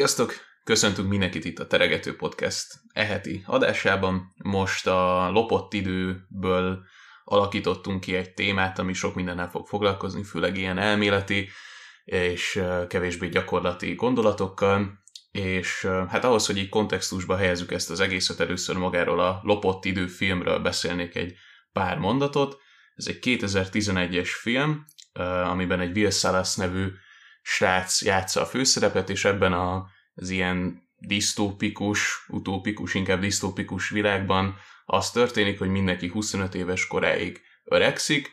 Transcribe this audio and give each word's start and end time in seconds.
Sziasztok! 0.00 0.34
Köszöntünk 0.64 1.08
mindenkit 1.08 1.44
itt 1.44 1.58
a 1.58 1.66
Teregető 1.66 2.16
Podcast 2.16 2.66
eheti 2.92 3.42
adásában. 3.46 4.34
Most 4.36 4.86
a 4.86 5.30
lopott 5.30 5.72
időből 5.72 6.82
alakítottunk 7.24 8.00
ki 8.00 8.14
egy 8.14 8.34
témát, 8.34 8.78
ami 8.78 8.92
sok 8.92 9.14
mindennel 9.14 9.50
fog 9.50 9.66
foglalkozni, 9.66 10.22
főleg 10.22 10.56
ilyen 10.56 10.78
elméleti 10.78 11.48
és 12.04 12.62
kevésbé 12.88 13.28
gyakorlati 13.28 13.94
gondolatokkal, 13.94 15.02
és 15.30 15.88
hát 16.08 16.24
ahhoz, 16.24 16.46
hogy 16.46 16.56
így 16.56 16.68
kontextusba 16.68 17.36
helyezzük 17.36 17.72
ezt 17.72 17.90
az 17.90 18.00
egészet, 18.00 18.40
először 18.40 18.76
magáról 18.76 19.20
a 19.20 19.40
lopott 19.42 19.84
idő 19.84 20.06
filmről 20.06 20.58
beszélnék 20.58 21.14
egy 21.14 21.34
pár 21.72 21.98
mondatot. 21.98 22.56
Ez 22.94 23.06
egy 23.06 23.18
2011-es 23.22 24.28
film, 24.40 24.84
amiben 25.44 25.80
egy 25.80 25.96
Will 25.96 26.10
Salas 26.10 26.56
nevű 26.56 26.86
srác 27.50 28.02
játsza 28.02 28.40
a 28.40 28.46
főszerepet, 28.46 29.10
és 29.10 29.24
ebben 29.24 29.52
a, 29.52 29.86
az 30.14 30.30
ilyen 30.30 30.88
disztópikus, 30.96 32.24
utópikus, 32.28 32.94
inkább 32.94 33.20
disztópikus 33.20 33.88
világban 33.88 34.56
az 34.84 35.10
történik, 35.10 35.58
hogy 35.58 35.68
mindenki 35.68 36.06
25 36.06 36.54
éves 36.54 36.86
koráig 36.86 37.40
öregszik, 37.64 38.30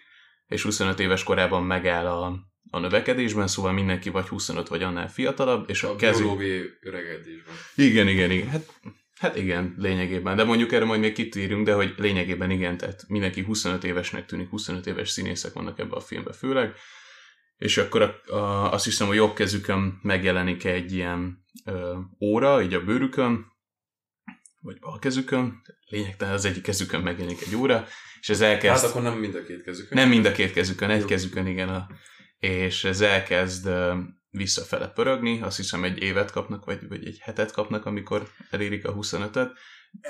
és 0.47 0.61
25 0.61 0.99
éves 0.99 1.23
korában 1.23 1.63
megáll 1.63 2.05
a, 2.05 2.39
a 2.69 2.79
növekedésben, 2.79 3.47
szóval 3.47 3.71
mindenki 3.71 4.09
vagy 4.09 4.27
25 4.27 4.67
vagy 4.67 4.83
annál 4.83 5.09
fiatalabb, 5.09 5.69
és 5.69 5.83
a, 5.83 5.91
a, 5.91 5.95
kezük... 5.95 6.21
biológiai 6.21 6.69
öregedésben. 6.81 7.55
Igen, 7.75 8.07
igen, 8.07 8.31
igen. 8.31 8.49
Hát, 8.49 8.73
hát 9.19 9.35
igen, 9.35 9.75
lényegében. 9.77 10.35
De 10.35 10.43
mondjuk 10.43 10.71
erre 10.71 10.85
majd 10.85 10.99
még 10.99 11.13
kitérünk, 11.13 11.65
de 11.65 11.73
hogy 11.73 11.93
lényegében 11.97 12.51
igen, 12.51 12.77
tehát 12.77 13.05
mindenki 13.07 13.41
25 13.41 13.83
évesnek 13.83 14.25
tűnik, 14.25 14.49
25 14.49 14.87
éves 14.87 15.09
színészek 15.09 15.53
vannak 15.53 15.79
ebbe 15.79 15.95
a 15.95 16.01
filmbe 16.01 16.33
főleg, 16.33 16.75
és 17.57 17.77
akkor 17.77 18.01
a, 18.01 18.33
a, 18.35 18.71
azt 18.71 18.85
hiszem, 18.85 19.07
hogy 19.07 19.15
jobb 19.15 19.33
kezükön 19.33 19.99
megjelenik 20.01 20.63
egy 20.63 20.93
ilyen 20.93 21.45
ö, 21.65 21.97
óra, 22.19 22.61
így 22.61 22.73
a 22.73 22.83
bőrükön, 22.83 23.45
vagy 24.61 24.79
bal 24.79 24.99
kezükön, 24.99 25.61
lényegtelen 25.89 26.33
az 26.33 26.45
egyik 26.45 26.63
kezükön 26.63 27.01
megjelenik 27.01 27.41
egy 27.41 27.55
óra, 27.55 27.85
és 28.19 28.29
ez 28.29 28.41
elkezd... 28.41 28.81
Hát 28.81 28.89
akkor 28.89 29.01
nem 29.01 29.17
mind 29.17 29.35
a 29.35 29.43
két 29.43 29.63
kezükön. 29.63 29.97
Nem 29.97 30.09
mind 30.09 30.25
a 30.25 30.31
két 30.31 30.51
kezükön, 30.51 30.89
egy 30.89 31.05
kezükön, 31.05 31.47
igen. 31.47 31.69
A, 31.69 31.87
és 32.39 32.83
ez 32.83 33.01
elkezd 33.01 33.69
visszafele 34.29 34.87
pörögni, 34.87 35.41
azt 35.41 35.57
hiszem 35.57 35.83
egy 35.83 36.01
évet 36.01 36.31
kapnak, 36.31 36.65
vagy, 36.65 36.87
vagy 36.87 37.05
egy 37.05 37.17
hetet 37.21 37.51
kapnak, 37.51 37.85
amikor 37.85 38.27
elérik 38.49 38.87
a 38.87 38.95
25-öt. 38.95 39.51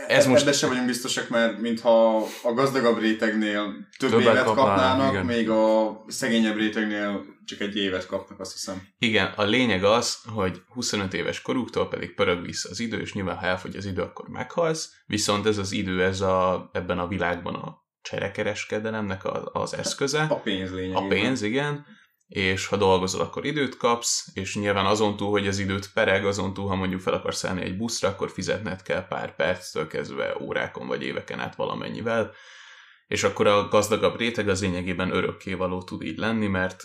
Ez 0.07 0.25
most... 0.25 0.41
Ebben 0.41 0.53
sem 0.53 0.69
vagyunk 0.69 0.87
biztosak, 0.87 1.29
mert 1.29 1.59
mintha 1.59 2.17
a 2.43 2.53
gazdagabb 2.53 2.99
rétegnél 2.99 3.87
több 3.97 4.09
Többet 4.09 4.25
évet 4.25 4.43
kapnának, 4.43 4.75
kapnának 4.75 5.11
igen. 5.11 5.25
még 5.25 5.49
a 5.49 6.03
szegényebb 6.07 6.57
rétegnél 6.57 7.25
csak 7.45 7.59
egy 7.59 7.75
évet 7.75 8.05
kapnak, 8.05 8.39
azt 8.39 8.51
hiszem. 8.51 8.87
Igen, 8.99 9.33
a 9.35 9.43
lényeg 9.43 9.83
az, 9.83 10.17
hogy 10.33 10.61
25 10.67 11.13
éves 11.13 11.41
koruktól 11.41 11.87
pedig 11.87 12.13
pörög 12.15 12.41
vissza 12.41 12.69
az 12.69 12.79
idő, 12.79 12.99
és 12.99 13.13
nyilván 13.13 13.37
ha 13.37 13.45
elfogy 13.45 13.75
az 13.75 13.85
idő, 13.85 14.01
akkor 14.01 14.27
meghalsz, 14.27 14.93
viszont 15.05 15.45
ez 15.45 15.57
az 15.57 15.71
idő, 15.71 16.03
ez 16.03 16.21
a, 16.21 16.69
ebben 16.73 16.99
a 16.99 17.07
világban 17.07 17.55
a 17.55 17.85
cserekereskedelemnek 18.01 19.21
az 19.51 19.73
eszköze. 19.73 20.21
A 20.29 20.39
pénz 20.39 20.71
lényegében. 20.71 21.03
A 21.03 21.07
pénz, 21.07 21.41
igen 21.41 21.85
és 22.27 22.65
ha 22.65 22.77
dolgozol, 22.77 23.21
akkor 23.21 23.45
időt 23.45 23.77
kapsz, 23.77 24.31
és 24.33 24.55
nyilván 24.55 24.85
azon 24.85 25.17
túl, 25.17 25.29
hogy 25.29 25.47
az 25.47 25.59
időt 25.59 25.93
pereg, 25.93 26.25
azon 26.25 26.53
túl, 26.53 26.67
ha 26.67 26.75
mondjuk 26.75 27.01
fel 27.01 27.13
akarsz 27.13 27.37
szállni 27.37 27.61
egy 27.61 27.77
buszra, 27.77 28.09
akkor 28.09 28.29
fizetned 28.29 28.81
kell 28.81 29.07
pár 29.07 29.35
perctől 29.35 29.87
kezdve 29.87 30.37
órákon 30.41 30.87
vagy 30.87 31.03
éveken 31.03 31.39
át 31.39 31.55
valamennyivel, 31.55 32.33
és 33.07 33.23
akkor 33.23 33.47
a 33.47 33.67
gazdagabb 33.67 34.17
réteg 34.17 34.49
az 34.49 34.61
lényegében 34.61 35.11
örökkévaló 35.11 35.83
tud 35.83 36.01
így 36.01 36.17
lenni, 36.17 36.47
mert 36.47 36.83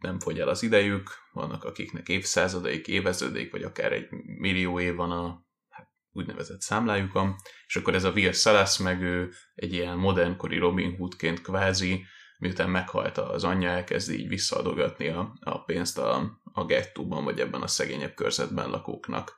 nem 0.00 0.18
fogy 0.18 0.40
el 0.40 0.48
az 0.48 0.62
idejük, 0.62 1.10
vannak 1.32 1.64
akiknek 1.64 2.08
évszázadaik, 2.08 2.88
éveződik, 2.88 3.50
vagy 3.52 3.62
akár 3.62 3.92
egy 3.92 4.08
millió 4.38 4.80
év 4.80 4.94
van 4.94 5.10
a 5.10 5.46
hát, 5.68 5.88
úgynevezett 6.12 6.60
számlájukon, 6.60 7.34
és 7.66 7.76
akkor 7.76 7.94
ez 7.94 8.04
a 8.04 8.10
Will 8.10 8.32
Salas 8.32 8.78
meg 8.78 9.02
ő 9.02 9.32
egy 9.54 9.72
ilyen 9.72 9.96
modernkori 9.96 10.58
Robin 10.58 10.96
Hoodként 10.96 11.40
kvázi 11.40 12.04
miután 12.38 12.70
meghalt 12.70 13.18
az 13.18 13.44
anyja, 13.44 13.70
elkezdi 13.70 14.18
így 14.18 14.28
visszaadogatni 14.28 15.08
a, 15.08 15.32
a 15.40 15.64
pénzt 15.64 15.98
a, 15.98 16.40
a 16.52 16.64
gettóban, 16.64 17.24
vagy 17.24 17.40
ebben 17.40 17.62
a 17.62 17.66
szegényebb 17.66 18.14
körzetben 18.14 18.70
lakóknak. 18.70 19.36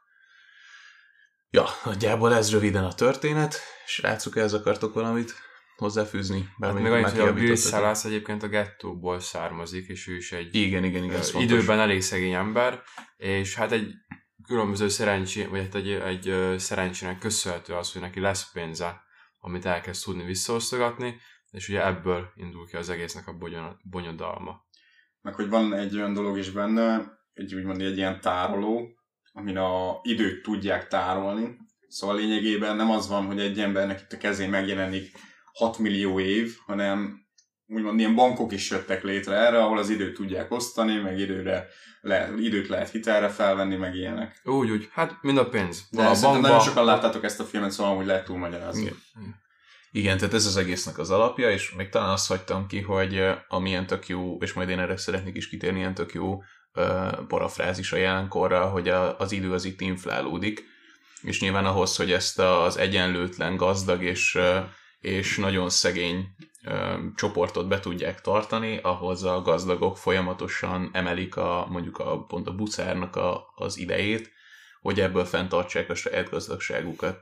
Ja, 1.50 1.66
nagyjából 1.84 2.34
ez 2.34 2.50
röviden 2.50 2.84
a 2.84 2.94
történet. 2.94 3.56
Srácok, 3.86 4.36
ez 4.36 4.52
akartok 4.52 4.94
valamit 4.94 5.34
hozzáfűzni? 5.76 6.48
hát 6.60 6.74
még 6.74 6.92
annyit, 6.92 7.10
hogy 7.10 7.20
a 7.20 7.32
Bill 7.32 7.54
Salas 7.54 8.04
egyébként 8.04 8.42
a 8.42 8.48
gettóból 8.48 9.20
származik, 9.20 9.88
és 9.88 10.08
ő 10.08 10.16
is 10.16 10.32
egy 10.32 10.54
igen, 10.54 10.84
igen, 10.84 11.04
igen, 11.04 11.22
időben 11.34 11.64
fontos. 11.64 11.84
elég 11.84 12.02
szegény 12.02 12.32
ember, 12.32 12.82
és 13.16 13.54
hát 13.54 13.72
egy 13.72 13.92
különböző 14.46 14.88
szerencsé, 14.88 15.44
vagy 15.44 15.60
hát 15.60 15.74
egy, 15.74 15.90
egy 15.90 16.58
szerencsének 16.58 17.18
köszönhető 17.18 17.74
az, 17.74 17.92
hogy 17.92 18.02
neki 18.02 18.20
lesz 18.20 18.52
pénze, 18.52 19.00
amit 19.40 19.66
elkezd 19.66 20.04
tudni 20.04 20.24
visszaosztogatni, 20.24 21.20
és 21.50 21.68
ugye 21.68 21.86
ebből 21.86 22.32
indul 22.34 22.66
ki 22.66 22.76
az 22.76 22.90
egésznek 22.90 23.26
a 23.26 23.36
bonyodalma. 23.82 24.64
Meg 25.20 25.34
hogy 25.34 25.48
van 25.48 25.74
egy 25.74 25.96
olyan 25.96 26.12
dolog 26.12 26.38
is 26.38 26.50
benne, 26.50 27.18
egy 27.32 27.54
úgymond 27.54 27.80
egy 27.80 27.96
ilyen 27.96 28.20
tároló, 28.20 28.88
amin 29.32 29.56
a 29.56 29.98
időt 30.02 30.42
tudják 30.42 30.88
tárolni. 30.88 31.56
Szóval 31.88 32.16
lényegében 32.16 32.76
nem 32.76 32.90
az 32.90 33.08
van, 33.08 33.26
hogy 33.26 33.40
egy 33.40 33.60
embernek 33.60 34.00
itt 34.00 34.12
a 34.12 34.16
kezén 34.16 34.50
megjelenik 34.50 35.12
6 35.52 35.78
millió 35.78 36.20
év, 36.20 36.56
hanem 36.66 37.20
úgymond 37.66 37.98
ilyen 37.98 38.14
bankok 38.14 38.52
is 38.52 38.70
jöttek 38.70 39.02
létre 39.02 39.34
erre, 39.34 39.62
ahol 39.62 39.78
az 39.78 39.88
időt 39.88 40.14
tudják 40.14 40.50
osztani, 40.50 40.96
meg 40.96 41.18
időre 41.18 41.66
le, 42.00 42.30
időt 42.38 42.68
lehet 42.68 42.90
hitelre 42.90 43.28
felvenni, 43.28 43.76
meg 43.76 43.94
ilyenek. 43.94 44.40
Úgy, 44.44 44.70
úgy. 44.70 44.88
Hát, 44.92 45.18
mind 45.22 45.38
a 45.38 45.48
pénz. 45.48 45.88
De 45.90 46.02
a 46.02 46.20
bankba... 46.20 46.40
nagyon 46.40 46.60
sokan 46.60 46.84
láttátok 46.84 47.24
ezt 47.24 47.40
a 47.40 47.44
filmet, 47.44 47.70
szóval 47.70 47.96
hogy 47.96 48.06
lehet 48.06 48.24
túlmagyarázni. 48.24 48.80
Igen. 48.80 48.96
Igen, 49.20 49.39
tehát 49.92 50.34
ez 50.34 50.46
az 50.46 50.56
egésznek 50.56 50.98
az 50.98 51.10
alapja, 51.10 51.50
és 51.50 51.72
még 51.72 51.88
talán 51.88 52.08
azt 52.08 52.28
hagytam 52.28 52.66
ki, 52.66 52.80
hogy 52.80 53.22
amilyen 53.48 53.86
tök 53.86 54.08
jó, 54.08 54.36
és 54.40 54.52
majd 54.52 54.68
én 54.68 54.78
erre 54.78 54.96
szeretnék 54.96 55.36
is 55.36 55.48
kitérni, 55.48 55.78
ilyen 55.78 55.94
tök 55.94 56.12
jó 56.12 56.42
parafrázis 57.28 57.92
a 57.92 57.96
jelenkorra, 57.96 58.68
hogy 58.68 58.88
a, 58.88 59.18
az 59.18 59.32
idő 59.32 59.52
az 59.52 59.64
itt 59.64 59.80
inflálódik, 59.80 60.64
és 61.22 61.40
nyilván 61.40 61.64
ahhoz, 61.64 61.96
hogy 61.96 62.12
ezt 62.12 62.38
az 62.38 62.76
egyenlőtlen, 62.76 63.56
gazdag 63.56 64.02
és, 64.02 64.38
és 65.00 65.36
nagyon 65.36 65.70
szegény 65.70 66.34
csoportot 67.16 67.68
be 67.68 67.80
tudják 67.80 68.20
tartani, 68.20 68.78
ahhoz 68.82 69.24
a 69.24 69.42
gazdagok 69.42 69.98
folyamatosan 69.98 70.90
emelik 70.92 71.36
a, 71.36 71.66
mondjuk 71.70 71.98
a, 71.98 72.24
pont 72.24 72.46
a 72.46 72.54
bucárnak 72.54 73.16
a, 73.16 73.52
az 73.54 73.78
idejét, 73.78 74.32
hogy 74.80 75.00
ebből 75.00 75.24
fenntartsák 75.24 75.90
a 75.90 75.94
saját 75.94 76.30
gazdagságukat. 76.30 77.20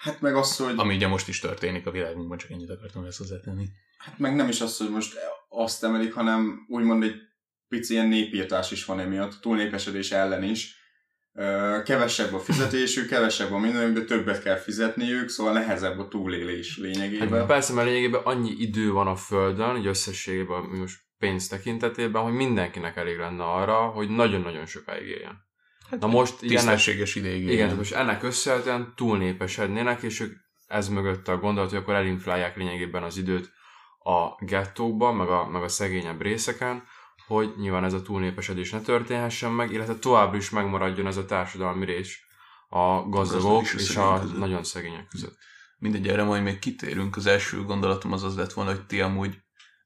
Hát 0.00 0.20
meg 0.20 0.34
az, 0.34 0.56
hogy... 0.56 0.74
Ami 0.76 0.94
ugye 0.94 1.08
most 1.08 1.28
is 1.28 1.38
történik 1.38 1.86
a 1.86 1.90
világunkban, 1.90 2.38
csak 2.38 2.50
ennyit 2.50 2.70
akartam 2.70 3.04
ezt 3.04 3.18
hozzátenni. 3.18 3.66
Hát 3.98 4.18
meg 4.18 4.34
nem 4.34 4.48
is 4.48 4.60
az, 4.60 4.76
hogy 4.76 4.90
most 4.90 5.18
azt 5.48 5.84
emelik, 5.84 6.12
hanem 6.12 6.66
úgymond 6.68 7.02
egy 7.02 7.14
pici 7.68 7.92
ilyen 7.92 8.06
népírtás 8.06 8.70
is 8.70 8.84
van 8.84 9.00
emiatt, 9.00 9.40
túlnépesedés 9.40 10.10
ellen 10.10 10.42
is. 10.42 10.78
Kevesebb 11.84 12.34
a 12.34 12.38
fizetésük, 12.38 13.08
kevesebb 13.08 13.52
a 13.52 13.58
mindenük, 13.58 13.94
de 13.94 14.04
többet 14.04 14.42
kell 14.42 14.56
fizetniük, 14.56 15.28
szóval 15.28 15.52
nehezebb 15.52 15.98
a 15.98 16.08
túlélés 16.08 16.78
lényegében. 16.78 17.38
Hát 17.38 17.46
persze, 17.46 17.72
mert 17.72 17.86
lényegében 17.86 18.20
annyi 18.24 18.50
idő 18.50 18.90
van 18.90 19.06
a 19.06 19.16
Földön, 19.16 19.70
hogy 19.70 19.86
összességében 19.86 20.62
most 20.62 20.98
pénz 21.18 21.48
tekintetében, 21.48 22.22
hogy 22.22 22.32
mindenkinek 22.32 22.96
elég 22.96 23.18
lenne 23.18 23.44
arra, 23.44 23.76
hogy 23.76 24.08
nagyon-nagyon 24.08 24.66
sokáig 24.66 25.06
éljen. 25.08 25.48
Hát 25.90 26.00
Na 26.00 26.06
most 26.06 26.38
tisztességes 26.38 27.14
ideig. 27.14 27.42
Igen, 27.42 27.52
igen, 27.52 27.76
most 27.76 27.92
ennek 27.92 28.22
összehetően 28.22 28.92
túlnépesednének, 28.96 30.02
és 30.02 30.20
ők 30.20 30.36
ez 30.66 30.88
mögött 30.88 31.28
a 31.28 31.38
gondolat, 31.38 31.70
hogy 31.70 31.78
akkor 31.78 31.94
elinflálják 31.94 32.56
lényegében 32.56 33.02
az 33.02 33.16
időt 33.16 33.52
a 33.98 34.44
gettókban, 34.44 35.16
meg 35.16 35.28
a, 35.28 35.48
meg 35.48 35.62
a 35.62 35.68
szegényebb 35.68 36.22
részeken, 36.22 36.82
hogy 37.26 37.52
nyilván 37.56 37.84
ez 37.84 37.92
a 37.92 38.02
túlnépesedés 38.02 38.70
ne 38.70 38.80
történhessen 38.80 39.52
meg, 39.52 39.72
illetve 39.72 39.98
továbbra 39.98 40.36
is 40.36 40.50
megmaradjon 40.50 41.06
ez 41.06 41.16
a 41.16 41.24
társadalmi 41.24 41.84
rész 41.84 42.18
a 42.68 43.08
gazdagok 43.08 43.62
és, 43.62 43.74
és 43.74 43.96
a 43.96 44.18
között. 44.20 44.38
nagyon 44.38 44.64
szegények 44.64 45.06
között. 45.08 45.38
Mindegy, 45.78 46.08
erre 46.08 46.22
majd 46.22 46.42
még 46.42 46.58
kitérünk. 46.58 47.16
Az 47.16 47.26
első 47.26 47.64
gondolatom 47.64 48.12
az 48.12 48.22
az 48.22 48.36
lett 48.36 48.52
volna, 48.52 48.70
hogy 48.70 48.86
ti 48.86 49.00
amúgy 49.00 49.38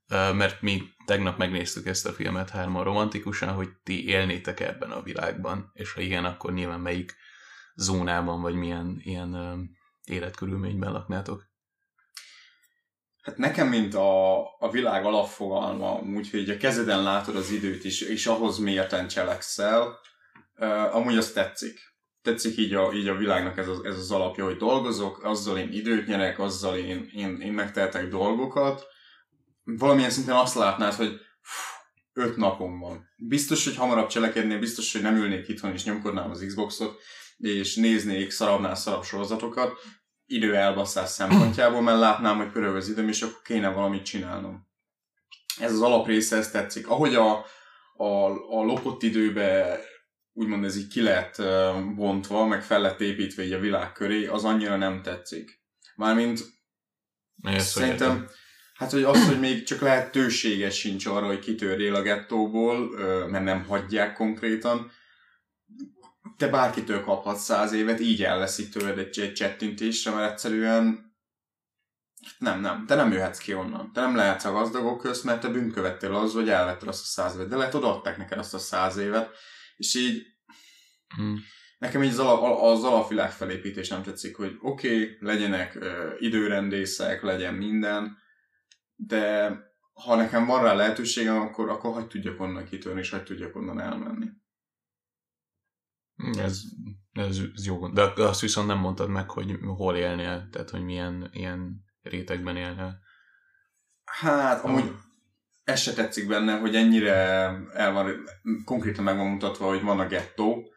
mert 0.09 0.63
mi 0.63 0.83
tegnap 1.07 1.39
megnéztük 1.39 1.87
ezt 1.87 2.07
a 2.07 2.13
filmet 2.13 2.51
hárman 2.51 2.85
romantikusan, 2.85 3.49
hogy 3.49 3.69
ti 3.83 4.09
élnétek 4.09 4.61
ebben 4.61 4.91
a 4.91 5.03
világban, 5.03 5.71
és 5.75 5.93
ha 5.93 6.01
igen, 6.01 6.25
akkor 6.25 6.53
nyilván 6.53 6.81
melyik 6.81 7.15
zónában, 7.75 8.41
vagy 8.41 8.55
milyen 8.55 9.01
ilyen 9.03 9.37
életkörülményben 10.05 10.93
laknátok? 10.93 11.53
Hát 13.23 13.37
nekem, 13.37 13.69
mint 13.69 13.95
a, 13.95 14.41
a 14.59 14.71
világ 14.71 15.05
alapfogalma, 15.05 16.01
úgyhogy 16.01 16.51
a 16.51 16.57
kezeden 16.57 17.03
látod 17.03 17.37
az 17.37 17.51
időt 17.51 17.85
is, 17.85 18.01
és 18.01 18.27
ahhoz 18.27 18.59
mérten 18.59 19.09
cselekszel, 19.09 19.99
uh, 20.57 20.95
amúgy 20.95 21.17
az 21.17 21.33
tetszik. 21.33 21.81
Tetszik 22.23 22.57
így 22.57 22.75
a, 22.75 22.93
így 22.93 23.09
a 23.09 23.15
világnak 23.15 23.59
ez 23.59 23.69
az, 23.69 23.85
ez 23.85 23.99
az 23.99 24.11
alapja, 24.11 24.45
hogy 24.45 24.57
dolgozok, 24.57 25.25
azzal 25.25 25.59
én 25.59 25.73
időt 25.73 26.07
nyerek, 26.07 26.39
azzal 26.39 26.77
én, 26.77 27.11
én, 27.15 27.41
én 27.41 27.53
megtehetek 27.53 28.09
dolgokat, 28.09 28.87
valamilyen 29.65 30.11
szinten 30.11 30.37
azt 30.37 30.55
látnád, 30.55 30.93
hogy 30.93 31.21
öt 32.13 32.37
napom 32.37 32.79
van. 32.79 33.09
Biztos, 33.17 33.65
hogy 33.65 33.77
hamarabb 33.77 34.09
cselekednék, 34.09 34.59
biztos, 34.59 34.93
hogy 34.93 35.03
nem 35.03 35.17
ülnék 35.17 35.49
itthon 35.49 35.73
és 35.73 35.85
nyomkodnám 35.85 36.31
az 36.31 36.45
Xboxot, 36.47 37.01
és 37.37 37.77
néznék 37.77 38.31
szarabnál 38.31 38.75
szarab 38.75 39.05
sorozatokat, 39.05 39.73
idő 40.27 40.55
elbaszás 40.55 41.09
szempontjából, 41.09 41.83
mert 41.83 41.99
látnám, 41.99 42.37
hogy 42.37 42.51
pörög 42.51 42.77
az 42.77 42.89
időm, 42.89 43.09
és 43.09 43.23
akkor 43.23 43.43
kéne 43.43 43.69
valamit 43.69 44.05
csinálnom. 44.05 44.69
Ez 45.61 45.73
az 45.73 45.81
alaprésze, 45.81 46.37
ez 46.37 46.51
tetszik. 46.51 46.89
Ahogy 46.89 47.15
a, 47.15 47.45
a, 47.97 48.29
a 48.29 48.63
lopott 48.63 49.03
időbe 49.03 49.81
úgymond 50.33 50.65
ez 50.65 50.77
így 50.77 50.89
ki 50.89 51.01
lett 51.01 51.43
bontva, 51.95 52.47
meg 52.47 52.63
fel 52.63 52.81
lett 52.81 53.01
építve 53.01 53.45
így 53.45 53.53
a 53.53 53.59
világ 53.59 53.93
köré, 53.93 54.27
az 54.27 54.45
annyira 54.45 54.77
nem 54.77 55.03
tetszik. 55.03 55.63
Mármint 55.97 56.41
Ezt 57.43 57.69
szerintem. 57.69 58.29
Hát 58.75 58.91
hogy 58.91 59.03
az, 59.03 59.27
hogy 59.27 59.41
még 59.41 59.63
csak 59.63 59.81
lehetősége 59.81 60.71
sincs 60.71 61.07
arra, 61.07 61.27
hogy 61.27 61.39
kitörjél 61.39 61.95
a 61.95 62.03
gettóból, 62.03 62.91
mert 63.29 63.45
nem 63.45 63.65
hagyják 63.65 64.15
konkrétan, 64.15 64.91
te 66.37 66.49
bárkitől 66.49 67.01
kaphatsz 67.01 67.45
száz 67.45 67.73
évet, 67.73 68.01
így 68.01 68.23
elveszik 68.23 68.69
tőled 68.69 68.99
egy, 68.99 69.21
egy 69.21 69.33
csettintésre, 69.33 70.11
mert 70.11 70.33
egyszerűen 70.33 71.13
nem, 72.39 72.61
nem, 72.61 72.87
te 72.87 72.95
nem 72.95 73.13
jöhetsz 73.13 73.39
ki 73.39 73.55
onnan. 73.55 73.93
Te 73.93 74.01
nem 74.01 74.17
lehetsz 74.17 74.45
a 74.45 74.53
gazdagok 74.53 75.01
közt, 75.01 75.25
mert 75.25 75.41
te 75.41 75.49
bűnkövettél 75.49 76.15
az, 76.15 76.33
hogy 76.33 76.49
elvetted 76.49 76.89
azt 76.89 77.03
a 77.03 77.07
száz 77.07 77.35
évet. 77.35 77.49
De 77.49 77.57
lehet 77.57 77.75
odaadták 77.75 78.17
neked 78.17 78.39
azt 78.39 78.55
a 78.55 78.59
száz 78.59 78.97
évet, 78.97 79.31
és 79.77 79.95
így 79.95 80.33
Hmm. 81.17 81.45
nekem 81.79 82.03
így 82.03 82.11
az, 82.11 82.19
alap, 82.19 82.63
az 82.63 82.85
alapvilág 82.85 83.31
felépítés 83.31 83.89
nem 83.89 84.03
tetszik, 84.03 84.37
hogy 84.37 84.57
oké, 84.61 84.89
okay, 84.89 85.17
legyenek 85.21 85.75
ö, 85.75 86.15
időrendészek, 86.19 87.23
legyen 87.23 87.55
minden, 87.55 88.19
de 89.07 89.53
ha 89.93 90.17
nekem 90.17 90.47
van 90.47 90.63
rá 90.63 90.75
lehetőségem, 90.75 91.41
akkor, 91.41 91.69
akkor 91.69 91.93
hagyd 91.93 92.09
tudjak 92.09 92.41
onnan 92.41 92.65
kitörni, 92.65 93.01
és 93.01 93.11
hagyd 93.11 93.25
tudjak 93.25 93.57
onnan 93.57 93.81
elmenni. 93.81 94.27
Ez, 96.39 96.61
ez, 97.13 97.39
ez 97.55 97.67
jó 97.67 97.79
gond. 97.79 97.95
De 97.95 98.23
azt 98.23 98.41
viszont 98.41 98.67
nem 98.67 98.79
mondtad 98.79 99.09
meg, 99.09 99.31
hogy 99.31 99.59
hol 99.77 99.97
élnél, 99.97 100.49
tehát 100.51 100.71
hogy 100.71 100.85
milyen 100.85 101.29
ilyen 101.33 101.85
rétegben 102.03 102.57
élnél. 102.57 102.99
Hát, 104.05 104.65
amúgy 104.65 104.93
ez 105.65 105.81
se 105.81 105.93
tetszik 105.93 106.29
benne, 106.29 106.59
hogy 106.59 106.75
ennyire 106.75 107.13
el 107.73 107.93
van, 107.93 108.25
konkrétan 108.65 109.05
meg 109.05 109.17
van 109.17 109.31
mutatva, 109.31 109.69
hogy 109.69 109.83
van 109.83 110.01
a 110.01 110.07
gettó, 110.07 110.73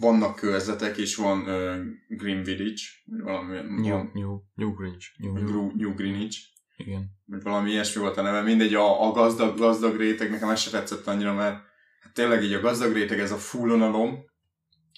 vannak 0.00 0.36
körzetek, 0.36 0.96
és 0.96 1.16
van 1.16 1.40
uh, 1.40 1.76
Green 2.08 2.42
Village, 2.42 2.82
vagy 3.04 3.20
valami, 3.20 3.56
New, 3.56 3.92
van, 3.92 4.10
new, 4.14 4.40
New 4.54 4.74
vagy 4.74 4.98
new. 5.18 5.42
New, 5.42 5.76
New 5.76 5.94
Greenwich, 5.94 6.38
Igen. 6.78 7.10
vagy 7.24 7.42
valami 7.42 7.70
ilyesmi 7.70 8.00
volt 8.00 8.16
a 8.16 8.22
neve. 8.22 8.42
Mindegy, 8.42 8.74
a, 8.74 9.08
a 9.08 9.12
gazdag, 9.12 9.58
gazdag 9.58 9.96
réteg 9.96 10.30
nekem 10.30 10.48
ez 10.48 10.60
se 10.60 10.70
tetszett 10.70 11.06
annyira, 11.06 11.34
mert 11.34 11.56
hát 12.00 12.12
tényleg 12.12 12.42
így 12.42 12.52
a 12.52 12.60
gazdag 12.60 12.92
réteg, 12.92 13.20
ez 13.20 13.30
a 13.30 13.36
fullonalom, 13.36 14.24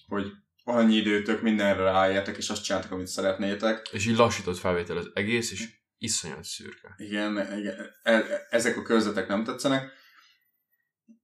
hogy 0.07 0.33
annyi 0.65 0.95
időtök 0.95 1.43
mindenre 1.43 1.83
ráértek, 1.83 2.37
és 2.37 2.51
azt 2.51 2.65
csináltak, 2.65 2.91
amit 2.93 3.07
szeretnétek. 3.07 3.89
És 3.93 4.07
így 4.07 4.17
lassított 4.17 4.59
felvétel 4.59 4.97
az 4.97 5.11
egész, 5.15 5.53
és 5.53 5.69
iszonyat 5.99 6.45
szürke. 6.45 6.95
Igen, 6.97 7.59
igen 7.59 7.75
e, 8.03 8.13
e, 8.13 8.47
ezek 8.51 8.77
a 8.77 8.83
körzetek 8.83 9.29
nem 9.29 9.45
tetszenek. 9.45 9.93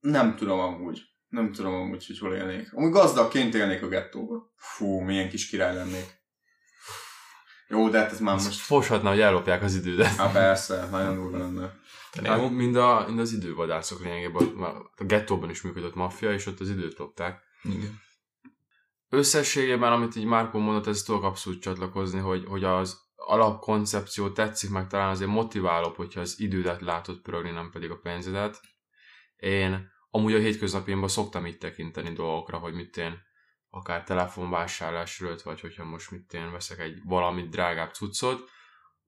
Nem 0.01 0.37
tudom 0.37 0.59
amúgy. 0.59 1.01
Nem 1.29 1.53
tudom 1.53 1.75
amúgy, 1.75 2.07
hogy 2.07 2.19
hol 2.19 2.35
élnék. 2.35 2.73
Amúgy 2.73 2.91
gazdagként 2.91 3.55
élnék 3.55 3.83
a 3.83 3.89
gettóba. 3.89 4.53
Fú, 4.57 5.01
milyen 5.01 5.29
kis 5.29 5.49
király 5.49 5.75
lennék. 5.75 6.16
Jó, 7.69 7.89
de 7.89 7.99
hát 7.99 8.13
ez 8.13 8.21
már 8.21 8.35
Most 8.35 8.47
most... 8.47 8.59
foshatna, 8.59 9.09
hogy 9.09 9.21
ellopják 9.21 9.63
az 9.63 9.75
idődet. 9.75 10.17
Hát 10.17 10.33
persze, 10.33 10.89
nagyon 10.91 11.15
durva 11.15 11.39
lenne. 11.39 11.75
Hát, 12.25 12.51
mind, 12.51 12.77
a, 12.77 13.05
mind 13.07 13.19
az 13.19 13.33
idővadászok 13.33 14.03
lényegében. 14.03 14.63
A 14.97 15.05
gettóban 15.05 15.51
is 15.51 15.63
működött 15.63 15.95
maffia, 15.95 16.33
és 16.33 16.47
ott 16.47 16.61
az 16.61 16.71
időt 16.71 16.99
lopták. 16.99 17.43
Igen. 17.63 18.01
Összességében, 19.09 19.93
amit 19.93 20.17
így 20.17 20.25
Márkó 20.25 20.59
mondott, 20.59 20.87
ezt 20.87 21.07
tudok 21.07 21.23
abszolút 21.23 21.61
csatlakozni, 21.61 22.19
hogy, 22.19 22.45
hogy 22.47 22.65
az 22.65 23.01
alapkoncepció 23.17 24.31
tetszik, 24.31 24.71
meg 24.71 24.87
talán 24.87 25.11
azért 25.11 25.31
motiválóbb, 25.31 25.97
hogyha 25.97 26.21
az 26.21 26.41
idődet 26.41 26.81
látod 26.81 27.21
pörögni, 27.21 27.51
nem 27.51 27.71
pedig 27.71 27.91
a 27.91 27.99
pénzedet. 28.03 28.61
Én 29.37 29.91
amúgy 30.11 30.35
a 30.35 30.39
hétköznapjaimban 30.39 31.09
szoktam 31.09 31.47
így 31.47 31.59
tekinteni 31.59 32.13
dolgokra, 32.13 32.59
hogy 32.59 32.75
mit 32.75 32.97
én 32.97 33.26
akár 33.77 34.05
telefonvásárlás 34.05 35.21
előtt, 35.21 35.43
vagy 35.43 35.61
hogyha 35.61 35.85
most 35.85 36.11
mit 36.11 36.33
én 36.33 36.53
veszek 36.53 36.79
egy 36.79 37.01
valamit 37.05 37.49
drágább 37.49 37.93
cuccot, 37.93 38.51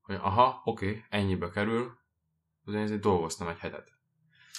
hogy 0.00 0.16
aha, 0.20 0.62
oké, 0.64 0.88
okay, 0.88 1.04
ennyibe 1.08 1.50
kerül, 1.50 1.98
azért 2.64 2.82
ezért 2.82 3.00
dolgoztam 3.00 3.48
egy 3.48 3.58
hetet. 3.58 3.88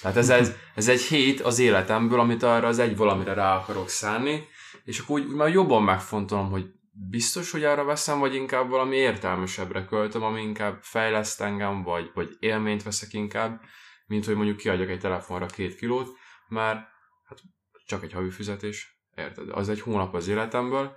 Tehát 0.01 0.17
ez, 0.17 0.29
ez, 0.29 0.55
ez 0.75 0.87
egy 0.87 1.01
hét 1.01 1.41
az 1.41 1.59
életemből, 1.59 2.19
amit 2.19 2.43
arra 2.43 2.67
az 2.67 2.79
egy 2.79 2.97
valamire 2.97 3.33
rá 3.33 3.55
akarok 3.55 3.89
szánni, 3.89 4.47
és 4.83 4.99
akkor 4.99 5.19
úgy 5.19 5.27
már 5.27 5.47
jobban 5.47 5.83
megfontolom, 5.83 6.49
hogy 6.49 6.65
biztos, 6.91 7.51
hogy 7.51 7.63
arra 7.63 7.83
veszem, 7.83 8.19
vagy 8.19 8.35
inkább 8.35 8.69
valami 8.69 8.95
értelmesebbre 8.95 9.85
költöm, 9.85 10.23
ami 10.23 10.41
inkább 10.41 10.77
fejleszt 10.81 11.41
engem, 11.41 11.83
vagy, 11.83 12.11
vagy 12.13 12.35
élményt 12.39 12.83
veszek 12.83 13.13
inkább, 13.13 13.61
mint 14.05 14.25
hogy 14.25 14.35
mondjuk 14.35 14.57
kiadjak 14.57 14.89
egy 14.89 14.99
telefonra 14.99 15.45
két 15.45 15.75
kilót, 15.75 16.09
mert 16.47 16.87
hát 17.25 17.39
csak 17.85 18.03
egy 18.03 18.13
havi 18.13 18.29
fizetés, 18.29 18.98
érted? 19.19 19.49
Az 19.49 19.69
egy 19.69 19.81
hónap 19.81 20.13
az 20.13 20.27
életemből. 20.27 20.95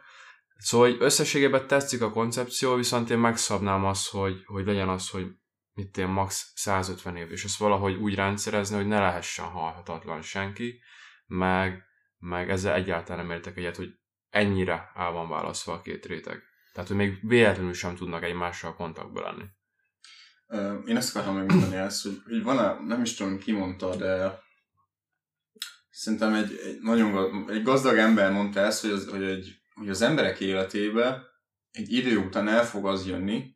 Szóval 0.57 0.91
hogy 0.91 0.97
összességében 1.01 1.67
tetszik 1.67 2.03
a 2.03 2.11
koncepció, 2.11 2.75
viszont 2.75 3.11
én 3.11 3.19
megszabnám 3.19 3.85
azt, 3.85 4.11
hogy, 4.11 4.43
hogy 4.45 4.67
legyen 4.67 4.89
az, 4.89 5.11
hogy 5.11 5.27
mit 5.75 5.97
én 5.97 6.09
max 6.09 6.53
150 6.55 7.17
év, 7.17 7.31
és 7.31 7.45
ezt 7.45 7.57
valahogy 7.57 7.95
úgy 7.95 8.15
rendszerezni, 8.15 8.77
hogy 8.77 8.87
ne 8.87 8.99
lehessen 8.99 9.45
halhatatlan 9.45 10.23
senki, 10.23 10.81
meg, 11.27 11.83
meg 12.19 12.51
ezzel 12.51 12.75
egyáltalán 12.75 13.27
nem 13.27 13.37
értek 13.37 13.57
egyet, 13.57 13.77
hogy 13.77 13.89
ennyire 14.31 14.91
el 14.95 15.11
van 15.11 15.29
választva 15.29 15.73
a 15.73 15.83
két 15.83 16.07
réteg. 16.07 16.43
Tehát, 16.73 16.89
hogy 16.89 16.99
még 16.99 17.29
véletlenül 17.29 17.73
sem 17.73 17.95
tudnak 17.95 18.23
egymással 18.23 18.75
kontaktba 18.75 19.21
lenni. 19.21 19.45
Én 20.87 20.97
ezt 20.97 21.17
akartam 21.17 21.37
megmondani 21.37 21.77
ezt, 21.77 22.03
hogy, 22.03 22.23
hogy 22.25 22.43
van 22.43 22.85
nem 22.85 23.03
is 23.03 23.15
tudom 23.15 23.39
ki 23.39 23.53
mondta, 23.53 23.97
de 23.97 24.41
szerintem 25.93 26.35
egy, 26.35 26.61
egy 26.65 26.79
nagyon 26.81 27.45
egy 27.51 27.63
gazdag 27.63 27.97
ember 27.97 28.33
mondta 28.33 28.61
ezt, 28.61 28.81
hogy 28.81 28.91
az, 28.91 29.09
hogy, 29.09 29.23
egy, 29.23 29.55
hogy 29.75 29.89
az 29.89 30.03
emberek 30.03 30.41
életébe 30.41 31.23
egy 31.71 31.93
idő 31.93 32.17
után 32.17 32.49
el 32.49 32.67
fog 32.67 32.87
az 32.87 33.07
jönni, 33.07 33.55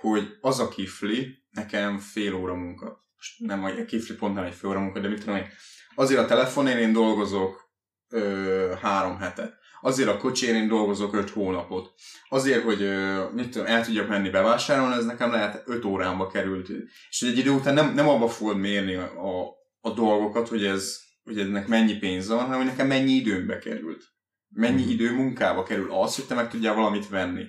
hogy 0.00 0.36
az 0.40 0.58
a 0.58 0.68
kifli 0.68 1.44
nekem 1.50 1.98
fél 1.98 2.34
óra 2.34 2.54
munka. 2.54 3.04
Most 3.16 3.38
nem 3.38 3.64
a 3.64 3.84
kifli 3.84 4.14
pont 4.14 4.34
nem 4.34 4.44
egy 4.44 4.54
fél 4.54 4.70
óra 4.70 4.80
munka, 4.80 5.00
de 5.00 5.08
mit 5.08 5.20
tudom 5.20 5.36
én. 5.36 5.46
Azért 5.94 6.20
a 6.20 6.26
telefonén 6.26 6.76
én 6.76 6.92
dolgozok 6.92 7.70
ö, 8.08 8.72
három 8.82 9.18
hetet. 9.18 9.54
Azért 9.80 10.08
a 10.08 10.16
kocsén 10.16 10.54
én 10.54 10.68
dolgozok 10.68 11.14
öt 11.14 11.30
hónapot. 11.30 11.92
Azért, 12.28 12.62
hogy 12.62 12.82
ö, 12.82 13.24
mit 13.32 13.50
tudom, 13.50 13.66
el 13.66 13.84
tudjak 13.84 14.08
menni 14.08 14.30
bevásárolni, 14.30 14.94
ez 14.94 15.04
nekem 15.04 15.30
lehet 15.30 15.62
öt 15.66 15.84
órámba 15.84 16.26
került. 16.26 16.68
És 17.10 17.22
egy 17.22 17.38
idő 17.38 17.50
után 17.50 17.74
nem, 17.74 17.94
nem 17.94 18.08
abba 18.08 18.28
fogod 18.28 18.58
mérni 18.58 18.94
a, 18.94 19.02
a, 19.02 19.54
a 19.80 19.90
dolgokat, 19.90 20.48
hogy 20.48 20.64
ez 20.64 21.05
hogy 21.26 21.40
ennek 21.40 21.66
mennyi 21.66 21.96
pénze 21.96 22.34
van, 22.34 22.42
hanem 22.42 22.58
hogy 22.58 22.66
nekem 22.66 22.86
mennyi 22.86 23.12
időmbe 23.12 23.58
került. 23.58 24.04
Mennyi 24.48 24.82
Mhm. 24.82 24.90
idő 24.90 25.12
munkába 25.12 25.62
kerül 25.62 25.92
az, 25.92 26.16
hogy 26.16 26.24
te 26.26 26.34
meg 26.34 26.50
tudjál 26.50 26.74
valamit 26.74 27.08
venni. 27.08 27.44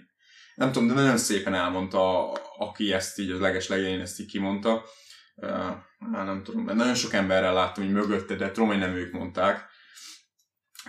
Nem 0.56 0.72
tudom, 0.72 0.88
de 0.88 0.94
nagyon 0.94 1.18
szépen 1.18 1.54
elmondta, 1.54 2.32
aki 2.58 2.94
ezt 2.94 3.20
így, 3.20 3.32
az 3.32 3.40
leges 3.40 3.68
legényén 3.68 4.00
ezt 4.00 4.20
így 4.20 4.32
kimondta. 4.32 4.84
Uh, 5.36 5.76
nem 6.00 6.44
tudom, 6.44 6.64
mert 6.64 6.78
nagyon 6.78 6.96
sok 6.96 7.14
emberrel 7.14 7.54
láttam, 7.54 7.84
hogy 7.84 7.94
mögötte, 7.94 8.36
de 8.36 8.52
tudom, 8.52 8.70
hogy 8.70 8.78
nem 8.78 8.96
ők 8.96 9.12
mondták. 9.12 9.66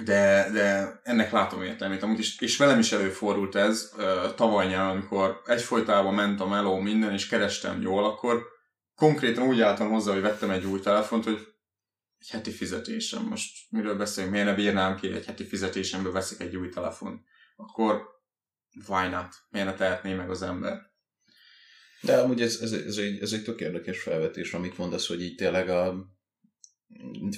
De, 0.05 0.51
de 0.53 1.01
ennek 1.03 1.31
látom 1.31 1.63
értelmét. 1.63 2.03
Amúgy 2.03 2.19
is, 2.19 2.41
és 2.41 2.57
velem 2.57 2.79
is 2.79 2.93
előfordult 2.93 3.55
ez 3.55 3.93
uh, 3.97 4.35
tavaly 4.35 4.67
nyáron, 4.67 4.91
amikor 4.91 5.43
egyfolytában 5.47 6.15
ment 6.15 6.41
a 6.41 6.47
meló 6.47 6.79
minden, 6.79 7.13
és 7.13 7.29
kerestem 7.29 7.81
jól, 7.81 8.05
akkor 8.05 8.43
konkrétan 8.95 9.47
úgy 9.47 9.61
álltam 9.61 9.91
hozzá, 9.91 10.13
hogy 10.13 10.23
vettem 10.23 10.51
egy 10.51 10.65
új 10.65 10.81
telefont, 10.81 11.25
hogy 11.25 11.47
egy 12.19 12.29
heti 12.29 12.51
fizetésem. 12.51 13.25
Most 13.25 13.71
miről 13.71 13.97
beszélünk, 13.97 14.33
miért 14.33 14.47
ne 14.47 14.55
bírnám 14.55 14.97
ki, 14.97 15.13
egy 15.13 15.25
heti 15.25 15.45
fizetésemből 15.45 16.13
veszek 16.13 16.41
egy 16.41 16.57
új 16.57 16.69
telefon. 16.69 17.25
Akkor 17.57 18.03
why 18.89 19.09
not? 19.09 19.35
Miért 19.51 19.67
ne 19.67 19.75
tehetné 19.75 20.15
meg 20.15 20.31
az 20.31 20.43
ember? 20.43 20.87
De 22.01 22.19
amúgy 22.19 22.41
ez, 22.41 22.61
ez, 22.61 22.73
ez, 22.73 22.97
egy, 22.97 23.21
ez 23.21 23.33
egy 23.33 23.43
tök 23.43 23.61
érdekes 23.61 24.01
felvetés, 24.01 24.53
amit 24.53 24.79
mondasz, 24.79 25.07
hogy 25.07 25.23
így 25.23 25.35
tényleg 25.35 25.69
a, 25.69 26.07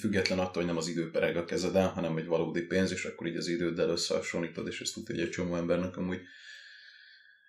független 0.00 0.38
attól, 0.38 0.54
hogy 0.54 0.66
nem 0.66 0.76
az 0.76 0.88
idő 0.88 1.10
pereg 1.10 1.36
a 1.36 1.44
kezeden, 1.44 1.88
hanem 1.88 2.16
egy 2.16 2.26
valódi 2.26 2.62
pénz, 2.62 2.92
és 2.92 3.04
akkor 3.04 3.26
így 3.26 3.36
az 3.36 3.46
időddel 3.46 3.88
összehasonlítod, 3.88 4.66
és 4.66 4.80
ezt 4.80 4.94
tudja, 4.94 5.14
hogy 5.14 5.24
egy 5.24 5.30
csomó 5.30 5.56
embernek 5.56 5.96
amúgy 5.96 6.20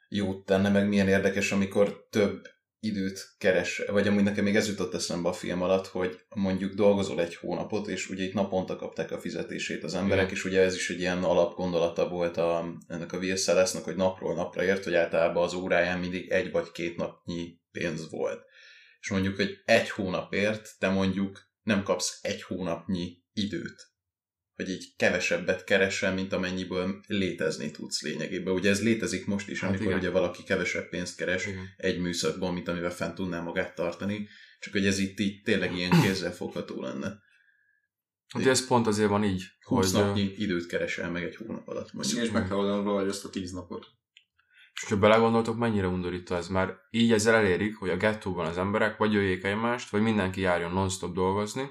jót 0.10 0.46
tenne, 0.46 0.70
meg 0.70 0.88
milyen 0.88 1.08
érdekes, 1.08 1.52
amikor 1.52 2.08
több 2.10 2.48
időt 2.84 3.36
keres, 3.38 3.82
vagy 3.88 4.08
amúgy 4.08 4.24
nekem 4.24 4.44
még 4.44 4.56
ez 4.56 4.68
jutott 4.68 4.94
eszembe 4.94 5.30
a 5.30 5.34
film 5.34 5.62
alatt, 5.62 5.88
hogy 5.88 6.20
mondjuk 6.36 6.74
dolgozol 6.74 7.22
egy 7.22 7.36
hónapot, 7.36 7.88
és 7.88 8.10
ugye 8.10 8.24
itt 8.24 8.34
naponta 8.34 8.76
kapták 8.76 9.12
a 9.12 9.20
fizetését 9.20 9.84
az 9.84 9.94
emberek, 9.94 10.24
Igen. 10.24 10.36
és 10.36 10.46
ugye 10.46 10.62
ez 10.62 10.76
is 10.76 10.90
egy 10.90 11.00
ilyen 11.00 11.24
alapgondolata 11.24 12.08
volt 12.10 12.38
a, 12.38 12.76
ennek 12.88 13.14
a 13.14 13.18
Will 13.18 13.36
Selesnek, 13.36 13.84
hogy 13.84 13.96
napról 13.96 14.36
napra 14.36 14.64
ért, 14.64 14.84
hogy 14.84 14.94
általában 14.94 15.44
az 15.44 15.54
óráján 15.54 16.00
mindig 16.00 16.30
egy 16.30 16.52
vagy 16.52 16.72
két 16.72 16.98
napnyi 16.98 17.60
pénz 17.72 18.10
volt. 18.10 18.42
És 19.00 19.10
mondjuk, 19.10 19.36
hogy 19.36 19.62
egy 19.66 19.90
hónapért 19.90 20.70
te 20.80 20.90
mondjuk 20.90 21.50
nem 21.64 21.84
kapsz 21.84 22.20
egy 22.22 22.44
hónapnyi 22.44 23.18
időt. 23.34 23.91
Hogy 24.56 24.70
így 24.70 24.94
kevesebbet 24.98 25.64
keresel, 25.64 26.14
mint 26.14 26.34
amennyiből 26.34 27.02
létezni 27.08 27.72
tudsz 27.72 28.02
lényegében. 28.02 28.54
Ugye 28.54 28.70
ez 28.70 28.84
létezik 28.84 29.26
most 29.26 29.50
is, 29.50 29.60
Hát 29.60 29.70
amikor 29.70 29.86
igen. 29.86 29.98
ugye 29.98 30.10
valaki 30.10 30.44
kevesebb 30.44 30.90
pénzt 30.90 31.18
keres 31.18 31.48
Igen. 31.48 31.68
egy 31.78 32.00
műszakban, 32.00 32.54
mint 32.54 32.68
amivel 32.68 32.92
fent 32.92 33.16
tudná 33.16 33.42
magát 33.42 33.76
tartani, 33.76 34.28
csak 34.60 34.74
hogy 34.74 34.86
ez 34.86 34.98
itt 34.98 35.20
így 35.20 35.42
tényleg 35.42 35.76
ilyen 35.76 35.92
kézzelfogható 36.02 36.82
lenne. 36.82 37.20
Ugye 38.36 38.50
ez 38.50 38.68
pont 38.68 38.88
azért 38.88 39.10
van 39.10 39.24
így, 39.24 39.44
20 39.62 39.92
hogy, 39.92 40.02
napnyi 40.04 40.34
időt 40.38 40.66
keresel 40.66 41.12
meg 41.12 41.24
egy 41.24 41.36
hónap 41.36 41.68
alatt. 41.68 41.94
Mondjuk. 41.94 42.24
és 42.24 42.32
meg 42.32 42.48
kell 42.48 42.58
oldanod 42.58 42.84
valahogy 42.84 43.08
azt 43.08 43.26
a 43.26 43.30
tíz 43.30 43.52
napot. 43.52 43.88
és 44.74 44.90
ha 44.90 44.98
belegondoltok, 44.98 45.58
mennyire 45.58 45.88
undorító 45.88 46.36
ez, 46.36 46.48
mert 46.48 46.78
így 46.90 47.12
ezzel 47.12 47.36
elérik, 47.36 47.76
hogy 47.76 47.90
a 47.90 47.98
gettóban 47.98 48.46
az 48.46 48.58
emberek 48.58 48.98
vagy 48.98 49.14
jöjjék 49.14 49.44
egymást, 49.44 49.90
vagy 49.90 50.02
mindenki 50.02 50.42
járjon 50.42 50.72
non-stop 50.72 51.14
dolgozni, 51.14 51.70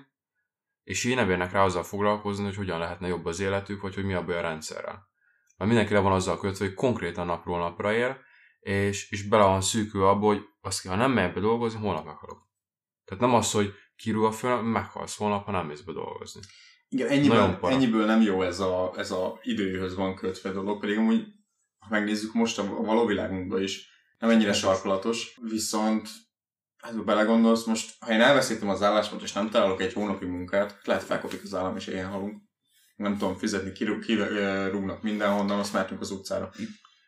és 0.84 1.04
így 1.04 1.14
nem 1.14 1.30
érnek 1.30 1.52
rá 1.52 1.64
azzal 1.64 1.82
foglalkozni, 1.82 2.44
hogy 2.44 2.56
hogyan 2.56 2.78
lehetne 2.78 3.08
jobb 3.08 3.26
az 3.26 3.40
életük, 3.40 3.80
vagy 3.80 3.94
hogy 3.94 4.04
mi 4.04 4.14
a 4.14 4.24
baj 4.24 4.36
a 4.36 4.40
rendszerrel. 4.40 5.08
Mert 5.56 5.70
mindenki 5.70 5.92
le 5.92 6.00
van 6.00 6.12
azzal 6.12 6.38
kötve, 6.38 6.64
hogy 6.64 6.74
konkrétan 6.74 7.26
napról 7.26 7.58
napra 7.58 7.92
él, 7.92 8.18
és, 8.60 9.10
és 9.10 9.28
bele 9.28 9.44
van 9.44 9.60
szűkül 9.60 10.04
abba, 10.04 10.26
hogy 10.26 10.42
azt, 10.60 10.86
ha 10.86 10.94
nem 10.96 11.12
megy 11.12 11.32
be 11.32 11.40
dolgozni, 11.40 11.80
holnap 11.80 12.04
meghalok. 12.04 12.48
Tehát 13.04 13.22
nem 13.22 13.34
az, 13.34 13.52
hogy 13.52 13.72
kirúg 13.96 14.24
a 14.24 14.32
föl, 14.32 14.62
meghalsz 14.62 15.16
holnap, 15.16 15.44
ha 15.44 15.50
nem 15.50 15.66
mész 15.66 15.80
be 15.80 15.92
dolgozni. 15.92 16.40
Igen, 16.88 17.08
ennyiből, 17.08 17.58
ennyiből 17.62 18.06
nem 18.06 18.20
jó 18.20 18.42
ez 18.42 18.60
a, 18.60 18.92
ez 18.96 19.10
a 19.10 19.38
időhöz 19.42 19.94
van 19.94 20.14
kötve 20.14 20.50
dolog, 20.50 20.80
pedig 20.80 20.98
amúgy, 20.98 21.26
ha 21.78 21.86
megnézzük 21.90 22.34
most 22.34 22.58
a, 22.58 22.62
a 22.62 22.82
való 22.82 23.06
világunkban 23.06 23.62
is, 23.62 23.88
nem 24.18 24.30
ennyire 24.30 24.52
sarkalatos, 24.52 25.38
viszont 25.50 26.08
hát 26.80 26.92
ha 26.94 27.02
belegondolsz, 27.02 27.64
most, 27.64 27.94
ha 28.00 28.12
én 28.12 28.20
elveszítem 28.20 28.68
az 28.68 28.82
állásomat, 28.82 29.22
és 29.22 29.32
nem 29.32 29.50
találok 29.50 29.80
egy 29.82 29.92
hónapi 29.92 30.26
munkát, 30.26 30.78
lehet 30.84 31.02
felkopik 31.02 31.40
az 31.42 31.54
állam, 31.54 31.76
és 31.76 31.86
ilyen 31.86 32.08
halunk. 32.10 32.42
Nem 32.96 33.18
tudom 33.18 33.36
fizetni, 33.36 33.72
kirúgnak 33.72 34.04
ki, 34.04 34.14
rúgnak 34.70 35.02
mindenhonnan, 35.02 35.58
azt 35.58 35.72
mehetünk 35.72 36.00
az 36.00 36.10
utcára. 36.10 36.50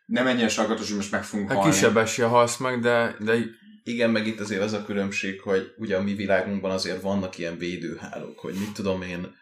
Nem 0.05 0.27
ennyire 0.27 0.47
sarkalatos, 0.47 0.87
hogy 0.87 0.95
most 0.97 1.11
meg 1.11 1.23
fogunk 1.23 1.49
Hát 1.49 1.57
halni. 1.57 1.71
kisebb 1.73 1.97
esélye 1.97 2.27
halsz 2.27 2.57
meg, 2.57 2.79
de, 2.79 3.15
de 3.19 3.35
Igen, 3.83 4.09
meg 4.09 4.27
itt 4.27 4.39
azért 4.39 4.61
az 4.61 4.73
a 4.73 4.85
különbség, 4.85 5.41
hogy 5.41 5.73
ugye 5.77 5.97
a 5.97 6.01
mi 6.01 6.13
világunkban 6.13 6.71
azért 6.71 7.01
vannak 7.01 7.37
ilyen 7.37 7.57
védőhálók, 7.57 8.39
hogy 8.39 8.53
mit 8.53 8.73
tudom 8.73 9.01
én, 9.01 9.35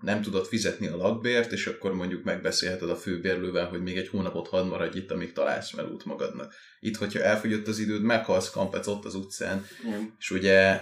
nem 0.00 0.22
tudod 0.22 0.46
fizetni 0.46 0.86
a 0.86 0.96
lakbért, 0.96 1.52
és 1.52 1.66
akkor 1.66 1.94
mondjuk 1.94 2.24
megbeszélheted 2.24 2.90
a 2.90 2.96
főbérlővel, 2.96 3.66
hogy 3.66 3.82
még 3.82 3.96
egy 3.96 4.08
hónapot 4.08 4.48
hadd 4.48 4.66
maradj 4.66 4.98
itt, 4.98 5.10
amíg 5.10 5.32
találsz 5.32 5.72
melút 5.72 6.04
magadnak. 6.04 6.54
Itt, 6.80 6.96
hogyha 6.96 7.22
elfogyott 7.22 7.66
az 7.66 7.78
időd, 7.78 8.02
meghalsz 8.02 8.50
kampec 8.50 8.86
ott 8.86 9.04
az 9.04 9.14
utcán, 9.14 9.66
Igen. 9.84 10.14
és 10.18 10.30
ugye 10.30 10.80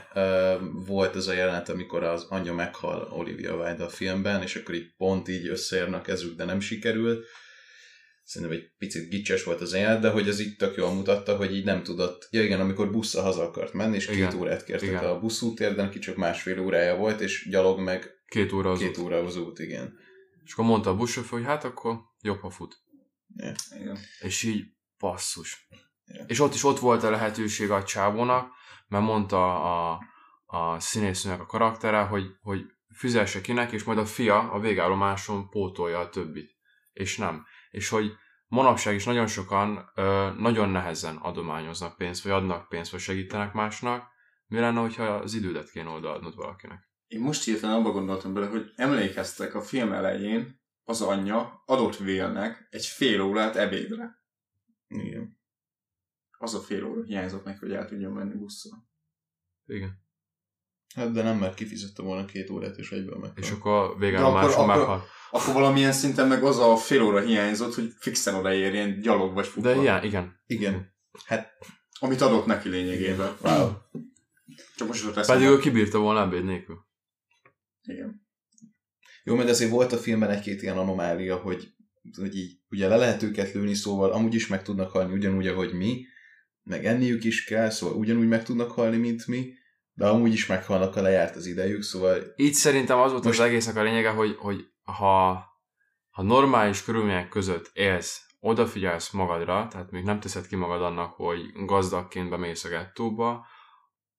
volt 0.86 1.16
ez 1.16 1.26
a 1.26 1.32
jelenet, 1.32 1.68
amikor 1.68 2.02
az 2.02 2.26
anyja 2.28 2.54
meghal 2.54 3.08
Olivia 3.12 3.54
Wilde 3.54 3.84
a 3.84 3.88
filmben, 3.88 4.42
és 4.42 4.56
akkor 4.56 4.74
így 4.74 4.94
pont 4.96 5.28
így 5.28 5.48
összeérnek 5.48 6.08
ezük, 6.08 6.36
de 6.36 6.44
nem 6.44 6.60
sikerült. 6.60 7.24
Szerintem 8.24 8.58
egy 8.58 8.70
picit 8.78 9.10
gicses 9.10 9.44
volt 9.44 9.60
az 9.60 9.72
élet, 9.72 10.00
de 10.00 10.08
hogy 10.08 10.28
ez 10.28 10.40
így 10.40 10.56
tök 10.56 10.76
jól 10.76 10.92
mutatta, 10.92 11.36
hogy 11.36 11.56
így 11.56 11.64
nem 11.64 11.82
tudott. 11.82 12.28
Ja 12.30 12.42
igen, 12.42 12.60
amikor 12.60 12.90
busszal 12.90 13.22
haza 13.22 13.42
akart 13.42 13.72
menni, 13.72 13.96
és 13.96 14.06
két 14.06 14.16
Igen. 14.16 14.34
órát 14.34 14.64
kértek 14.64 14.88
Igen. 14.88 15.04
a 15.04 15.18
buszútért, 15.18 15.74
de 15.74 15.82
neki 15.82 15.98
csak 15.98 16.16
másfél 16.16 16.60
órája 16.60 16.96
volt, 16.96 17.20
és 17.20 17.48
gyalog 17.50 17.80
meg 17.80 18.17
két 18.28 18.52
óra 18.52 18.70
az 18.70 18.78
két 18.78 18.98
út. 18.98 19.04
óra 19.04 19.16
az 19.16 19.36
út, 19.36 19.58
igen. 19.58 19.98
És 20.44 20.52
akkor 20.52 20.64
mondta 20.64 20.90
a 20.90 20.96
buszsofőr, 20.96 21.38
hogy 21.38 21.48
hát 21.48 21.64
akkor 21.64 22.00
jobb, 22.20 22.40
ha 22.40 22.50
fut. 22.50 22.82
Igen. 23.78 23.98
És 24.20 24.42
így 24.42 24.64
basszus. 24.98 25.68
Ja. 26.04 26.24
És 26.26 26.40
ott 26.40 26.54
is 26.54 26.64
ott 26.64 26.78
volt 26.78 27.02
a 27.02 27.10
lehetőség 27.10 27.70
a 27.70 27.84
csávónak, 27.84 28.52
mert 28.86 29.04
mondta 29.04 29.62
a, 29.62 30.00
a 30.46 30.80
színésznőnek 30.80 31.40
a 31.40 31.46
karaktere, 31.46 32.00
hogy, 32.00 32.24
hogy 32.40 32.60
fizesse 32.88 33.40
kinek, 33.40 33.72
és 33.72 33.84
majd 33.84 33.98
a 33.98 34.06
fia 34.06 34.50
a 34.50 34.60
végállomáson 34.60 35.48
pótolja 35.48 35.98
a 35.98 36.08
többit. 36.08 36.56
És 36.92 37.16
nem. 37.16 37.46
És 37.70 37.88
hogy 37.88 38.12
manapság 38.46 38.94
is 38.94 39.04
nagyon 39.04 39.26
sokan 39.26 39.90
ö, 39.94 40.30
nagyon 40.38 40.68
nehezen 40.68 41.16
adományoznak 41.16 41.96
pénzt, 41.96 42.22
vagy 42.22 42.32
adnak 42.32 42.68
pénzt, 42.68 42.90
vagy 42.90 43.00
segítenek 43.00 43.52
másnak. 43.52 44.08
Mi 44.46 44.58
lenne, 44.58 44.80
hogyha 44.80 45.04
az 45.04 45.34
idődet 45.34 45.70
kéne 45.70 45.88
odaadnod 45.88 46.34
valakinek? 46.34 46.87
Én 47.08 47.20
most 47.20 47.44
hirtelen 47.44 47.76
abba 47.76 47.90
gondoltam 47.90 48.34
bele, 48.34 48.46
hogy 48.46 48.72
emlékeztek 48.76 49.54
a 49.54 49.62
film 49.62 49.92
elején, 49.92 50.60
az 50.84 51.00
anyja 51.00 51.62
adott 51.66 51.96
Vélnek 51.96 52.66
egy 52.70 52.84
fél 52.86 53.20
órát 53.20 53.56
ebédre. 53.56 54.22
igen. 54.88 55.36
Az 56.38 56.54
a 56.54 56.60
fél 56.60 56.84
óra 56.84 57.02
hiányzott 57.02 57.44
neki, 57.44 57.58
hogy 57.58 57.72
el 57.72 57.86
tudjon 57.86 58.12
menni 58.12 58.34
busszal. 58.34 58.88
Igen. 59.66 60.06
Hát 60.94 61.12
de 61.12 61.22
nem, 61.22 61.38
mert 61.38 61.54
kifizette 61.54 62.02
volna 62.02 62.24
két 62.24 62.50
órát, 62.50 62.76
és 62.76 62.92
egyből 62.92 63.18
meg. 63.18 63.30
És 63.34 63.50
akkor 63.50 63.72
a 63.72 63.96
végállomáson 63.96 64.50
akkor- 64.50 64.64
akkor- 64.64 64.76
meghal. 64.76 65.04
Akkor 65.30 65.54
valamilyen 65.54 65.92
szinten 65.92 66.28
meg 66.28 66.42
az 66.44 66.58
a 66.58 66.76
fél 66.76 67.02
óra 67.02 67.20
hiányzott, 67.20 67.74
hogy 67.74 67.92
fixen 67.98 68.34
odaérjen 68.34 69.00
gyalog 69.00 69.34
vagy 69.34 69.46
futva. 69.46 69.72
De 69.72 69.80
ilyen, 69.80 70.04
igen. 70.04 70.40
Igen. 70.46 70.94
Hát, 71.24 71.52
Amit 72.00 72.20
adott 72.20 72.46
neki 72.46 72.68
lényegében. 72.68 73.36
wow. 73.40 73.70
Csak 74.76 74.88
most 74.88 75.04
jutott 75.04 75.26
Pedig 75.26 75.46
ő 75.46 75.58
kibírta 75.58 75.98
volna 75.98 76.20
ebéd 76.20 76.44
nélkül. 76.44 76.86
Igen. 77.88 78.26
Jó, 79.24 79.34
mert 79.34 79.48
azért 79.48 79.70
volt 79.70 79.92
a 79.92 79.96
filmben 79.96 80.30
egy-két 80.30 80.62
ilyen 80.62 80.78
anomália, 80.78 81.36
hogy, 81.36 81.68
hogy 82.16 82.36
így 82.36 82.60
ugye 82.70 82.88
le 82.88 82.96
lehet 82.96 83.22
őket 83.22 83.52
lőni, 83.52 83.74
szóval 83.74 84.12
amúgy 84.12 84.34
is 84.34 84.46
meg 84.46 84.62
tudnak 84.62 84.90
halni 84.90 85.12
ugyanúgy, 85.12 85.46
ahogy 85.46 85.72
mi, 85.72 86.06
meg 86.62 86.84
enniük 86.84 87.24
is 87.24 87.44
kell, 87.44 87.70
szóval 87.70 87.96
ugyanúgy 87.96 88.28
meg 88.28 88.44
tudnak 88.44 88.70
halni, 88.70 88.96
mint 88.96 89.26
mi, 89.26 89.52
de 89.92 90.06
amúgy 90.06 90.32
is 90.32 90.46
meghalnak, 90.46 90.94
ha 90.94 91.00
lejárt 91.00 91.36
az 91.36 91.46
idejük, 91.46 91.82
szóval 91.82 92.32
Így 92.36 92.54
szerintem 92.54 92.98
az 92.98 93.10
volt 93.10 93.24
Most- 93.24 93.38
az 93.38 93.46
egésznek 93.46 93.76
a 93.76 93.82
lényege, 93.82 94.10
hogy, 94.10 94.36
hogy 94.38 94.66
ha, 94.82 95.44
ha 96.10 96.22
normális 96.22 96.82
körülmények 96.82 97.28
között 97.28 97.70
élsz, 97.72 98.26
odafigyelsz 98.40 99.10
magadra, 99.10 99.66
tehát 99.70 99.90
még 99.90 100.04
nem 100.04 100.20
teszed 100.20 100.46
ki 100.46 100.56
magad 100.56 100.82
annak, 100.82 101.12
hogy 101.12 101.40
gazdagként 101.66 102.30
bemész 102.30 102.64
a 102.64 102.68
gettóba, 102.68 103.46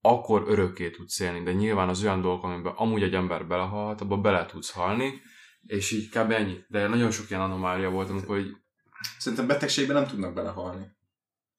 akkor 0.02 0.44
örökké 0.48 0.90
tudsz 0.90 1.20
élni, 1.20 1.44
de 1.44 1.52
nyilván 1.52 1.90
az 1.90 2.04
olyan 2.04 2.22
dolgok, 2.22 2.44
amiben 2.44 2.74
amúgy 2.76 3.04
egy 3.04 3.14
ember 3.14 3.48
belehalhat, 3.48 4.02
abba 4.02 4.18
bele 4.18 4.46
tudsz 4.46 4.72
halni, 4.72 5.22
és 5.66 5.92
így 5.92 6.10
kb. 6.10 6.32
ennyi. 6.32 6.58
De 6.68 6.88
nagyon 6.88 7.12
sok 7.12 7.30
ilyen 7.30 7.42
anomália 7.42 7.90
volt, 7.90 8.10
amikor 8.10 8.38
így 8.40 8.52
Szerintem 9.18 9.48
betegségben 9.48 9.96
nem 9.96 10.08
tudnak 10.08 10.34
belehalni. 10.34 10.86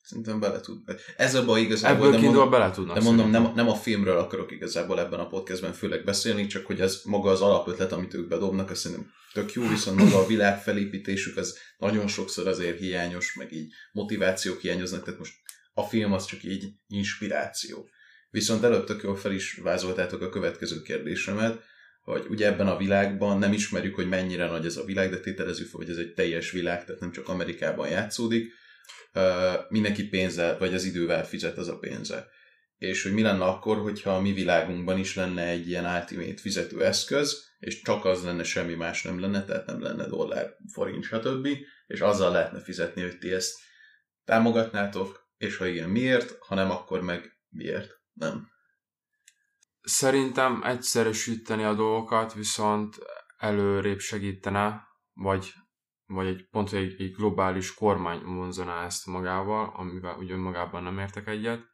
szerintem 0.02 0.40
bele 0.40 0.61
tud. 0.61 0.78
Ez 1.16 1.35
a 1.35 1.44
baj 1.44 1.61
igazából, 1.61 1.97
ebből 1.97 2.11
de 2.11 2.16
kiindulva 2.16 2.42
mondom, 2.42 2.61
bele 2.61 2.73
tudnak. 2.73 2.97
de 2.97 3.02
mondom 3.02 3.30
nem, 3.30 3.42
szerintem. 3.42 3.64
nem 3.64 3.75
a 3.75 3.78
filmről 3.78 4.18
akarok 4.18 4.50
igazából 4.52 5.00
ebben 5.00 5.20
a 5.20 5.26
podcastben 5.26 5.73
főleg 5.73 6.04
beszélni, 6.04 6.47
csak 6.47 6.66
hogy 6.66 6.80
ez 6.80 7.02
maga 7.04 7.30
az 7.30 7.40
alapötlet, 7.40 7.92
amit 7.92 8.14
ők 8.14 8.28
bedobnak, 8.28 8.70
azt 8.70 8.80
szerintem 8.80 9.11
tök 9.32 9.52
jó, 9.52 9.68
viszont 9.68 9.99
maga 9.99 10.18
a 10.18 10.26
világfelépítésük 10.26 11.37
az 11.37 11.59
nagyon 11.78 12.06
sokszor 12.09 12.47
azért 12.47 12.78
hiányos, 12.78 13.35
meg 13.35 13.52
így 13.52 13.73
motivációk 13.92 14.61
hiányoznak, 14.61 15.04
tehát 15.04 15.18
most 15.18 15.35
a 15.75 15.82
film 15.82 16.12
az 16.12 16.25
csak 16.25 16.42
így 16.42 16.73
inspiráció. 16.87 17.88
Viszont 18.30 18.62
előbb 18.62 18.84
tök 18.84 19.02
jól 19.02 19.16
fel 19.16 19.32
is 19.32 19.54
vázoltátok 19.54 20.22
a 20.22 20.28
következő 20.28 20.82
kérdésemet, 20.82 21.62
hogy 22.02 22.26
ugye 22.28 22.46
ebben 22.46 22.66
a 22.66 22.76
világban 22.76 23.38
nem 23.38 23.52
ismerjük, 23.52 23.94
hogy 23.94 24.08
mennyire 24.08 24.46
nagy 24.46 24.66
ez 24.66 24.76
a 24.76 24.84
világ, 24.84 25.10
de 25.10 25.20
tételezzük 25.20 25.68
fel, 25.68 25.80
hogy 25.80 25.90
ez 25.90 25.96
egy 25.96 26.12
teljes 26.12 26.50
világ, 26.50 26.84
tehát 26.84 27.00
nem 27.00 27.12
csak 27.12 27.28
Amerikában 27.28 27.88
játszódik. 27.88 28.52
Mindenki 29.68 30.08
pénzzel, 30.08 30.58
vagy 30.58 30.75
az 30.75 30.84
idővel 30.84 31.26
fizet 31.26 31.58
az 31.58 31.68
a 31.68 31.78
pénze. 31.78 32.28
És 32.76 33.02
hogy 33.02 33.12
mi 33.12 33.22
lenne 33.22 33.44
akkor, 33.44 33.76
hogyha 33.76 34.14
a 34.14 34.20
mi 34.20 34.32
világunkban 34.32 34.99
is 34.99 35.14
lenne 35.14 35.46
egy 35.46 35.68
ilyen 35.68 35.84
ultimate 35.84 36.40
fizető 36.40 36.84
eszköz, 36.84 37.49
és 37.58 37.82
csak 37.82 38.04
az 38.04 38.25
lenne, 38.25 38.42
semmi 38.42 38.75
más 38.75 39.02
nem 39.02 39.20
lenne, 39.20 39.44
tehát 39.44 39.66
nem 39.66 39.82
lenne 39.82 40.06
dollár, 40.06 40.56
forint, 40.72 41.04
stb. 41.04 41.49
És 41.87 42.00
azzal 42.00 42.32
lehetne 42.32 42.60
fizetni, 42.60 43.02
hogy 43.02 43.18
ti 43.18 43.32
ezt 43.32 43.58
támogatnátok, 44.25 45.28
és 45.37 45.56
ha 45.56 45.66
igen, 45.66 45.88
miért, 45.88 46.37
ha 46.38 46.54
nem, 46.54 46.70
akkor 46.70 47.02
meg 47.02 47.38
miért. 47.49 48.00
Nem. 48.20 48.48
Szerintem 49.80 50.62
egyszerűsíteni 50.62 51.62
a 51.62 51.74
dolgokat, 51.74 52.32
viszont 52.32 52.98
előrébb 53.36 53.98
segítene, 53.98 54.88
vagy, 55.12 55.52
vagy 56.06 56.26
egy 56.26 56.48
pont, 56.50 56.72
egy, 56.72 57.00
egy 57.00 57.12
globális 57.12 57.74
kormány 57.74 58.24
vonzaná 58.24 58.84
ezt 58.84 59.06
magával, 59.06 59.72
amivel 59.76 60.16
ugye 60.16 60.36
magában 60.36 60.82
nem 60.82 60.98
értek 60.98 61.26
egyet. 61.26 61.64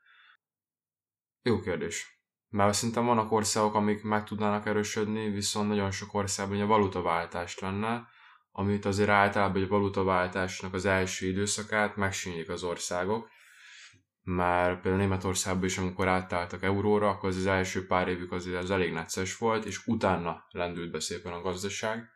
Jó 1.42 1.60
kérdés. 1.60 2.20
Mert 2.48 2.74
szerintem 2.74 3.04
vannak 3.04 3.32
országok, 3.32 3.74
amik 3.74 4.02
meg 4.02 4.24
tudnának 4.24 4.66
erősödni, 4.66 5.30
viszont 5.30 5.68
nagyon 5.68 5.90
sok 5.90 6.14
országban 6.14 6.60
a 6.60 6.66
valutaváltást 6.66 7.60
lenne, 7.60 8.08
amit 8.50 8.84
azért 8.84 9.08
általában 9.08 9.62
egy 9.62 9.68
valutaváltásnak 9.68 10.74
az 10.74 10.84
első 10.84 11.26
időszakát 11.26 11.96
megsínylik 11.96 12.48
az 12.48 12.62
országok, 12.62 13.28
mert 14.28 14.80
például 14.80 15.02
Németországban 15.02 15.64
is, 15.64 15.78
amikor 15.78 16.09
átálltak 16.09 16.62
euróra, 16.62 17.09
akkor 17.09 17.28
az, 17.28 17.37
az 17.37 17.47
első 17.47 17.87
pár 17.87 18.09
évük 18.09 18.33
azért 18.33 18.62
az 18.62 18.71
elég 18.71 18.92
necces 18.92 19.37
volt, 19.37 19.64
és 19.64 19.87
utána 19.87 20.45
lendült 20.50 20.90
be 20.90 21.00
szépen 21.00 21.33
a 21.33 21.40
gazdaság, 21.40 22.09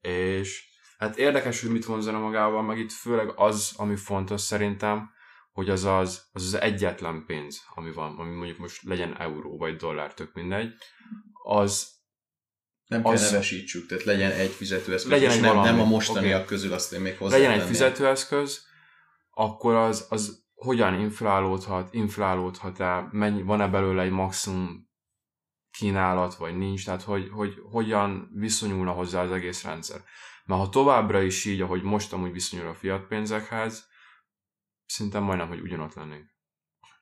és 0.00 0.64
hát 0.98 1.16
érdekes, 1.16 1.60
hogy 1.60 1.70
mit 1.70 1.84
vonzana 1.84 2.18
magával, 2.18 2.62
meg 2.62 2.78
itt 2.78 2.92
főleg 2.92 3.32
az, 3.36 3.72
ami 3.76 3.96
fontos 3.96 4.40
szerintem, 4.40 5.10
hogy 5.52 5.70
az 5.70 5.84
az, 5.84 6.28
az 6.32 6.42
az 6.42 6.54
egyetlen 6.60 7.24
pénz, 7.26 7.62
ami 7.74 7.92
van, 7.92 8.18
ami 8.18 8.34
mondjuk 8.34 8.58
most 8.58 8.82
legyen 8.82 9.20
euró 9.20 9.58
vagy 9.58 9.76
dollár, 9.76 10.14
tök 10.14 10.32
mindegy, 10.34 10.74
az 11.42 11.88
Nem 12.86 13.02
kell 13.02 13.12
Az- 13.12 13.30
nevesítsük, 13.30 13.86
tehát 13.88 14.04
legyen 14.04 14.30
egy 14.30 14.50
fizetőeszköz, 14.50 15.10
Legyen 15.10 15.30
egy 15.30 15.40
nem, 15.40 15.54
valami. 15.54 15.70
nem 15.70 15.80
a 15.80 15.88
mostaniak 15.88 16.38
Oké. 16.40 16.48
közül 16.48 16.72
azt 16.72 16.92
én 16.92 17.00
még 17.00 17.16
hozzá 17.18 17.36
legyen 17.36 17.60
egy 17.60 17.66
fizetőeszköz, 17.66 18.66
akkor 19.30 19.74
az, 19.74 20.06
az 20.08 20.46
hogyan 20.58 21.00
inflálódhat, 21.00 21.94
inflálódhat-e, 21.94 23.08
mennyi, 23.10 23.42
van-e 23.42 23.68
belőle 23.68 24.02
egy 24.02 24.10
maximum 24.10 24.88
kínálat, 25.70 26.34
vagy 26.34 26.56
nincs, 26.56 26.84
tehát 26.84 27.02
hogy, 27.02 27.28
hogy 27.32 27.62
hogyan 27.70 28.30
viszonyulna 28.34 28.92
hozzá 28.92 29.22
az 29.22 29.30
egész 29.30 29.64
rendszer. 29.64 30.00
Mert 30.44 30.60
ha 30.60 30.68
továbbra 30.68 31.22
is 31.22 31.44
így, 31.44 31.60
ahogy 31.60 31.82
most 31.82 32.12
amúgy 32.12 32.32
viszonyul 32.32 32.68
a 32.68 32.74
fiat 32.74 33.06
pénzekhez, 33.06 33.88
szinte 34.86 35.18
majdnem, 35.18 35.48
hogy 35.48 35.60
ugyanott 35.60 35.94
lennénk. 35.94 36.30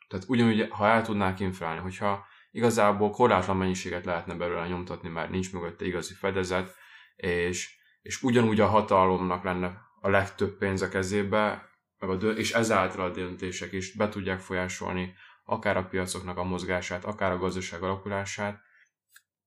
Tehát 0.08 0.28
ugyanúgy, 0.28 0.68
ha 0.70 0.86
el 0.86 1.02
tudnák 1.02 1.40
inflálni, 1.40 1.80
hogyha 1.80 2.26
igazából 2.50 3.10
korlátlan 3.10 3.56
mennyiséget 3.56 4.04
lehetne 4.04 4.34
belőle 4.34 4.66
nyomtatni, 4.66 5.08
mert 5.08 5.30
nincs 5.30 5.52
mögötte 5.52 5.86
igazi 5.86 6.14
fedezet, 6.14 6.74
és, 7.16 7.78
és 8.02 8.22
ugyanúgy 8.22 8.60
a 8.60 8.66
hatalomnak 8.66 9.44
lenne 9.44 9.80
a 10.00 10.08
legtöbb 10.08 10.58
pénz 10.58 10.82
a 10.82 10.88
kezébe, 10.88 11.75
meg 11.98 12.10
a 12.10 12.16
dö- 12.16 12.38
és 12.38 12.52
ezáltal 12.52 13.04
a 13.04 13.10
döntések 13.10 13.72
is 13.72 13.92
be 13.92 14.08
tudják 14.08 14.40
folyásolni 14.40 15.14
akár 15.44 15.76
a 15.76 15.84
piacoknak 15.86 16.36
a 16.38 16.44
mozgását, 16.44 17.04
akár 17.04 17.30
a 17.30 17.38
gazdaság 17.38 17.82
alakulását, 17.82 18.60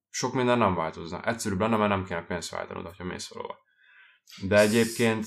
sok 0.10 0.34
minden 0.34 0.58
nem 0.58 0.75
változna. 0.75 1.24
Egyszerűbb 1.24 1.60
lenne, 1.60 1.77
mert 1.77 1.89
nem 1.89 2.06
kéne 2.06 2.25
pénzt 2.25 2.50
váltanod, 2.50 2.96
ha 2.96 3.03
mész 3.03 3.27
valahova. 3.27 3.58
De 4.48 4.60
egyébként 4.60 5.25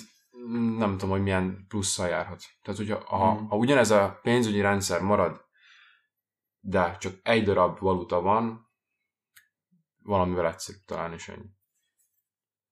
nem 0.76 0.90
tudom, 0.90 1.10
hogy 1.10 1.22
milyen 1.22 1.64
plusszal 1.68 2.08
járhat. 2.08 2.42
Tehát, 2.62 2.78
hogyha 2.78 3.04
ha, 3.04 3.34
Mhm. 3.34 3.44
ha 3.44 3.56
ugyanez 3.56 3.90
a 3.90 4.18
pénzügyi 4.22 4.60
rendszer 4.60 5.00
marad, 5.00 5.40
de 6.60 6.96
csak 7.00 7.14
egy 7.22 7.44
darab 7.44 7.78
valuta 7.78 8.20
van, 8.20 8.70
valamivel 10.02 10.46
egyszerűbb 10.46 10.82
talán 10.86 11.12
is 11.12 11.28
ennyi. 11.28 11.50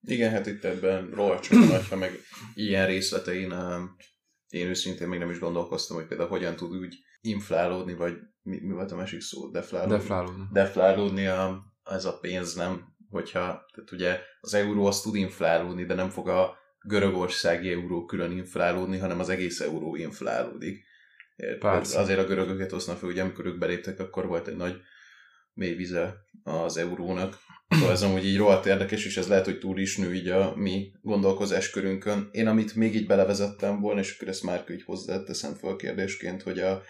Igen, 0.01 0.31
hát 0.31 0.45
itt 0.45 0.63
ebben 0.63 1.09
rohadt 1.09 1.43
sok 1.43 1.59
nagy, 1.67 1.87
ha 1.87 1.95
meg 1.95 2.19
ilyen 2.53 2.85
részletein 2.85 3.51
um, 3.51 3.95
én 4.51 4.67
őszintén 4.67 5.07
még 5.07 5.19
nem 5.19 5.29
is 5.29 5.39
gondolkoztam, 5.39 5.97
hogy 5.97 6.07
például 6.07 6.29
hogyan 6.29 6.55
tud 6.55 6.75
úgy 6.75 6.95
inflálódni, 7.21 7.93
vagy 7.93 8.17
mi, 8.41 8.59
mi 8.61 8.73
volt 8.73 8.91
a 8.91 8.95
másik 8.95 9.21
szó? 9.21 9.49
Deflálódni? 9.49 9.97
Deflálódni. 9.97 10.43
deflálódni 10.51 11.27
a, 11.27 11.63
ez 11.83 12.05
a 12.05 12.19
pénz, 12.19 12.55
nem? 12.55 12.89
Hogyha, 13.09 13.65
tehát 13.73 13.91
ugye 13.91 14.19
az 14.41 14.53
euró 14.53 14.85
az 14.85 15.01
tud 15.01 15.15
inflálódni, 15.15 15.85
de 15.85 15.93
nem 15.93 16.09
fog 16.09 16.29
a 16.29 16.57
görögországi 16.81 17.71
euró 17.71 18.05
külön 18.05 18.31
inflálódni, 18.31 18.97
hanem 18.97 19.19
az 19.19 19.29
egész 19.29 19.59
euró 19.59 19.95
inflálódik. 19.95 20.83
Persze. 21.59 21.99
Azért 21.99 22.19
a 22.19 22.25
görögöket 22.25 22.71
hoztam 22.71 22.95
fel, 22.95 23.09
ugye 23.09 23.21
amikor 23.21 23.45
ők 23.45 23.57
beléptek, 23.57 23.99
akkor 23.99 24.27
volt 24.27 24.47
egy 24.47 24.55
nagy 24.55 24.81
mély 25.53 25.73
vize 25.73 26.15
az 26.43 26.77
eurónak. 26.77 27.37
Szóval 27.71 27.91
ez 27.91 28.01
amúgy 28.01 28.25
így 28.25 28.37
rohadt 28.37 28.65
érdekes, 28.65 29.05
és 29.05 29.17
ez 29.17 29.27
lehet, 29.27 29.45
hogy 29.45 29.59
túl 29.59 29.79
is 29.79 29.97
nő 29.97 30.13
így 30.13 30.29
a 30.29 30.55
mi 30.55 30.91
gondolkozáskörünkön. 31.01 32.29
Én 32.31 32.47
amit 32.47 32.75
még 32.75 32.95
így 32.95 33.05
belevezettem 33.05 33.79
volna, 33.79 33.99
és 33.99 34.15
akkor 34.15 34.27
ezt 34.27 34.43
már 34.43 34.65
így 34.71 34.83
hozzáteszem 34.83 35.53
fel 35.53 35.75
kérdésként, 35.75 36.41
hogy 36.41 36.59
a, 36.59 36.81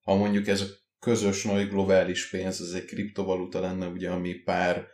ha 0.00 0.14
mondjuk 0.14 0.46
ez 0.46 0.60
a 0.60 0.66
közös 0.98 1.44
nagy 1.44 1.68
globális 1.68 2.28
pénz, 2.28 2.60
ez 2.60 2.72
egy 2.72 2.84
kriptovaluta 2.84 3.60
lenne, 3.60 3.86
ugye, 3.86 4.10
ami 4.10 4.34
pár 4.34 4.86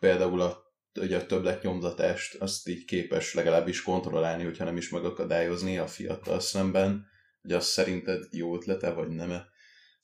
például 0.00 0.40
a, 0.40 0.58
ugye 1.00 1.16
a 1.16 1.26
többletnyomdatást 1.26 2.34
azt 2.34 2.68
így 2.68 2.84
képes 2.84 3.34
legalábbis 3.34 3.82
kontrollálni, 3.82 4.44
hogyha 4.44 4.64
nem 4.64 4.76
is 4.76 4.88
megakadályozni 4.88 5.78
a 5.78 5.86
fiatal 5.86 6.40
szemben, 6.40 7.06
hogy 7.42 7.52
az 7.52 7.66
szerinted 7.66 8.24
jó 8.30 8.54
ötlete, 8.54 8.90
vagy 8.90 9.08
nem 9.08 9.30
-e? 9.30 9.46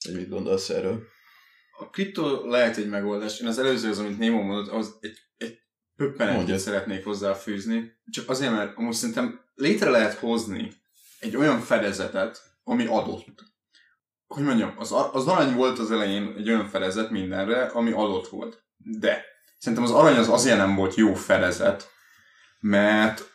Vagy 0.05 0.14
mit 0.14 0.29
gondolsz 0.29 0.70
erről? 0.70 1.03
A 1.79 1.91
kriptó 1.91 2.47
lehet 2.47 2.77
egy 2.77 2.89
megoldás. 2.89 3.41
Én 3.41 3.47
az 3.47 3.59
előző, 3.59 3.91
az, 3.91 3.99
amit 3.99 4.19
Némo 4.19 4.43
mondott, 4.43 4.73
az 4.73 4.97
egy, 5.01 5.19
egy 5.37 5.59
pöppenetet 5.97 6.59
szeretnék 6.59 7.05
hozzáfűzni. 7.05 7.93
Csak 8.11 8.29
azért, 8.29 8.53
mert 8.53 8.77
amúgy 8.77 8.95
szerintem 8.95 9.41
létre 9.55 9.91
lehet 9.91 10.15
hozni 10.15 10.73
egy 11.21 11.37
olyan 11.37 11.61
fedezetet, 11.61 12.43
ami 12.65 12.87
adott. 12.87 13.25
Hogy 14.27 14.45
mondjam, 14.45 14.75
az, 14.79 14.95
az 15.12 15.27
arany 15.27 15.55
volt 15.55 15.79
az 15.79 15.91
elején 15.91 16.35
egy 16.37 16.49
olyan 16.49 16.69
fedezet 16.69 17.11
mindenre, 17.11 17.65
ami 17.65 17.91
adott 17.91 18.29
volt. 18.29 18.65
De 18.77 19.25
szerintem 19.59 19.87
az 19.87 19.93
arany 19.93 20.17
az 20.17 20.29
azért 20.29 20.57
nem 20.57 20.75
volt 20.75 20.95
jó 20.95 21.15
fedezet, 21.15 21.91
mert 22.61 23.31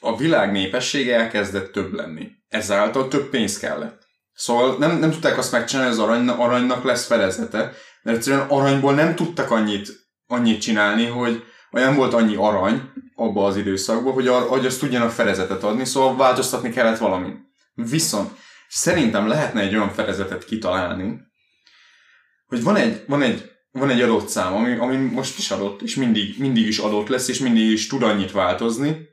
a 0.00 0.16
világ 0.16 0.52
népessége 0.52 1.16
elkezdett 1.16 1.72
több 1.72 1.92
lenni. 1.92 2.30
Ezáltal 2.48 3.08
több 3.08 3.30
pénz 3.30 3.58
kellett. 3.58 3.99
Szóval 4.40 4.76
nem, 4.78 4.98
nem 4.98 5.10
tudták 5.10 5.38
azt 5.38 5.52
megcsinálni, 5.52 5.90
hogy 5.90 5.98
az 5.98 6.04
arany, 6.04 6.28
aranynak 6.28 6.84
lesz 6.84 7.06
fedezete, 7.06 7.72
mert 8.02 8.16
egyszerűen 8.16 8.46
aranyból 8.48 8.94
nem 8.94 9.14
tudtak 9.14 9.50
annyit, 9.50 9.88
annyit 10.26 10.60
csinálni, 10.60 11.06
hogy 11.06 11.44
nem 11.70 11.94
volt 11.94 12.14
annyi 12.14 12.34
arany 12.34 12.90
abban 13.14 13.44
az 13.44 13.56
időszakban, 13.56 14.12
hogy, 14.12 14.26
ar, 14.26 14.48
hogy 14.48 14.66
azt 14.66 14.80
tudjanak 14.80 15.10
fedezetet 15.10 15.62
adni, 15.62 15.84
szóval 15.84 16.16
változtatni 16.16 16.70
kellett 16.70 16.98
valami. 16.98 17.32
Viszont 17.74 18.30
szerintem 18.68 19.28
lehetne 19.28 19.60
egy 19.60 19.74
olyan 19.74 19.92
fedezetet 19.92 20.44
kitalálni, 20.44 21.20
hogy 22.46 22.62
van 22.62 22.76
egy, 22.76 23.04
van 23.06 23.22
egy, 23.22 23.50
van 23.70 23.90
egy 23.90 24.00
adott 24.00 24.28
szám, 24.28 24.54
ami, 24.54 24.76
ami 24.76 24.96
most 24.96 25.38
is 25.38 25.50
adott, 25.50 25.82
és 25.82 25.94
mindig, 25.94 26.38
mindig 26.38 26.66
is 26.66 26.78
adott 26.78 27.08
lesz, 27.08 27.28
és 27.28 27.38
mindig 27.38 27.70
is 27.70 27.86
tud 27.86 28.02
annyit 28.02 28.32
változni, 28.32 29.08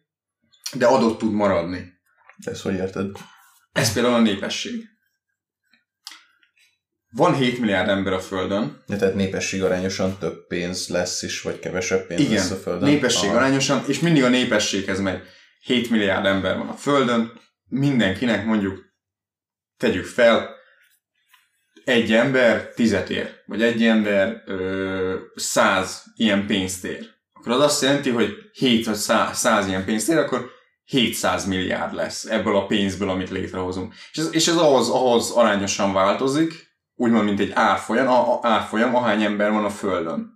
de 0.73 0.85
adott 0.85 1.17
tud 1.17 1.31
maradni. 1.31 1.93
De 2.43 2.51
ezt 2.51 2.61
hogy 2.61 2.73
érted? 2.73 3.11
Ez 3.71 3.93
például 3.93 4.13
a 4.15 4.19
népesség. 4.19 4.95
Van 7.11 7.35
7 7.35 7.59
milliárd 7.59 7.89
ember 7.89 8.13
a 8.13 8.19
Földön. 8.19 8.83
Ja, 8.87 8.97
tehát 8.97 9.15
népesség 9.15 9.63
arányosan 9.63 10.17
több 10.19 10.47
pénz 10.47 10.87
lesz 10.87 11.21
is, 11.21 11.41
vagy 11.41 11.59
kevesebb 11.59 12.07
pénz 12.07 12.29
lesz 12.29 12.49
a 12.49 12.53
Igen, 12.53 12.57
Földön. 12.63 12.89
népesség 12.89 13.29
Aha. 13.29 13.37
arányosan, 13.37 13.83
és 13.87 13.99
mindig 13.99 14.23
a 14.23 14.29
népességhez 14.29 14.99
megy. 14.99 15.21
7 15.61 15.89
milliárd 15.89 16.25
ember 16.25 16.57
van 16.57 16.67
a 16.67 16.73
Földön, 16.73 17.31
mindenkinek 17.69 18.45
mondjuk 18.45 18.79
tegyük 19.77 20.05
fel, 20.05 20.55
egy 21.83 22.13
ember 22.13 22.73
tizet 22.73 23.09
ér, 23.09 23.29
vagy 23.45 23.63
egy 23.63 23.83
ember 23.83 24.43
ö, 24.45 25.15
száz 25.35 26.03
ilyen 26.15 26.45
pénzt 26.45 26.85
ér. 26.85 27.07
Akkor 27.33 27.51
az 27.51 27.61
azt 27.61 27.81
jelenti, 27.81 28.09
hogy 28.09 28.33
7 28.53 28.85
vagy 28.85 28.95
100, 28.95 29.37
100 29.37 29.67
ilyen 29.67 29.85
pénzt 29.85 30.09
ér, 30.09 30.17
akkor 30.17 30.49
700 30.83 31.45
milliárd 31.45 31.93
lesz 31.93 32.25
ebből 32.25 32.55
a 32.55 32.65
pénzből, 32.65 33.09
amit 33.09 33.29
létrehozunk. 33.29 33.93
És 34.11 34.17
ez, 34.17 34.27
és 34.31 34.47
ez 34.47 34.55
ahhoz, 34.55 34.89
ahhoz 34.89 35.31
arányosan 35.31 35.93
változik, 35.93 36.66
úgymond, 36.97 37.25
mint 37.25 37.39
egy 37.39 37.51
árfolyam, 37.53 38.07
a, 38.07 38.33
a, 38.33 38.39
árfolyam, 38.41 38.95
ahány 38.95 39.23
ember 39.23 39.51
van 39.51 39.65
a 39.65 39.69
Földön. 39.69 40.35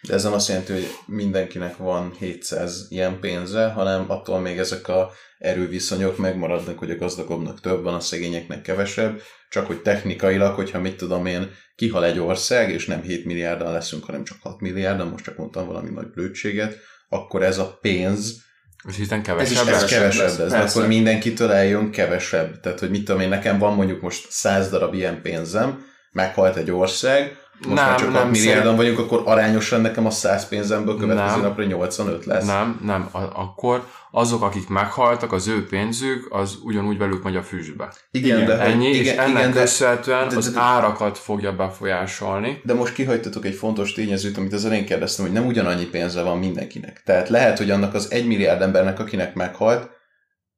De 0.00 0.14
ez 0.14 0.22
nem 0.22 0.32
azt 0.32 0.48
jelenti, 0.48 0.72
hogy 0.72 0.88
mindenkinek 1.06 1.76
van 1.76 2.12
700 2.18 2.86
ilyen 2.88 3.20
pénze, 3.20 3.68
hanem 3.68 4.04
attól 4.10 4.40
még 4.40 4.58
ezek 4.58 4.88
a 4.88 5.10
erőviszonyok 5.38 6.18
megmaradnak, 6.18 6.78
hogy 6.78 6.90
a 6.90 6.96
gazdagabbnak 6.96 7.60
több 7.60 7.82
van, 7.82 7.94
a 7.94 8.00
szegényeknek 8.00 8.62
kevesebb, 8.62 9.20
csak 9.48 9.66
hogy 9.66 9.82
technikailag, 9.82 10.54
hogyha 10.54 10.80
mit 10.80 10.96
tudom 10.96 11.26
én, 11.26 11.50
kihal 11.74 12.04
egy 12.04 12.18
ország, 12.18 12.70
és 12.70 12.86
nem 12.86 13.02
7 13.02 13.24
milliárdan 13.24 13.72
leszünk, 13.72 14.04
hanem 14.04 14.24
csak 14.24 14.38
6 14.42 14.60
milliárdan, 14.60 15.08
most 15.08 15.24
csak 15.24 15.36
mondtam 15.36 15.66
valami 15.66 15.90
nagy 15.90 16.10
blödséget, 16.10 16.76
akkor 17.08 17.42
ez 17.42 17.58
a 17.58 17.78
pénz, 17.80 18.44
És 18.88 18.96
hiszen 18.96 19.18
Ez 19.18 19.24
kevesebb 19.24 19.66
is 19.66 19.72
ez 19.72 19.84
kevesebb 19.84 20.38
lesz, 20.38 20.50
lesz, 20.50 20.74
akkor 20.74 20.88
mindenkitől 20.88 21.52
eljön 21.52 21.90
kevesebb. 21.90 22.60
Tehát, 22.60 22.80
hogy 22.80 22.90
mit 22.90 23.04
tudom 23.04 23.20
én, 23.20 23.28
nekem 23.28 23.58
van 23.58 23.74
mondjuk 23.74 24.00
most 24.00 24.26
100 24.30 24.70
darab 24.70 24.94
ilyen 24.94 25.22
pénzem, 25.22 25.84
meghalt 26.12 26.56
egy 26.56 26.70
ország, 26.70 27.36
most 27.62 27.74
Nem, 27.74 27.88
már 27.88 27.98
csak 27.98 28.12
nem, 28.12 28.22
6 28.22 28.30
milliárdan 28.30 28.62
szerint- 28.62 28.76
vagyunk, 28.76 28.98
akkor 28.98 29.22
arányosan 29.32 29.80
nekem 29.80 30.06
a 30.06 30.10
100 30.10 30.48
pénzemből 30.48 30.96
következő 30.98 31.30
Nem. 31.36 31.40
napra 31.40 31.64
85 31.64 32.24
lesz. 32.24 32.46
Nem, 32.46 32.80
nem. 32.84 33.08
A, 33.12 33.18
akkor 33.18 33.84
azok, 34.10 34.42
akik 34.42 34.68
meghaltak, 34.68 35.32
az 35.32 35.48
ő 35.48 35.66
pénzük, 35.66 36.26
az 36.30 36.58
ugyanúgy 36.62 36.98
velük 36.98 37.22
megy 37.22 37.36
a 37.36 37.42
füstbe. 37.42 37.92
Igen, 38.10 38.36
Igen, 38.36 38.48
de, 38.48 38.58
Ennyi, 38.64 38.88
igen, 38.88 39.02
és 39.02 39.10
ennek 39.10 39.28
igen, 39.38 39.52
de, 39.52 39.60
köszönhetően 39.60 40.28
de- 40.28 40.36
az 40.36 40.50
de- 40.52 40.60
árakat 40.60 41.18
fogja 41.18 41.52
befolyásolni. 41.52 42.60
de 42.64 42.74
most 42.74 42.92
kihagytatok 42.92 43.44
egy 43.44 43.54
fontos 43.54 43.92
tényezőt, 43.92 44.36
amit 44.36 44.52
az 44.52 44.64
elején 44.64 44.84
kérdeztem, 44.86 45.24
hogy 45.24 45.34
nem 45.34 45.46
ugyanannyi 45.46 45.84
pénze 45.84 46.22
van 46.22 46.38
mindenkinek. 46.38 47.02
Tehát 47.04 47.28
lehet, 47.28 47.58
hogy 47.58 47.70
annak 47.70 47.94
az 47.94 48.10
egy 48.10 48.26
milliárd 48.26 48.62
embernek, 48.62 48.98
akinek 49.00 49.34
meghalt, 49.34 49.88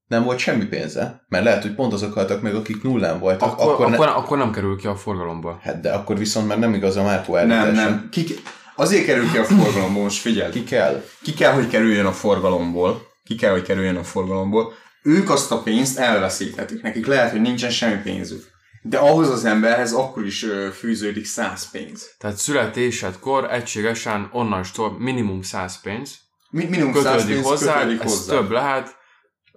nem 0.09 0.25
volt 0.25 0.39
semmi 0.39 0.65
pénze, 0.65 1.25
mert 1.29 1.45
lehet, 1.45 1.63
hogy 1.63 1.75
pont 1.75 1.93
azok 1.93 2.13
haltak 2.13 2.43
meg, 2.43 2.55
akik 2.55 2.83
nullán 2.83 3.19
voltak. 3.19 3.53
Akkor, 3.53 3.73
akkor, 3.73 3.89
ne- 3.89 3.97
akkor, 3.97 4.09
akkor 4.09 4.39
nem 4.39 4.53
kerül 4.53 4.77
ki 4.77 4.87
a 4.87 4.97
forgalomból. 4.97 5.61
Hát 5.63 5.81
de 5.81 5.93
akkor 5.93 6.19
viszont 6.19 6.49
már 6.49 6.59
nem 6.59 6.75
igaz 6.75 6.97
a 6.97 7.03
Márkó 7.03 7.35
Nem, 7.35 7.73
nem. 7.73 8.09
Ki, 8.11 8.25
azért 8.77 9.05
kerül 9.05 9.31
ki 9.31 9.39
a 9.39 9.45
forgalomból, 9.45 10.03
most 10.03 10.21
figyeld. 10.21 10.53
Ki 10.53 10.65
kell? 10.65 11.05
ki 11.23 11.35
kell, 11.35 11.53
hogy 11.53 11.69
kerüljön 11.69 12.07
a 12.07 12.13
forgalomból, 12.13 13.07
ki 13.25 13.35
kell, 13.35 13.51
hogy 13.51 13.63
kerüljön 13.63 13.97
a 13.97 14.05
forgalomból, 14.05 14.73
ők 15.03 15.31
azt 15.31 15.53
a 15.53 15.63
pénzt 15.63 15.99
elveszíthetik. 15.99 16.83
Nekik 16.83 17.07
lehet, 17.07 17.31
hogy 17.31 17.41
nincsen 17.41 17.71
semmi 17.71 18.01
pénzük. 18.03 18.57
De 18.83 18.99
ahhoz 18.99 19.31
az 19.31 19.45
emberhez 19.45 19.93
akkor 19.93 20.25
is 20.27 20.47
fűződik 20.79 21.27
száz 21.27 21.71
pénz. 21.71 22.15
Tehát 22.19 22.37
születésedkor 22.37 23.53
egységesen 23.53 24.29
onnantól 24.33 24.97
minimum 24.99 25.43
100 25.43 25.81
pénz 25.81 26.15
Mi- 26.51 26.65
minimum 26.65 26.95
száz 27.03 27.27
pénz 27.27 27.47
hozzá, 27.47 27.79
kötődik 27.79 28.03
ez 28.03 28.11
hozzá. 28.11 28.33
több 28.33 28.51
lehet, 28.51 28.97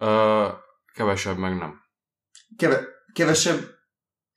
ö, 0.02 0.48
kevesebb 0.94 1.38
meg 1.38 1.58
nem. 1.58 1.80
Keve, 2.58 2.82
kevesebb, 3.14 3.60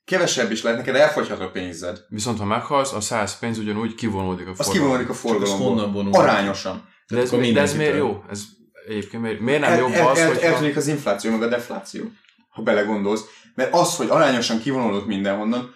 kevesebb 0.05 0.51
is 0.51 0.61
lehet, 0.63 0.77
neked 0.79 0.95
elfogyhat 0.95 1.39
a 1.39 1.49
pénzed. 1.51 1.99
Viszont 2.09 2.37
ha 2.39 2.45
meghalsz, 2.45 2.93
a 2.93 2.99
100 3.01 3.39
pénz 3.39 3.57
ugyanúgy 3.57 3.95
kivonódik 3.95 4.47
a 4.47 4.49
Az 4.49 4.55
forgalomból. 4.55 4.81
kivonódik 4.81 5.09
a 5.09 5.11
az 5.11 5.19
forgalomból. 5.19 6.07
Arányosan. 6.21 6.89
De 7.07 7.19
ez, 7.19 7.31
mi- 7.31 7.51
de 7.51 7.61
ez 7.61 7.75
miért 7.75 7.97
jó? 7.97 8.23
Ez 8.29 8.43
egyébként 8.87 9.23
miért, 9.23 9.39
miért 9.39 9.61
nem 9.61 9.71
El, 9.71 9.77
jobb 9.77 9.91
el, 9.91 10.07
az, 10.07 10.17
el, 10.17 10.27
hogyha... 10.27 10.45
eltűnik 10.47 10.75
az 10.75 10.87
infláció, 10.87 11.31
meg 11.31 11.41
a 11.41 11.47
defláció, 11.47 12.03
ha 12.49 12.61
belegondolsz. 12.61 13.23
Mert 13.55 13.73
az, 13.73 13.95
hogy 13.95 14.07
arányosan 14.09 14.59
kivonulod 14.59 15.07
mindenhonnan, 15.07 15.75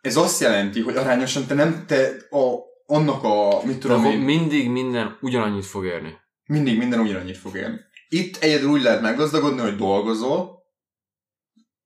ez 0.00 0.16
azt 0.16 0.40
jelenti, 0.40 0.80
hogy 0.80 0.96
arányosan 0.96 1.46
te 1.46 1.54
nem, 1.54 1.84
te 1.86 2.10
a, 2.30 2.54
annak 2.86 3.24
a, 3.24 3.60
mit 3.64 3.78
tudom 3.78 4.04
én, 4.04 4.18
mindig 4.18 4.70
minden 4.70 5.16
ugyanannyit 5.20 5.66
fog 5.66 5.84
érni. 5.84 6.16
mindig 6.46 6.78
minden 6.78 7.00
ugyanannyit 7.00 7.36
fog 7.38 7.56
érni. 7.56 7.80
Itt 8.12 8.36
egyedül 8.36 8.68
úgy 8.70 8.82
lehet 8.82 9.00
meggazdagodni, 9.00 9.60
hogy 9.60 9.76
dolgozol, 9.76 10.58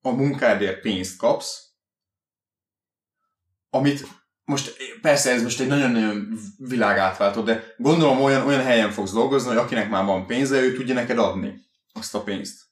a 0.00 0.10
munkádért 0.10 0.80
pénzt 0.80 1.16
kapsz, 1.16 1.62
amit 3.70 4.06
most 4.44 4.76
persze 5.00 5.30
ez 5.30 5.42
most 5.42 5.60
egy 5.60 5.66
nagyon-nagyon 5.66 6.38
világátváltó, 6.58 7.42
de 7.42 7.74
gondolom 7.76 8.22
olyan, 8.22 8.46
olyan 8.46 8.62
helyen 8.62 8.90
fogsz 8.90 9.12
dolgozni, 9.12 9.48
hogy 9.48 9.56
akinek 9.56 9.90
már 9.90 10.04
van 10.04 10.26
pénze, 10.26 10.60
ő 10.60 10.74
tudja 10.74 10.94
neked 10.94 11.18
adni 11.18 11.60
azt 11.92 12.14
a 12.14 12.22
pénzt. 12.22 12.62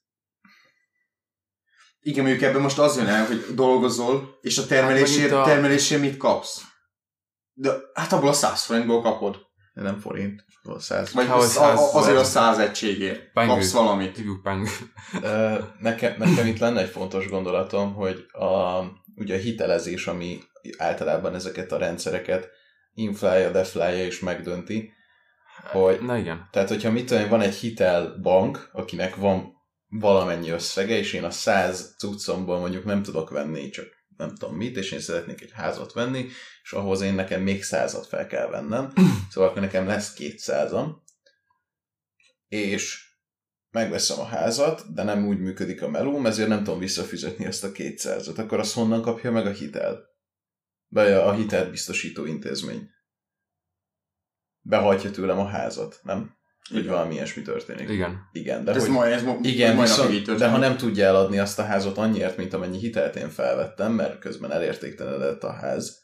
Igen, 1.99 2.23
mondjuk 2.23 2.43
ebben 2.43 2.61
most 2.61 2.79
az 2.79 2.97
jön 2.97 3.07
el, 3.07 3.25
hogy 3.25 3.45
dolgozol, 3.55 4.37
és 4.41 4.57
a 4.57 4.65
termelésért, 4.65 5.31
Hát, 5.31 5.39
a- 5.39 5.45
termelésért 5.45 6.01
mit 6.01 6.17
kapsz? 6.17 6.61
De 7.53 7.73
hát 7.93 8.11
abból 8.11 8.29
a 8.29 8.33
100 8.33 8.63
forintból 8.63 9.01
kapod. 9.01 9.39
De 9.73 9.81
nem 9.81 9.99
forint, 9.99 10.45
vagy 10.63 10.79
száz. 10.79 11.13
Vagy 11.13 11.27
hogy 11.27 11.41
az, 11.41 11.57
a, 11.57 11.71
a, 11.71 11.75
100 11.75 11.79
azért 11.93 12.17
a 12.17 12.23
forint. 12.23 12.25
100 12.25 12.57
egységért 12.57 13.31
Pengő. 13.33 13.51
kapsz 13.51 13.71
valamit. 13.71 14.15
Hívjuk 14.15 14.41
peng. 14.41 14.67
Ö, 15.21 15.55
nekem, 15.79 16.15
nekem 16.17 16.47
itt 16.47 16.59
lenne 16.59 16.81
egy 16.81 16.89
fontos 16.89 17.29
gondolatom, 17.29 17.93
hogy 17.93 18.25
a, 18.31 18.79
ugye 19.15 19.35
a 19.35 19.39
hitelezés, 19.39 20.07
ami 20.07 20.39
általában 20.77 21.35
ezeket 21.35 21.71
a 21.71 21.77
rendszereket 21.77 22.49
inflálja, 22.93 23.51
deflálja 23.51 24.05
és 24.05 24.19
megdönti, 24.19 24.91
hogy 25.71 26.01
Na 26.01 26.17
igen. 26.17 26.47
tehát, 26.51 26.69
hogyha 26.69 26.91
mit 26.91 27.05
tudom, 27.05 27.29
van 27.29 27.41
egy 27.41 27.55
hitelbank, 27.55 28.69
akinek 28.71 29.15
van 29.15 29.53
valamennyi 29.89 30.49
összege, 30.49 30.97
és 30.97 31.13
én 31.13 31.23
a 31.23 31.29
100 31.29 31.95
cuccomból 31.97 32.59
mondjuk 32.59 32.85
nem 32.85 33.03
tudok 33.03 33.29
venni 33.29 33.69
csak 33.69 33.85
nem 34.17 34.35
tudom 34.35 34.55
mit, 34.55 34.77
és 34.77 34.91
én 34.91 34.99
szeretnék 34.99 35.41
egy 35.41 35.51
házat 35.51 35.93
venni, 35.93 36.27
és 36.63 36.71
ahhoz 36.71 37.01
én 37.01 37.13
nekem 37.13 37.41
még 37.41 37.63
százat 37.63 38.07
fel 38.07 38.27
kell 38.27 38.47
vennem, 38.47 38.93
szóval 39.31 39.49
akkor 39.49 39.61
nekem 39.61 39.87
lesz 39.87 40.13
kétszázam, 40.13 41.03
és 42.47 43.11
megveszem 43.73 44.19
a 44.19 44.25
házat, 44.25 44.93
de 44.93 45.03
nem 45.03 45.27
úgy 45.27 45.39
működik 45.39 45.81
a 45.81 45.89
melóm, 45.89 46.25
ezért 46.25 46.47
nem 46.47 46.63
tudom 46.63 46.79
visszafizetni 46.79 47.45
ezt 47.45 47.63
a 47.63 47.71
kétszázat. 47.71 48.37
Akkor 48.37 48.59
azt 48.59 48.73
honnan 48.73 49.01
kapja 49.01 49.31
meg 49.31 49.45
a 49.45 49.51
hitel? 49.51 50.11
Vagy 50.87 51.11
a 51.11 51.27
a 51.27 51.33
hitelt 51.33 51.69
biztosító 51.69 52.25
intézmény. 52.25 52.89
Behajtja 54.59 55.11
tőlem 55.11 55.39
a 55.39 55.47
házat, 55.47 55.99
nem? 56.03 56.37
Igen. 56.69 56.91
valami 56.91 57.13
ilyesmi 57.13 57.41
történik. 57.41 57.89
Igen. 57.89 58.29
Igen, 58.31 58.63
de 58.63 58.71
De 58.71 58.77
ez, 58.77 58.87
hogy... 58.87 59.11
ez 59.11 59.23
ma, 59.23 59.37
Igen, 59.41 59.79
viszont, 59.79 60.37
de 60.37 60.47
ha 60.47 60.57
nem 60.57 60.77
tudja 60.77 61.05
eladni 61.05 61.39
azt 61.39 61.59
a 61.59 61.63
házat 61.63 61.97
annyiért, 61.97 62.37
mint 62.37 62.53
amennyi 62.53 62.77
hitelt 62.77 63.15
én 63.15 63.29
felvettem, 63.29 63.93
mert 63.93 64.19
közben 64.19 64.51
elértéktelenedett 64.51 65.43
a 65.43 65.51
ház, 65.51 66.01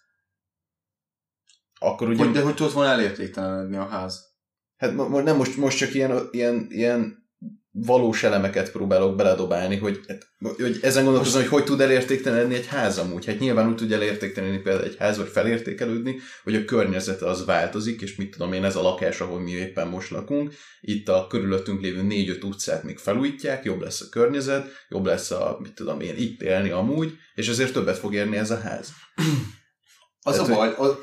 akkor 1.79 2.09
ugye... 2.09 2.23
Hogy, 2.23 2.33
de 2.33 2.41
hogy 2.41 2.55
tudod 2.55 2.73
volna 2.73 2.91
elértéktelenedni 2.91 3.77
a 3.77 3.85
ház? 3.85 4.27
Hát 4.77 4.93
mo- 4.93 5.09
mo- 5.09 5.23
nem 5.23 5.35
most, 5.35 5.57
most 5.57 5.77
csak 5.77 5.93
ilyen, 5.93 6.27
ilyen, 6.31 6.67
ilyen 6.69 7.18
valós 7.85 8.23
elemeket 8.23 8.71
próbálok 8.71 9.15
beledobálni, 9.15 9.77
hogy, 9.77 9.99
hát, 10.07 10.27
hogy 10.57 10.79
ezen 10.81 11.03
gondolkozom, 11.03 11.41
hogy 11.41 11.49
hogy 11.49 11.63
tud 11.63 11.81
elértéktelenedni 11.81 12.55
egy 12.55 12.65
ház 12.65 12.97
amúgy. 12.97 13.25
Hát 13.25 13.39
nyilván 13.39 13.67
úgy 13.67 13.75
tud 13.75 13.91
elértéktelenedni 13.91 14.61
például 14.61 14.85
egy 14.85 14.95
ház, 14.99 15.17
vagy 15.17 15.27
felértékelődni, 15.27 16.19
hogy 16.43 16.55
a 16.55 16.65
környezete 16.65 17.25
az 17.25 17.45
változik, 17.45 18.01
és 18.01 18.15
mit 18.15 18.31
tudom 18.31 18.53
én, 18.53 18.63
ez 18.63 18.75
a 18.75 18.81
lakás, 18.81 19.21
ahol 19.21 19.39
mi 19.39 19.51
éppen 19.51 19.87
most 19.87 20.09
lakunk, 20.09 20.53
itt 20.81 21.09
a 21.09 21.27
körülöttünk 21.29 21.81
lévő 21.81 22.01
négy-öt 22.01 22.43
utcát 22.43 22.83
még 22.83 22.97
felújítják, 22.97 23.63
jobb 23.63 23.81
lesz 23.81 24.01
a 24.01 24.09
környezet, 24.09 24.67
jobb 24.89 25.05
lesz 25.05 25.31
a, 25.31 25.57
mit 25.61 25.73
tudom 25.73 26.01
én, 26.01 26.17
itt 26.17 26.41
élni 26.41 26.69
amúgy, 26.69 27.13
és 27.35 27.47
ezért 27.47 27.73
többet 27.73 27.97
fog 27.97 28.13
érni 28.13 28.37
ez 28.37 28.51
a 28.51 28.59
ház. 28.59 28.89
Az 30.21 30.35
Tehát, 30.35 30.49
a 30.51 30.55
baj, 30.55 30.73
az, 30.77 30.95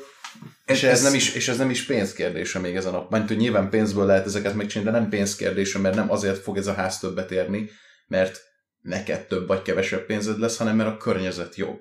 És 0.65 0.83
ez, 0.83 1.01
nem 1.01 1.13
is, 1.13 1.33
és 1.33 1.47
ez 1.47 1.57
nem 1.57 1.69
is 1.69 1.85
pénzkérdése 1.85 2.59
még 2.59 2.75
ezen 2.75 2.93
a... 2.93 3.07
Mert 3.09 3.27
hogy 3.27 3.37
nyilván 3.37 3.69
pénzből 3.69 4.05
lehet 4.05 4.25
ezeket 4.25 4.53
megcsinálni, 4.53 4.91
de 4.91 4.99
nem 4.99 5.09
pénzkérdése, 5.09 5.79
mert 5.79 5.95
nem 5.95 6.11
azért 6.11 6.41
fog 6.41 6.57
ez 6.57 6.67
a 6.67 6.73
ház 6.73 6.99
többet 6.99 7.31
érni, 7.31 7.69
mert 8.07 8.41
neked 8.81 9.27
több 9.27 9.47
vagy 9.47 9.61
kevesebb 9.61 10.05
pénzed 10.05 10.39
lesz, 10.39 10.57
hanem 10.57 10.75
mert 10.75 10.89
a 10.89 10.97
környezet 10.97 11.55
jobb. 11.55 11.79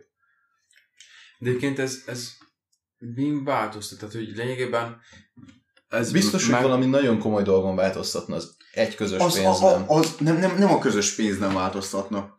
De 1.38 1.48
egyébként 1.48 1.78
ez, 1.78 2.02
ez 2.06 2.30
mi 2.98 3.40
változtat? 3.44 3.98
Tehát, 3.98 4.14
hogy 4.14 4.36
lényegében 4.36 5.00
ez 5.88 6.12
Biztos, 6.12 6.42
hogy 6.42 6.52
meg- 6.52 6.62
valami 6.62 6.86
nagyon 6.86 7.18
komoly 7.18 7.42
dolgon 7.42 7.76
változtatna 7.76 8.34
az 8.36 8.56
egy 8.72 8.94
közös 8.94 9.20
az, 9.20 9.34
pénz 9.34 9.60
a, 9.62 9.70
nem. 9.70 9.84
az 9.86 10.14
nem, 10.18 10.36
nem, 10.36 10.58
nem 10.58 10.72
a 10.72 10.78
közös 10.78 11.14
pénz 11.14 11.38
nem 11.38 11.54
változtatna. 11.54 12.35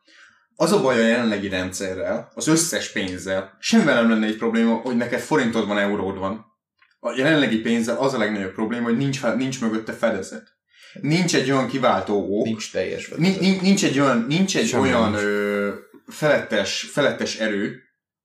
Az 0.59 0.71
a 0.71 0.81
baj 0.81 0.99
a 1.03 1.07
jelenlegi 1.07 1.47
rendszerrel, 1.49 2.31
az 2.35 2.47
összes 2.47 2.91
pénzzel, 2.91 3.57
semmivel 3.59 3.95
nem 4.01 4.09
lenne 4.09 4.25
egy 4.25 4.37
probléma, 4.37 4.75
hogy 4.75 4.95
neked 4.95 5.19
forintod 5.19 5.67
van, 5.67 5.77
euród 5.77 6.17
van. 6.17 6.45
A 6.99 7.11
jelenlegi 7.17 7.59
pénzzel 7.59 7.97
az 7.97 8.13
a 8.13 8.17
legnagyobb 8.17 8.53
probléma, 8.53 8.83
hogy 8.83 8.97
nincs, 8.97 9.23
nincs 9.23 9.61
mögötte 9.61 9.93
fedezet. 9.93 10.47
Nincs 11.01 11.35
egy 11.35 11.51
olyan 11.51 11.67
kiváltó 11.67 12.37
ok, 12.39 12.45
Nincs 12.45 12.71
teljes 12.71 13.07
nincs, 13.09 13.23
fedezet. 13.35 13.41
nincs, 13.41 13.61
nincs 13.61 13.83
egy 13.85 13.99
olyan, 13.99 14.25
nincs 14.27 14.57
egy 14.57 14.75
olyan 14.75 15.09
nincs. 15.09 15.21
ö, 15.21 15.73
felettes, 16.07 16.81
felettes 16.91 17.35
erő, 17.35 17.81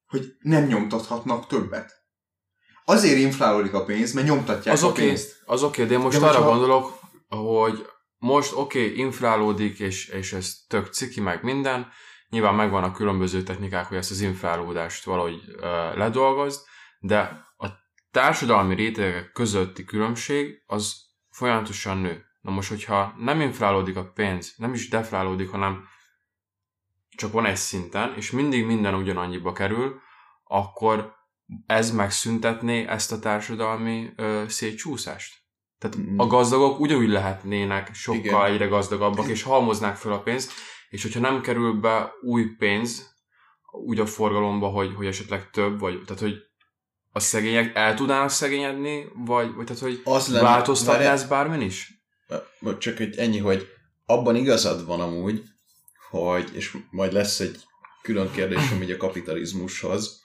hogy 0.07 0.33
nem 0.40 0.64
nyomtathatnak 0.66 1.47
többet. 1.47 1.92
Azért 2.85 3.18
inflálódik 3.18 3.75
a 3.75 3.85
pénz, 3.85 4.12
mert 4.12 4.27
nyomtatják 4.27 4.75
Az 4.75 4.83
a 4.83 4.87
oké, 4.87 5.05
pénzt. 5.07 5.37
az 5.45 5.62
oké, 5.62 5.85
de 5.85 5.92
én 5.92 5.99
most 5.99 6.21
De 6.21 6.27
arra 6.27 6.37
hogyha- 6.37 6.51
gondolok, 6.51 6.99
hogy 7.29 7.87
most 8.18 8.53
oké, 8.55 8.92
inflálódik, 8.97 9.79
és, 9.79 10.09
és 10.09 10.33
ez 10.33 10.55
tök 10.68 10.92
ciki, 10.92 11.21
meg 11.21 11.42
minden. 11.42 11.87
Nyilván 12.33 12.55
megvan 12.55 12.85
a 12.85 12.92
különböző 12.92 13.42
technikák, 13.42 13.87
hogy 13.87 13.97
ezt 13.97 14.11
az 14.11 14.21
inflálódást 14.21 15.05
valahogy 15.05 15.35
uh, 15.35 15.62
ledolgozd, 15.97 16.61
de 16.99 17.18
a 17.57 17.66
társadalmi 18.11 18.75
rétegek 18.75 19.33
közötti 19.33 19.85
különbség 19.85 20.62
az 20.66 20.95
folyamatosan 21.31 21.99
nő. 21.99 22.25
Na 22.40 22.51
most, 22.51 22.68
hogyha 22.68 23.14
nem 23.18 23.40
inflálódik 23.40 23.97
a 23.97 24.11
pénz, 24.14 24.55
nem 24.57 24.75
is 24.75 24.88
deflálódik, 24.88 25.51
hanem 25.51 25.85
csak 27.09 27.33
van 27.33 27.47
egy 27.47 27.57
szinten, 27.57 28.14
és 28.16 28.31
mindig 28.31 28.66
minden 28.66 28.95
ugyanannyiba 28.95 29.53
kerül, 29.53 30.01
akkor 30.45 31.14
ez 31.66 31.90
megszüntetné 31.90 32.87
ezt 32.87 33.12
a 33.12 33.18
társadalmi 33.18 34.12
ö, 34.16 34.45
szétcsúszást? 34.49 35.40
Tehát 35.79 35.97
Mm. 35.97 36.18
a 36.18 36.27
gazdagok 36.27 36.81
ugyanúgy 36.81 37.09
lehetnének 37.09 37.95
sokkal. 37.95 38.21
Igen. 38.21 38.45
egyre 38.45 38.66
gazdagabbak, 38.66 39.27
és 39.27 39.42
halmoznák 39.42 39.97
fel 39.97 40.12
a 40.12 40.23
pénzt, 40.23 40.53
és 40.92 41.02
hogyha 41.02 41.20
nem 41.20 41.40
kerül 41.40 41.72
be 41.72 42.12
új 42.22 42.44
pénz 42.59 43.14
úgy 43.70 44.00
a 44.00 44.07
forgalomba, 44.07 44.68
hogy, 44.68 44.94
hogy 44.94 45.07
esetleg 45.07 45.50
több, 45.50 45.78
vagy 45.78 46.02
tehát, 46.07 46.22
hogy 46.22 46.37
a 47.12 47.20
szegények 47.20 47.76
el 47.76 47.94
tudnának 47.94 48.31
szegényedni, 48.31 49.09
vagy, 49.14 49.55
vagy 49.55 49.64
tehát, 49.66 49.83
hogy 49.83 50.00
Az 50.05 50.28
lenne- 50.28 50.42
változtatná 50.42 51.12
ez 51.12 51.24
bármin 51.24 51.61
is? 51.61 52.05
Csak 52.78 52.96
hogy 52.96 53.16
ennyi, 53.16 53.38
hogy 53.38 53.68
abban 54.07 54.37
igazad 54.37 54.87
van 54.87 55.00
amúgy, 55.00 55.42
hogy, 56.11 56.50
és 56.52 56.76
majd 56.90 57.12
lesz 57.12 57.40
egy 57.40 57.64
külön 58.02 58.31
kérdésem 58.31 58.83
így 58.83 58.90
a 58.90 58.96
kapitalizmushoz, 58.96 60.22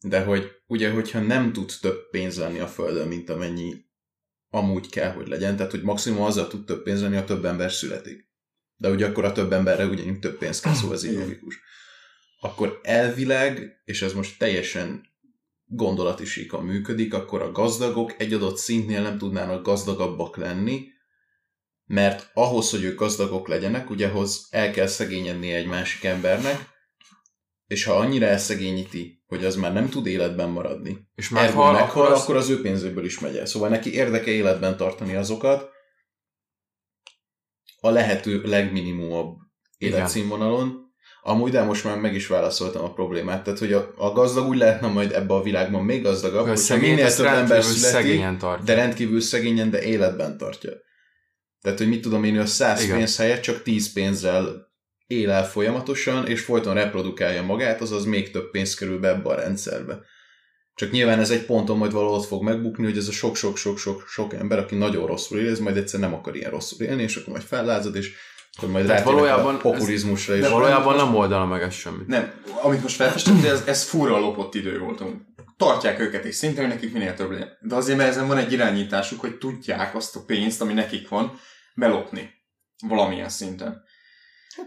de 0.00 0.24
hogy 0.24 0.50
ugye, 0.66 0.90
hogyha 0.90 1.20
nem 1.20 1.52
tud 1.52 1.72
több 1.80 2.10
pénz 2.10 2.38
lenni 2.38 2.58
a 2.58 2.66
Földön, 2.66 3.08
mint 3.08 3.30
amennyi 3.30 3.84
amúgy 4.50 4.88
kell, 4.88 5.12
hogy 5.12 5.28
legyen, 5.28 5.56
tehát 5.56 5.70
hogy 5.70 5.82
maximum 5.82 6.22
azzal 6.22 6.48
tud 6.48 6.64
több 6.64 6.82
pénz 6.82 7.02
lenni, 7.02 7.16
ha 7.16 7.24
több 7.24 7.44
ember 7.44 7.72
születik. 7.72 8.26
De 8.76 8.90
ugye 8.90 9.06
akkor 9.06 9.24
a 9.24 9.32
több 9.32 9.52
emberre 9.52 9.86
ugyanúgy 9.86 10.18
több 10.18 10.38
pénz 10.38 10.60
kell, 10.60 10.74
szóval 10.74 10.96
ez 10.96 11.04
így 11.04 11.18
logikus. 11.18 11.60
Akkor 12.40 12.80
elvileg, 12.82 13.82
és 13.84 14.02
ez 14.02 14.12
most 14.12 14.38
teljesen 14.38 15.14
gondolati 15.64 16.24
síkon 16.24 16.64
működik, 16.64 17.14
akkor 17.14 17.42
a 17.42 17.52
gazdagok 17.52 18.14
egy 18.18 18.32
adott 18.32 18.56
szintnél 18.56 19.02
nem 19.02 19.18
tudnának 19.18 19.64
gazdagabbak 19.64 20.36
lenni, 20.36 20.86
mert 21.86 22.30
ahhoz, 22.34 22.70
hogy 22.70 22.84
ők 22.84 22.98
gazdagok 22.98 23.48
legyenek, 23.48 23.90
ugye 23.90 24.06
ahhoz 24.06 24.46
el 24.50 24.70
kell 24.70 24.86
szegényedni 24.86 25.52
egy 25.52 25.66
másik 25.66 26.04
embernek, 26.04 26.74
és 27.66 27.84
ha 27.84 27.96
annyira 27.96 28.26
elszegényíti, 28.26 29.22
hogy 29.26 29.44
az 29.44 29.56
már 29.56 29.72
nem 29.72 29.88
tud 29.88 30.06
életben 30.06 30.48
maradni, 30.48 31.08
És 31.14 31.28
meghal, 31.28 31.48
meghal, 31.48 31.72
meghal 31.72 32.02
akkor, 32.02 32.14
az, 32.14 32.22
akkor 32.22 32.36
az 32.36 32.48
ő 32.48 32.60
pénzéből 32.60 33.04
is 33.04 33.18
megy 33.18 33.36
el. 33.36 33.46
Szóval 33.46 33.68
neki 33.68 33.94
érdeke 33.94 34.30
életben 34.30 34.76
tartani 34.76 35.14
azokat 35.14 35.70
a 37.80 37.90
lehető 37.90 38.42
legminimumabb 38.44 39.36
Igen. 39.78 39.94
életszínvonalon. 39.94 40.84
Amúgy, 41.22 41.50
de 41.50 41.62
most 41.62 41.84
már 41.84 41.98
meg 41.98 42.14
is 42.14 42.26
válaszoltam 42.26 42.84
a 42.84 42.92
problémát. 42.92 43.44
Tehát, 43.44 43.58
hogy 43.58 43.72
a, 43.72 43.94
a 43.96 44.12
gazdag 44.12 44.48
úgy 44.48 44.56
lehetne 44.56 44.86
majd 44.86 45.12
ebbe 45.12 45.34
a 45.34 45.42
világban 45.42 45.84
még 45.84 46.02
gazdagabb, 46.02 46.46
hogy 46.46 46.80
minél 46.80 47.14
több 47.14 47.26
ember 47.26 47.62
születik, 47.62 48.38
tartja. 48.38 48.64
de 48.64 48.74
rendkívül 48.74 49.20
szegényen, 49.20 49.70
de 49.70 49.82
életben 49.82 50.38
tartja. 50.38 50.70
Tehát, 51.60 51.78
hogy 51.78 51.88
mit 51.88 52.00
tudom 52.00 52.24
én, 52.24 52.34
ő 52.34 52.40
a 52.40 52.46
100 52.46 52.82
Igen. 52.82 52.96
pénz 52.96 53.16
helyett 53.16 53.40
csak 53.40 53.62
10 53.62 53.92
pénzzel 53.92 54.66
él 55.06 55.30
el 55.30 55.48
folyamatosan, 55.48 56.26
és 56.26 56.40
folyton 56.40 56.74
reprodukálja 56.74 57.42
magát, 57.42 57.80
azaz 57.80 58.04
még 58.04 58.30
több 58.30 58.50
pénz 58.50 58.74
kerül 58.74 58.98
be 58.98 59.08
ebbe 59.08 59.28
a 59.28 59.34
rendszerbe. 59.34 60.00
Csak 60.76 60.90
nyilván 60.90 61.18
ez 61.18 61.30
egy 61.30 61.44
ponton 61.44 61.76
majd 61.76 61.92
valahol 61.92 62.16
ott 62.16 62.26
fog 62.26 62.42
megbukni, 62.42 62.84
hogy 62.84 62.96
ez 62.96 63.08
a 63.08 63.12
sok-sok-sok-sok 63.12 64.04
sok 64.08 64.34
ember, 64.34 64.58
aki 64.58 64.74
nagyon 64.74 65.06
rosszul 65.06 65.38
él, 65.38 65.50
ez 65.50 65.58
majd 65.58 65.76
egyszer 65.76 66.00
nem 66.00 66.14
akar 66.14 66.36
ilyen 66.36 66.50
rosszul 66.50 66.86
élni, 66.86 67.02
és 67.02 67.16
akkor 67.16 67.32
majd 67.32 67.44
fellázad, 67.44 67.96
és 67.96 68.14
akkor 68.56 68.70
majd 68.70 68.86
Tehát 68.86 69.04
valójában 69.04 69.54
a 69.54 69.58
populizmusra 69.58 70.32
De 70.32 70.38
is. 70.38 70.48
valójában 70.48 70.96
nem 70.96 71.14
oldana 71.14 71.46
meg 71.46 71.62
ez 71.62 71.74
semmit. 71.74 72.06
Nem, 72.06 72.32
amit 72.62 72.82
most 72.82 72.96
felfestettél, 72.96 73.50
ez, 73.50 73.62
ez 73.66 73.82
furra 73.82 74.18
lopott 74.18 74.54
idő 74.54 74.78
volt. 74.78 75.02
Tartják 75.56 76.00
őket, 76.00 76.24
és 76.24 76.34
szinte 76.34 76.60
hogy 76.60 76.70
nekik 76.70 76.92
minél 76.92 77.14
több 77.14 77.30
legyen. 77.30 77.58
De 77.60 77.74
azért, 77.74 77.98
mert 77.98 78.10
ezen 78.10 78.26
van 78.26 78.36
egy 78.36 78.52
irányításuk, 78.52 79.20
hogy 79.20 79.38
tudják 79.38 79.94
azt 79.94 80.16
a 80.16 80.24
pénzt, 80.26 80.60
ami 80.60 80.72
nekik 80.72 81.08
van, 81.08 81.38
belopni. 81.74 82.30
Valamilyen 82.88 83.28
szinten. 83.28 83.82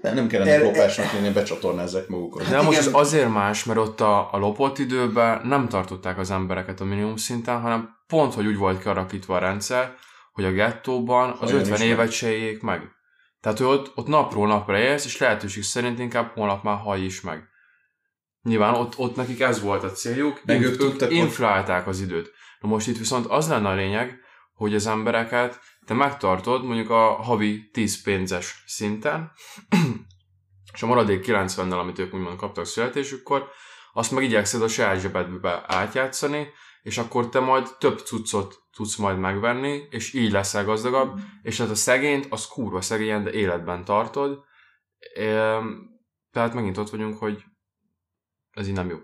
Hát 0.03 0.13
nem 0.13 0.27
kellene 0.27 0.51
El- 0.51 0.63
lopásnak 0.63 1.11
lenni, 1.13 1.29
becsatornázzák 1.29 2.07
magukat. 2.07 2.49
De 2.49 2.61
most 2.61 2.77
ez 2.77 2.89
azért 2.91 3.29
más, 3.29 3.63
mert 3.63 3.79
ott 3.79 4.01
a, 4.01 4.33
a 4.33 4.37
lopott 4.37 4.77
időben 4.77 5.47
nem 5.47 5.67
tartották 5.67 6.17
az 6.17 6.31
embereket 6.31 6.79
a 6.79 6.85
minimum 6.85 7.15
szinten, 7.15 7.61
hanem 7.61 7.89
pont, 8.07 8.33
hogy 8.33 8.45
úgy 8.45 8.57
volt 8.57 8.81
kialakítva 8.81 9.35
a 9.35 9.39
rendszer, 9.39 9.93
hogy 10.33 10.45
a 10.45 10.51
gettóban 10.51 11.35
az 11.39 11.49
Olyan 11.51 11.61
50 11.61 11.77
is 11.77 11.83
évet 11.83 11.97
meg. 11.97 12.11
se 12.11 12.31
éljék 12.31 12.61
meg. 12.61 12.81
Tehát, 13.41 13.57
hogy 13.57 13.67
ott, 13.67 13.91
ott 13.95 14.07
napról 14.07 14.47
napra 14.47 14.77
élsz, 14.77 15.05
és 15.05 15.17
lehetőség 15.17 15.63
szerint 15.63 15.99
inkább 15.99 16.31
holnap 16.33 16.63
már 16.63 16.77
haj 16.77 16.99
is 17.01 17.21
meg. 17.21 17.43
Nyilván 18.43 18.73
ott, 18.73 18.97
ott 18.97 19.15
nekik 19.15 19.39
ez 19.39 19.61
volt 19.61 19.83
a 19.83 19.91
céljuk, 19.91 20.41
Meg 20.45 20.61
ők 20.61 20.81
ott- 20.81 21.11
inflálták 21.11 21.87
az 21.87 21.99
időt. 22.01 22.31
Na 22.59 22.67
most 22.67 22.87
itt 22.87 22.97
viszont 22.97 23.25
az 23.25 23.49
lenne 23.49 23.69
a 23.69 23.73
lényeg, 23.75 24.17
hogy 24.53 24.75
az 24.75 24.87
embereket 24.87 25.59
te 25.89 25.95
megtartod 25.95 26.63
mondjuk 26.63 26.89
a 26.89 27.15
havi 27.15 27.69
10 27.71 28.01
pénzes 28.01 28.63
szinten, 28.65 29.31
és 30.73 30.83
a 30.83 30.87
maradék 30.87 31.25
90-nel, 31.27 31.79
amit 31.79 31.99
ők 31.99 32.13
úgymond 32.13 32.37
kaptak 32.37 32.65
születésükkor, 32.65 33.49
azt 33.93 34.11
meg 34.11 34.23
igyekszed 34.23 34.61
a 34.61 34.67
saját 34.67 34.99
zsebedbe 34.99 35.63
átjátszani, 35.67 36.47
és 36.81 36.97
akkor 36.97 37.29
te 37.29 37.39
majd 37.39 37.75
több 37.79 37.99
cuccot 37.99 38.59
tudsz 38.71 38.95
majd 38.95 39.19
megvenni, 39.19 39.87
és 39.89 40.13
így 40.13 40.31
leszel 40.31 40.65
gazdagabb, 40.65 41.19
és 41.41 41.57
hát 41.57 41.69
a 41.69 41.75
szegényt, 41.75 42.27
az 42.29 42.47
kurva 42.47 42.81
szegényen, 42.81 43.23
de 43.23 43.31
életben 43.31 43.85
tartod. 43.85 44.43
Ehm, 45.15 45.67
Tehát 46.31 46.53
megint 46.53 46.77
ott 46.77 46.89
vagyunk, 46.89 47.17
hogy 47.17 47.43
ez 48.51 48.67
így 48.67 48.73
nem 48.73 48.89
jó. 48.89 48.97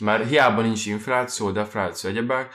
Mert 0.00 0.28
hiába 0.28 0.62
nincs 0.62 0.86
infláció, 0.86 1.50
defláció, 1.50 2.10
egyebek, 2.10 2.54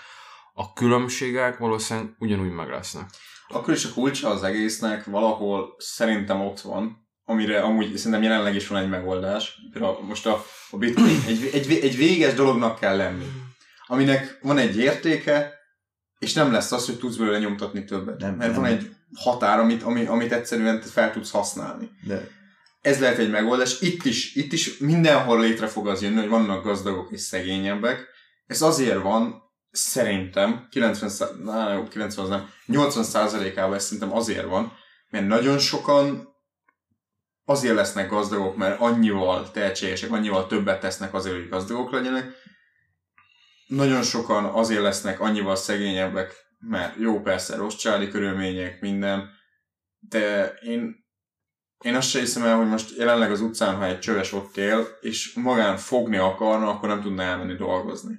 a 0.54 0.74
különbségek 0.74 1.58
valószínűleg 1.58 2.16
ugyanúgy 2.20 2.52
meg 2.52 2.70
lesznek. 2.70 3.10
Akkor 3.48 3.74
is 3.74 3.86
a 3.86 3.94
kulcsa 3.94 4.30
az 4.30 4.44
egésznek 4.44 5.06
valahol 5.06 5.76
szerintem 5.78 6.42
ott 6.42 6.62
van, 6.62 7.08
amire 7.26 7.62
amúgy 7.62 7.96
szerintem 7.96 8.24
jelenleg 8.24 8.56
is 8.56 8.68
van 8.68 8.82
egy 8.82 8.90
megoldás. 8.90 9.60
Most 10.02 10.26
a, 10.26 10.46
a 10.70 10.78
bitcoin 10.78 11.22
egy, 11.28 11.50
egy, 11.54 11.72
egy 11.72 11.98
véges 11.98 12.34
dolognak 12.34 12.80
kell 12.80 12.98
lenni, 12.98 13.26
aminek 13.88 14.40
van 14.42 14.58
egy 14.58 14.78
értéke, 14.78 15.54
és 16.20 16.34
nem 16.34 16.52
lesz 16.52 16.72
az, 16.72 16.86
hogy 16.86 16.98
tudsz 16.98 17.16
belőle 17.16 17.40
nyomtatni 17.40 17.84
többet. 17.84 18.20
Nem, 18.20 18.36
mert 18.36 18.52
nem. 18.52 18.62
van 18.62 18.72
egy 18.72 18.90
határ, 19.16 19.60
amit, 19.60 19.84
ami, 19.84 20.06
amit 20.06 20.32
egyszerűen 20.32 20.82
fel 20.82 21.12
tudsz 21.12 21.32
használni. 21.32 21.90
De 22.08 22.28
Ez 22.82 23.00
lehet 23.00 23.18
egy 23.18 23.30
megoldás. 23.30 23.82
Itt 23.82 24.06
is, 24.06 24.36
itt 24.36 24.54
is 24.54 24.78
mindenhol 24.78 25.40
létre 25.40 25.68
fog 25.68 25.88
az 25.88 26.02
jönni, 26.02 26.20
hogy 26.20 26.30
vannak 26.30 26.64
gazdagok 26.64 27.12
és 27.12 27.22
szegényebbek. 27.22 28.08
Ez 28.48 28.62
azért 28.62 29.02
van, 29.02 29.42
szerintem, 29.74 30.68
90, 30.72 31.10
szá- 31.10 31.44
na, 31.44 31.74
jó, 31.74 31.88
90 31.88 32.26
az 32.26 32.32
nem, 32.32 32.50
80 32.66 33.04
százalékában 33.04 33.76
ez 33.76 33.84
szerintem 33.84 34.14
azért 34.14 34.46
van, 34.46 34.78
mert 35.10 35.28
nagyon 35.28 35.58
sokan 35.58 36.28
azért 37.46 37.76
lesznek 37.76 38.10
gazdagok, 38.10 38.56
mert 38.56 38.80
annyival 38.80 39.52
tehetségesek, 39.52 40.12
annyival 40.12 40.48
többet 40.48 40.80
tesznek 40.80 41.14
azért, 41.14 41.36
hogy 41.36 41.50
gazdagok 41.50 41.92
legyenek. 41.92 42.32
Nagyon 43.68 44.04
sokan 44.04 44.46
azért 44.46 44.82
lesznek 44.82 45.20
annyival 45.20 45.56
szegényebbek, 45.56 46.34
mert 46.60 46.96
jó, 47.00 47.22
persze, 47.22 47.56
rossz 47.56 47.76
családi 47.76 48.08
körülmények, 48.08 48.82
minden, 48.82 49.30
de 50.00 50.54
én 50.62 51.04
én 51.84 51.96
azt 51.96 52.10
sem 52.10 52.22
hiszem 52.22 52.44
el, 52.44 52.58
hogy 52.58 52.68
most 52.68 52.98
jelenleg 52.98 53.32
az 53.32 53.42
utcán, 53.42 53.76
ha 53.76 53.86
egy 53.86 54.00
csöves 54.00 54.34
ott 54.34 54.58
él, 54.58 54.88
és 55.02 55.34
magán 55.34 55.78
fogni 55.78 56.18
akarna, 56.18 56.70
akkor 56.70 56.90
nem 56.90 57.02
tudna 57.02 57.24
elmenni 57.24 57.56
dolgozni. 57.56 58.16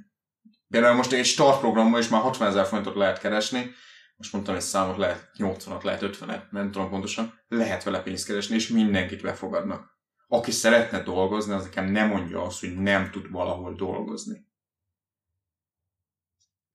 Például 0.75 0.97
most 0.97 1.13
egy 1.13 1.25
startprogramban 1.25 2.01
is 2.01 2.09
már 2.09 2.21
60 2.23 2.49
ezer 2.49 2.67
forintot 2.67 2.95
lehet 2.95 3.19
keresni, 3.19 3.75
most 4.17 4.33
mondtam 4.33 4.55
egy 4.55 4.61
számot, 4.61 4.97
lehet 4.97 5.31
80-at, 5.39 5.83
lehet 5.83 6.03
50-et, 6.03 6.51
nem 6.51 6.71
tudom 6.71 6.91
pontosan, 6.91 7.41
lehet 7.49 7.83
vele 7.83 8.03
pénzt 8.03 8.27
keresni, 8.27 8.55
és 8.55 8.69
mindenkit 8.69 9.23
befogadnak. 9.23 9.99
Aki 10.29 10.51
szeretne 10.51 11.03
dolgozni, 11.03 11.53
az 11.53 11.63
nekem 11.63 11.85
nem 11.85 12.09
mondja 12.09 12.43
azt, 12.43 12.61
hogy 12.61 12.77
nem 12.77 13.11
tud 13.11 13.31
valahol 13.31 13.75
dolgozni. 13.75 14.47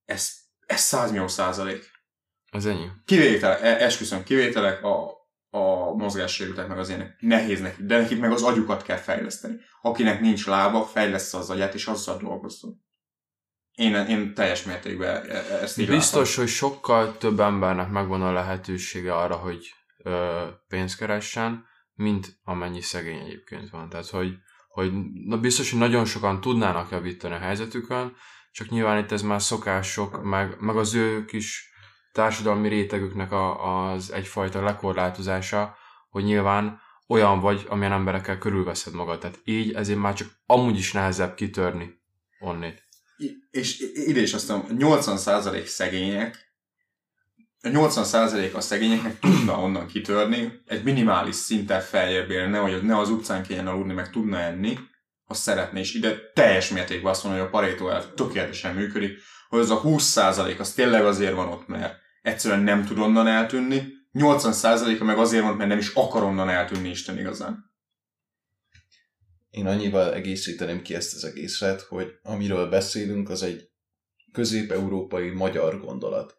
Ez, 0.04 0.32
ez 0.66 0.80
108 0.80 1.32
százalék. 1.32 1.90
Ez 2.50 2.66
ennyi. 2.66 2.86
Kivételek, 3.04 3.62
esküszöm, 3.62 4.22
kivételek 4.22 4.84
a, 4.84 5.10
a 5.50 5.94
mozgássérültek 5.94 6.68
meg 6.68 6.78
az 6.78 6.88
ilyenek. 6.88 7.16
Nehéz 7.18 7.60
nekik, 7.60 7.84
de 7.84 7.98
nekik 7.98 8.20
meg 8.20 8.32
az 8.32 8.42
agyukat 8.42 8.82
kell 8.82 8.98
fejleszteni. 8.98 9.56
Akinek 9.82 10.20
nincs 10.20 10.46
lába, 10.46 10.84
fejleszte 10.84 11.38
az 11.38 11.50
agyát, 11.50 11.74
és 11.74 11.86
azzal 11.86 12.16
dolgozzon. 12.18 12.88
Én, 13.80 13.94
én 13.94 14.34
teljes 14.34 14.62
mértékben 14.62 15.16
e- 15.16 15.34
e- 15.34 15.62
ezt 15.62 15.78
így 15.78 15.88
Biztos, 15.88 16.36
hogy 16.36 16.48
sokkal 16.48 17.16
több 17.16 17.40
embernek 17.40 17.90
megvan 17.90 18.22
a 18.22 18.32
lehetősége 18.32 19.14
arra, 19.16 19.34
hogy 19.34 19.74
ö, 19.98 20.44
pénzt 20.68 20.98
keressen, 20.98 21.64
mint 21.94 22.38
amennyi 22.44 22.80
szegény 22.80 23.18
egyébként 23.18 23.70
van. 23.70 23.88
Tehát, 23.88 24.08
hogy, 24.08 24.34
hogy 24.68 24.92
na 25.26 25.38
biztos, 25.38 25.70
hogy 25.70 25.78
nagyon 25.78 26.04
sokan 26.04 26.40
tudnának 26.40 26.90
javítani 26.90 27.34
a 27.34 27.38
helyzetükön, 27.38 28.16
csak 28.52 28.68
nyilván 28.68 28.98
itt 28.98 29.12
ez 29.12 29.22
már 29.22 29.42
szokások, 29.42 30.22
meg, 30.22 30.56
meg 30.58 30.76
az 30.76 30.94
ő 30.94 31.24
kis 31.24 31.70
társadalmi 32.12 32.68
rétegüknek 32.68 33.32
a, 33.32 33.90
az 33.90 34.12
egyfajta 34.12 34.62
lekorlátozása, 34.62 35.76
hogy 36.10 36.24
nyilván 36.24 36.80
olyan 37.06 37.40
vagy, 37.40 37.66
amilyen 37.68 37.92
emberekkel 37.92 38.38
körülveszed 38.38 38.94
magad. 38.94 39.18
Tehát 39.18 39.40
így 39.44 39.72
ezért 39.72 39.98
már 39.98 40.14
csak 40.14 40.28
amúgy 40.46 40.78
is 40.78 40.92
nehezebb 40.92 41.34
kitörni 41.34 42.00
onnét. 42.38 42.88
És 43.50 43.78
ide 43.94 44.20
is 44.20 44.32
azt 44.32 44.48
mondom, 44.48 44.76
80% 44.78 45.64
szegények, 45.64 46.48
a 47.62 47.68
80% 47.68 48.54
a 48.54 48.60
szegényeknek 48.60 49.18
tudna 49.18 49.60
onnan 49.60 49.86
kitörni, 49.86 50.60
egy 50.66 50.82
minimális 50.82 51.34
szinten 51.34 51.80
feljebb 51.80 52.30
élni, 52.30 52.50
nehogy 52.50 52.82
ne 52.82 52.98
az 52.98 53.10
utcán 53.10 53.42
kelljen 53.42 53.66
aludni, 53.66 53.92
meg 53.92 54.10
tudna 54.10 54.38
enni, 54.38 54.78
ha 55.24 55.34
szeretné, 55.34 55.80
és 55.80 55.94
ide 55.94 56.16
teljes 56.34 56.70
mértékben 56.70 57.10
azt 57.10 57.24
mondom, 57.24 57.40
hogy 57.40 57.50
a 57.50 57.52
Pareto 57.52 57.88
elv 57.88 58.14
tökéletesen 58.14 58.74
működik, 58.74 59.18
hogy 59.48 59.58
az 59.58 59.70
a 59.70 59.80
20% 59.82 60.58
az 60.58 60.72
tényleg 60.72 61.04
azért 61.04 61.34
van 61.34 61.48
ott, 61.48 61.66
mert 61.66 61.94
egyszerűen 62.22 62.60
nem 62.60 62.84
tud 62.84 62.98
onnan 62.98 63.26
eltűnni, 63.26 63.82
80%-a 64.12 65.04
meg 65.04 65.18
azért 65.18 65.42
van, 65.42 65.56
mert 65.56 65.68
nem 65.68 65.78
is 65.78 65.94
akar 65.94 66.22
onnan 66.22 66.48
eltűnni 66.48 66.88
Isten 66.88 67.18
igazán. 67.18 67.69
Én 69.50 69.66
annyival 69.66 70.14
egészíteném 70.14 70.82
ki 70.82 70.94
ezt 70.94 71.14
az 71.14 71.24
egészet, 71.24 71.80
hogy 71.80 72.06
amiről 72.22 72.68
beszélünk, 72.68 73.30
az 73.30 73.42
egy 73.42 73.68
közép-európai 74.32 75.30
magyar 75.30 75.80
gondolat. 75.80 76.38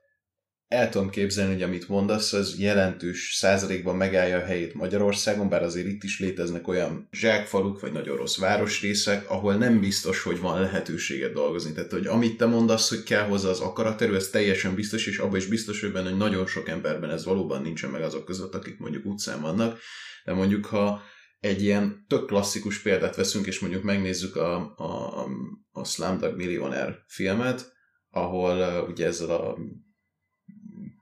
El 0.67 0.89
tudom 0.89 1.10
képzelni, 1.10 1.54
hogy 1.54 1.62
amit 1.62 1.88
mondasz, 1.88 2.34
az 2.34 2.60
jelentős 2.60 3.34
százalékban 3.36 3.95
megállja 3.95 4.38
a 4.38 4.45
helyét 4.45 4.74
Magyarországon, 4.74 5.50
bár 5.50 5.63
azért 5.63 5.88
itt 5.88 6.04
is 6.04 6.19
léteznek 6.19 6.67
olyan 6.67 7.08
zsákfaluk, 7.12 7.80
vagy 7.80 7.91
nagyon 7.91 8.17
rossz 8.17 8.38
városrészek, 8.38 9.30
ahol 9.30 9.56
nem 9.56 9.80
biztos, 9.80 10.24
hogy 10.24 10.39
van 10.39 10.62
lehetőséged 10.62 11.34
dolgozni. 11.34 11.74
Tehát, 11.74 11.91
hogy 11.91 12.08
amit 12.08 12.38
te 12.38 12.45
mondasz, 12.45 12.89
hogy 12.89 13.04
kell 13.04 13.28
hozzá 13.28 13.50
az 13.50 13.60
akaraterő, 13.60 14.15
ez 14.15 14.30
teljesen 14.30 14.76
biztos, 14.76 15.08
és 15.08 15.17
abban 15.17 15.38
is 15.38 15.45
biztos, 15.45 15.82
hogy 15.82 15.91
benne, 15.91 16.10
hogy 16.10 16.17
nagyon 16.17 16.47
sok 16.47 16.69
emberben 16.69 17.10
ez 17.10 17.26
valóban 17.26 17.62
nincsen 17.62 17.89
meg 17.89 18.02
azok 18.02 18.26
között, 18.26 18.56
akik 18.56 18.78
mondjuk 18.78 19.06
utcán 19.06 19.41
vannak. 19.41 19.80
De 20.26 20.34
mondjuk, 20.34 20.65
ha 20.65 21.02
egy 21.41 21.63
ilyen 21.63 22.06
tök 22.08 22.25
klasszikus 22.25 22.82
példát 22.82 23.15
veszünk, 23.15 23.45
és 23.45 23.60
mondjuk 23.60 23.84
megnézzük 23.84 24.36
a, 24.36 24.56
a, 24.77 25.25
a 25.71 25.84
Slumdog 25.84 26.36
Millionaire 26.36 27.04
filmet, 27.08 27.73
ahol 28.10 28.58
uh, 28.58 28.89
ugye 28.89 29.06
ezzel 29.06 29.30
a 29.30 29.58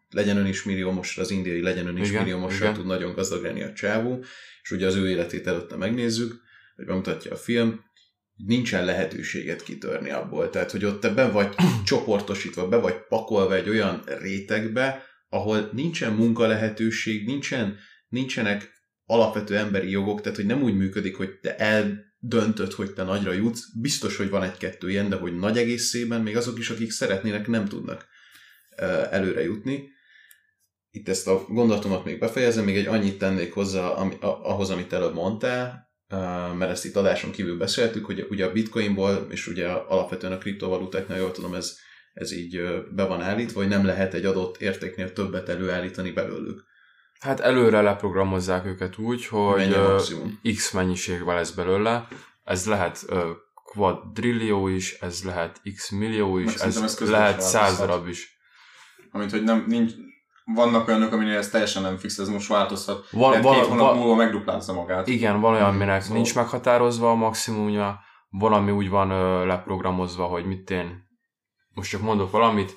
legyen 0.10 0.38
ön 0.38 0.46
is 0.46 0.64
milliómos, 0.64 1.18
az 1.18 1.32
indiai 1.32 1.62
legyen 1.62 1.88
ön 1.88 1.98
is 1.98 2.10
Igen, 2.10 2.28
igen. 2.28 2.74
tud 2.74 2.86
nagyon 2.86 3.14
gazdag 3.14 3.44
lenni 3.44 3.64
a 3.64 3.74
csávó, 3.74 4.24
és 4.62 4.72
ugye 4.72 4.88
az 4.88 4.96
ő 4.96 5.10
életét 5.10 5.48
előtte 5.48 5.76
megnézzük, 5.76 6.42
hogy 6.76 6.86
bemutatja 6.86 7.32
a 7.32 7.36
film, 7.36 7.80
nincsen 8.36 8.86
lehetőséget 8.86 9.64
kitörni 9.64 10.10
abból. 10.10 10.50
Tehát, 10.50 10.72
hogy 10.72 10.86
ott 10.86 11.00
te 11.00 11.10
be 11.10 11.30
vagy 11.32 11.56
csoportosítva, 11.86 12.68
be 12.68 12.78
vagy 12.78 12.96
pakolva 13.08 13.56
egy 13.56 13.70
olyan 13.70 14.04
rétegbe, 14.06 15.04
ahol 15.30 15.70
nincsen 15.74 16.14
munka 16.14 16.48
lehetőség, 16.48 17.26
nincsen, 17.26 17.78
nincsenek 18.08 18.79
alapvető 19.10 19.58
emberi 19.58 19.90
jogok, 19.90 20.22
tehát 20.22 20.38
hogy 20.38 20.46
nem 20.46 20.64
úgy 20.64 20.76
működik, 20.76 21.16
hogy 21.16 21.40
te 21.40 21.56
eldöntöd, 21.56 22.72
hogy 22.72 22.94
te 22.94 23.04
nagyra 23.04 23.32
jutsz, 23.32 23.66
biztos, 23.82 24.18
hogy 24.18 24.30
van 24.30 24.44
egy-kettő 24.44 24.90
ilyen, 24.90 25.10
de 25.10 25.16
hogy 25.16 25.36
nagy 25.36 25.58
egészében 25.58 26.22
még 26.22 26.38
azok 26.38 26.60
is, 26.60 26.70
akik 26.70 26.92
szeretnének, 26.92 27.48
nem 27.48 27.66
tudnak 27.66 28.08
előre 29.12 29.44
jutni. 29.44 29.90
Itt 30.92 31.10
ezt 31.10 31.28
a 31.28 31.46
gondolatomat 31.48 32.06
még 32.06 32.20
befejezem, 32.20 32.66
még 32.66 32.78
egy 32.78 32.86
annyit 32.86 33.18
tennék 33.18 33.54
hozzá 33.54 33.88
ami, 33.88 34.16
ahhoz, 34.22 34.70
amit 34.70 34.94
előbb 34.94 35.14
mondtál, 35.14 35.90
mert 36.58 36.72
ezt 36.72 36.86
itt 36.86 36.96
adáson 36.96 37.32
kívül 37.32 37.58
beszéltük, 37.58 38.06
hogy 38.06 38.28
ugye 38.30 38.46
a 38.46 38.52
bitcoinból, 38.52 39.28
és 39.32 39.48
ugye 39.48 39.68
alapvetően 39.68 40.34
a 40.34 40.38
kriptovalutáknál 40.38 41.18
jól 41.18 41.32
tudom, 41.32 41.54
ez, 41.54 41.78
ez 42.14 42.32
így 42.32 42.62
be 42.96 43.04
van 43.04 43.22
állítva, 43.22 43.60
hogy 43.60 43.70
nem 43.70 43.86
lehet 43.86 44.14
egy 44.14 44.26
adott 44.26 44.62
értéknél 44.62 45.14
többet 45.14 45.50
előállítani 45.50 46.12
belőlük. 46.12 46.68
Hát 47.20 47.40
előre 47.40 47.82
leprogramozzák 47.82 48.66
őket 48.66 48.98
úgy, 48.98 49.26
hogy 49.26 49.78
x 50.56 50.72
mennyiségvel 50.72 51.36
lesz 51.36 51.52
belőle. 51.52 52.08
Ez 52.44 52.66
lehet 52.66 53.06
quadrillió 53.64 54.68
is, 54.68 54.94
ez 54.94 55.24
lehet 55.24 55.62
x 55.76 55.90
millió 55.90 56.38
is, 56.38 56.56
ez, 56.56 56.78
ez 56.78 57.10
lehet 57.10 57.42
száz 57.42 57.78
darab 57.78 58.08
is. 58.08 58.38
Amint, 59.12 59.32
hogy 59.32 59.44
nem, 59.44 59.64
nincs, 59.68 59.92
vannak 60.54 60.88
olyanok, 60.88 61.14
aminél 61.14 61.38
ez 61.38 61.50
teljesen 61.50 61.82
nem 61.82 61.98
fix, 61.98 62.18
ez 62.18 62.30
most 62.30 62.48
változhat. 62.48 63.10
Van, 63.12 63.42
van, 63.42 63.54
két 63.54 63.66
hónap 63.66 63.88
van, 63.88 63.98
múlva 63.98 64.16
megduplázza 64.16 64.74
magát. 64.74 65.08
Igen, 65.08 65.40
van 65.40 65.54
olyan, 65.54 65.66
aminek 65.66 66.02
szóval. 66.02 66.16
nincs 66.16 66.36
meghatározva 66.36 67.10
a 67.10 67.16
maximumja, 67.16 68.00
van, 68.30 68.54
ami 68.54 68.72
úgy 68.72 68.90
van 68.90 69.10
ö, 69.10 69.46
leprogramozva, 69.46 70.26
hogy 70.26 70.46
mit 70.46 70.70
én, 70.70 71.08
most 71.74 71.90
csak 71.90 72.02
mondok 72.02 72.32
valamit, 72.32 72.76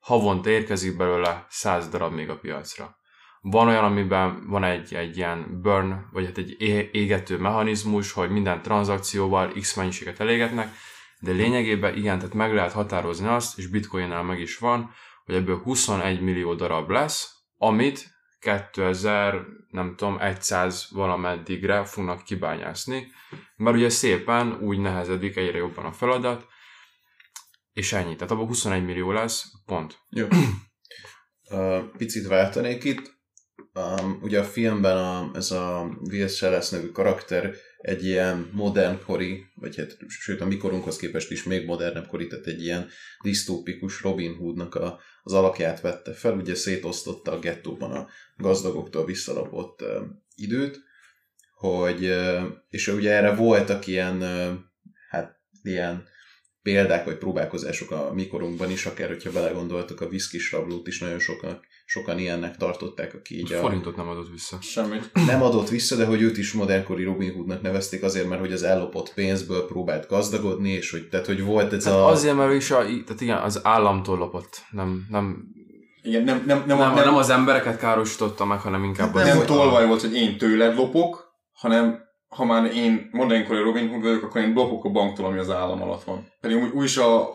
havonta 0.00 0.50
érkezik 0.50 0.96
belőle 0.96 1.46
100 1.48 1.88
darab 1.88 2.12
még 2.12 2.28
a 2.28 2.38
piacra. 2.38 2.96
Van 3.44 3.68
olyan, 3.68 3.84
amiben 3.84 4.46
van 4.48 4.64
egy, 4.64 4.94
egy 4.94 5.16
ilyen 5.16 5.60
burn, 5.62 6.08
vagy 6.12 6.24
hát 6.24 6.38
egy 6.38 6.56
égető 6.92 7.38
mechanizmus, 7.38 8.12
hogy 8.12 8.30
minden 8.30 8.62
tranzakcióval 8.62 9.52
x 9.52 9.74
mennyiséget 9.74 10.20
elégetnek, 10.20 10.74
de 11.20 11.32
lényegében 11.32 11.96
igen, 11.96 12.18
tehát 12.18 12.34
meg 12.34 12.54
lehet 12.54 12.72
határozni 12.72 13.26
azt, 13.26 13.58
és 13.58 13.66
bitcoinnál 13.66 14.22
meg 14.22 14.40
is 14.40 14.58
van, 14.58 14.90
hogy 15.24 15.34
ebből 15.34 15.62
21 15.62 16.20
millió 16.20 16.54
darab 16.54 16.90
lesz, 16.90 17.30
amit 17.56 18.10
2000, 18.40 19.40
nem 19.70 19.94
tudom, 19.96 20.18
100 20.40 20.88
valameddigre 20.90 21.84
fognak 21.84 22.22
kibányászni, 22.24 23.06
mert 23.56 23.76
ugye 23.76 23.88
szépen 23.88 24.58
úgy 24.60 24.78
nehezedik 24.78 25.36
egyre 25.36 25.58
jobban 25.58 25.84
a 25.84 25.92
feladat, 25.92 26.46
és 27.72 27.92
ennyi. 27.92 28.14
Tehát 28.14 28.30
abban 28.30 28.46
21 28.46 28.84
millió 28.84 29.12
lesz, 29.12 29.44
pont. 29.66 29.98
Jó. 30.08 30.26
Picit 31.98 32.26
váltanék 32.26 32.84
itt. 32.84 33.11
Um, 33.74 34.18
ugye 34.22 34.40
a 34.40 34.44
filmben 34.44 34.96
a, 34.96 35.30
ez 35.34 35.50
a 35.50 35.96
Will 36.10 36.28
Shellis 36.28 36.68
nevű 36.68 36.86
karakter 36.86 37.54
egy 37.78 38.04
ilyen 38.04 38.50
modernkori, 38.52 39.44
vagy 39.54 39.76
hát 39.76 39.96
sőt 40.08 40.40
a 40.40 40.46
mikorunkhoz 40.46 40.96
képest 40.96 41.30
is 41.30 41.42
még 41.42 41.66
modernebb 41.66 42.06
kori, 42.06 42.26
tehát 42.26 42.46
egy 42.46 42.62
ilyen 42.62 42.88
disztópikus 43.22 44.02
Robin 44.02 44.34
Hoodnak 44.34 44.74
a, 44.74 45.00
az 45.22 45.32
alakját 45.32 45.80
vette 45.80 46.12
fel, 46.12 46.36
ugye 46.36 46.54
szétosztotta 46.54 47.32
a 47.32 47.38
gettóban 47.38 47.92
a 47.92 48.08
gazdagoktól 48.36 49.04
visszalapott 49.04 49.82
uh, 49.82 49.88
időt, 50.34 50.80
hogy, 51.62 52.14
és 52.68 52.88
ugye 52.88 53.12
erre 53.12 53.34
voltak 53.34 53.86
ilyen, 53.86 54.22
hát 55.08 55.40
ilyen 55.62 56.04
példák 56.62 57.04
vagy 57.04 57.16
próbálkozások 57.16 57.90
a 57.90 58.10
mikorunkban 58.14 58.70
is, 58.70 58.86
akár 58.86 59.08
hogyha 59.08 59.30
belegondoltak 59.30 60.00
a 60.00 60.08
viszkis 60.08 60.52
rablót 60.52 60.86
is 60.86 61.00
nagyon 61.00 61.18
sokan, 61.18 61.60
sokan 61.84 62.18
ilyennek 62.18 62.56
tartották, 62.56 63.14
aki 63.14 63.38
így 63.38 63.52
a... 63.52 63.58
Forintot 63.58 63.96
nem 63.96 64.08
adott 64.08 64.30
vissza. 64.30 64.58
Semmit. 64.60 65.10
Nem 65.26 65.42
adott 65.42 65.68
vissza, 65.68 65.96
de 65.96 66.04
hogy 66.04 66.22
őt 66.22 66.38
is 66.38 66.52
modernkori 66.52 67.04
Robin 67.04 67.32
Hoodnak 67.32 67.62
nevezték 67.62 68.02
azért, 68.02 68.28
mert 68.28 68.40
hogy 68.40 68.52
az 68.52 68.62
ellopott 68.62 69.14
pénzből 69.14 69.66
próbált 69.66 70.08
gazdagodni, 70.08 70.70
és 70.70 70.90
hogy, 70.90 71.08
tehát, 71.08 71.26
hogy 71.26 71.44
volt 71.44 71.72
ez 71.72 71.84
hát 71.84 71.94
a... 71.94 72.06
Azért, 72.06 72.36
mert 72.36 72.54
is 72.54 72.70
a, 72.70 72.78
tehát 72.84 73.20
igen, 73.20 73.38
az 73.38 73.60
államtól 73.62 74.18
lopott, 74.18 74.62
nem, 74.70 75.06
nem 75.10 75.50
igen, 76.02 76.24
nem, 76.24 76.42
nem, 76.46 76.62
nem, 76.66 76.78
nem, 76.78 76.94
nem, 76.94 77.04
nem 77.04 77.14
az 77.14 77.30
embereket 77.30 77.78
károsította 77.78 78.44
meg, 78.44 78.58
hanem 78.58 78.84
inkább 78.84 79.14
nem, 79.14 79.28
az... 79.28 79.36
Nem 79.36 79.46
tolvaj 79.46 79.86
volt, 79.86 80.00
hogy 80.00 80.14
én 80.14 80.38
tőled 80.38 80.76
lopok, 80.76 81.32
hanem 81.52 82.01
ha 82.32 82.44
már 82.44 82.64
én 82.74 83.08
modernkori 83.12 83.62
Robin 83.62 83.88
Hood 83.88 84.02
vagyok, 84.02 84.22
akkor 84.22 84.40
én 84.40 84.52
lopok 84.52 84.84
a 84.84 84.88
banktól, 84.90 85.26
ami 85.26 85.38
az 85.38 85.50
állam 85.50 85.82
alatt 85.82 86.04
van. 86.04 86.26
Pedig 86.40 86.56
úgy, 86.56 86.70
úgy 86.70 86.84
is 86.84 86.96
a, 86.96 87.28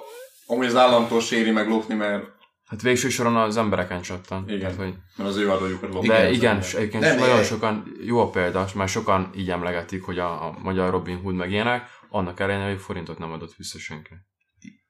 amúgy 0.45 0.65
az 0.65 0.75
államtól 0.75 1.21
séri 1.21 1.51
meg 1.51 1.67
lopni, 1.67 1.95
mert 1.95 2.35
Hát 2.65 2.81
végső 2.81 3.09
soron 3.09 3.35
az 3.35 3.57
embereken 3.57 4.01
csattan. 4.01 4.49
Igen, 4.49 4.69
hát, 4.69 4.75
hogy... 4.75 4.93
mert 5.17 5.29
az 5.29 5.37
ő 5.37 5.51
adójukat 5.51 5.93
lopni. 5.93 6.07
De 6.07 6.31
igen, 6.31 6.57
és 6.57 6.73
egyébként 6.73 7.03
nem, 7.03 7.17
nagyon 7.17 7.43
sokan, 7.43 7.97
jó 8.05 8.19
a 8.19 8.29
példa, 8.29 8.67
mert 8.75 8.89
sokan 8.89 9.31
így 9.35 9.49
emlegetik, 9.49 10.03
hogy 10.03 10.19
a, 10.19 10.47
a 10.47 10.57
magyar 10.63 10.91
Robin 10.91 11.17
Hood 11.17 11.35
meg 11.35 11.51
ilyenek, 11.51 11.89
annak 12.09 12.39
ellenére, 12.39 12.69
hogy 12.69 12.79
forintot 12.79 13.17
nem 13.17 13.31
adott 13.31 13.55
vissza 13.55 13.79
senki. 13.79 14.13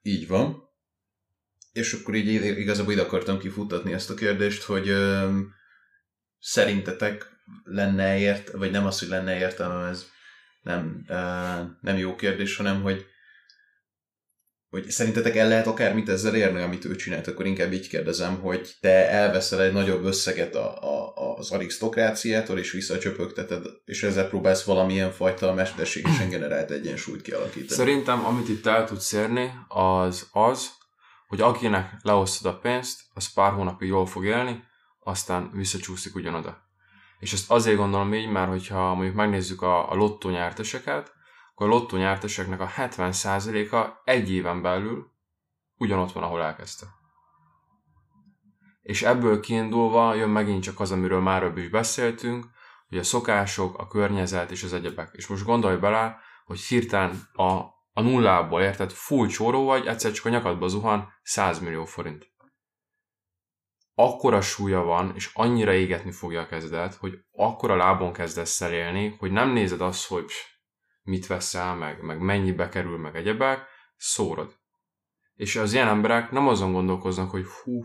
Így 0.02 0.28
van. 0.28 0.62
És 1.72 1.92
akkor 1.92 2.14
így 2.14 2.58
igazából 2.58 2.92
ide 2.92 3.02
akartam 3.02 3.38
kifutatni 3.38 3.92
ezt 3.92 4.10
a 4.10 4.14
kérdést, 4.14 4.62
hogy 4.62 4.88
ö, 4.88 5.28
szerintetek 6.38 7.37
lenne 7.64 8.18
ért, 8.18 8.50
vagy 8.50 8.70
nem 8.70 8.86
az, 8.86 8.98
hogy 8.98 9.08
lenne 9.08 9.38
értelme, 9.38 9.88
ez 9.88 10.06
nem, 10.62 11.04
nem 11.80 11.96
jó 11.96 12.16
kérdés, 12.16 12.56
hanem 12.56 12.82
hogy 12.82 13.06
hogy 14.70 14.90
szerintetek 14.90 15.36
el 15.36 15.48
lehet 15.48 15.66
akármit 15.66 16.08
ezzel 16.08 16.34
érni, 16.34 16.62
amit 16.62 16.84
ő 16.84 16.96
csinált, 16.96 17.26
akkor 17.26 17.46
inkább 17.46 17.72
így 17.72 17.88
kérdezem, 17.88 18.40
hogy 18.40 18.76
te 18.80 19.10
elveszel 19.10 19.62
egy 19.62 19.72
nagyobb 19.72 20.04
összeget 20.04 20.54
a, 20.54 20.82
a, 20.82 21.14
az 21.36 21.50
arisztokráciától, 21.50 22.58
és 22.58 22.70
visszacsöpögteted, 22.70 23.66
és 23.84 24.02
ezzel 24.02 24.28
próbálsz 24.28 24.64
valamilyen 24.64 25.12
fajta 25.12 25.54
mesterségesen 25.54 26.28
generált 26.28 26.70
egyensúlyt 26.70 27.22
kialakítani. 27.22 27.68
Szerintem, 27.68 28.26
amit 28.26 28.48
itt 28.48 28.66
el 28.66 28.86
tudsz 28.86 29.12
érni, 29.12 29.50
az 29.68 30.28
az, 30.32 30.68
hogy 31.28 31.40
akinek 31.40 31.90
leosztod 32.02 32.52
a 32.52 32.58
pénzt, 32.58 33.00
az 33.14 33.32
pár 33.32 33.52
hónapig 33.52 33.88
jól 33.88 34.06
fog 34.06 34.24
élni, 34.24 34.62
aztán 35.00 35.50
visszacsúszik 35.52 36.14
ugyanoda. 36.14 36.67
És 37.18 37.32
ezt 37.32 37.50
azért 37.50 37.76
gondolom 37.76 38.14
így, 38.14 38.30
mert 38.30 38.48
hogyha 38.48 38.94
mondjuk 38.94 39.14
megnézzük 39.14 39.62
a, 39.62 39.90
a 39.90 39.94
lottó 39.94 40.30
nyerteseket, 40.30 41.12
akkor 41.50 41.66
a 41.66 41.70
lottó 41.70 41.96
nyerteseknek 41.96 42.60
a 42.60 42.68
70%-a 42.68 44.00
egy 44.04 44.32
éven 44.32 44.62
belül 44.62 45.10
ugyanott 45.76 46.12
van, 46.12 46.22
ahol 46.22 46.42
elkezdte. 46.42 46.86
És 48.82 49.02
ebből 49.02 49.40
kiindulva 49.40 50.14
jön 50.14 50.28
megint 50.28 50.62
csak 50.62 50.80
az, 50.80 50.92
amiről 50.92 51.20
már 51.20 51.52
is 51.56 51.68
beszéltünk, 51.68 52.46
hogy 52.88 52.98
a 52.98 53.02
szokások, 53.02 53.78
a 53.78 53.86
környezet 53.86 54.50
és 54.50 54.62
az 54.62 54.72
egyebek. 54.72 55.10
És 55.12 55.26
most 55.26 55.44
gondolj 55.44 55.76
bele, 55.76 56.18
hogy 56.44 56.60
hirtelen 56.60 57.28
a, 57.32 57.52
a 57.92 58.00
nullából, 58.00 58.60
érted, 58.60 58.90
full 58.90 59.26
csóró 59.26 59.64
vagy, 59.64 59.86
egyszer 59.86 60.12
csak 60.12 60.24
a 60.24 60.28
nyakadba 60.28 60.68
zuhan 60.68 61.08
100 61.22 61.58
millió 61.58 61.84
forint 61.84 62.26
akkora 64.00 64.40
súlya 64.40 64.82
van, 64.82 65.12
és 65.14 65.30
annyira 65.34 65.72
égetni 65.72 66.12
fogja 66.12 66.40
a 66.40 66.46
kezdet, 66.46 66.94
hogy 66.94 67.18
akkora 67.32 67.76
lábon 67.76 68.12
kezdesz 68.12 68.60
el 68.60 68.72
élni, 68.72 69.16
hogy 69.18 69.30
nem 69.30 69.50
nézed 69.50 69.80
azt, 69.80 70.06
hogy 70.06 70.30
mit 71.02 71.26
veszel, 71.26 71.74
meg, 71.74 72.02
meg 72.02 72.20
mennyibe 72.20 72.68
kerül, 72.68 72.98
meg 72.98 73.16
egyebek, 73.16 73.66
szórod. 73.96 74.56
És 75.34 75.56
az 75.56 75.72
ilyen 75.72 75.88
emberek 75.88 76.30
nem 76.30 76.48
azon 76.48 76.72
gondolkoznak, 76.72 77.30
hogy 77.30 77.46
hú, 77.46 77.84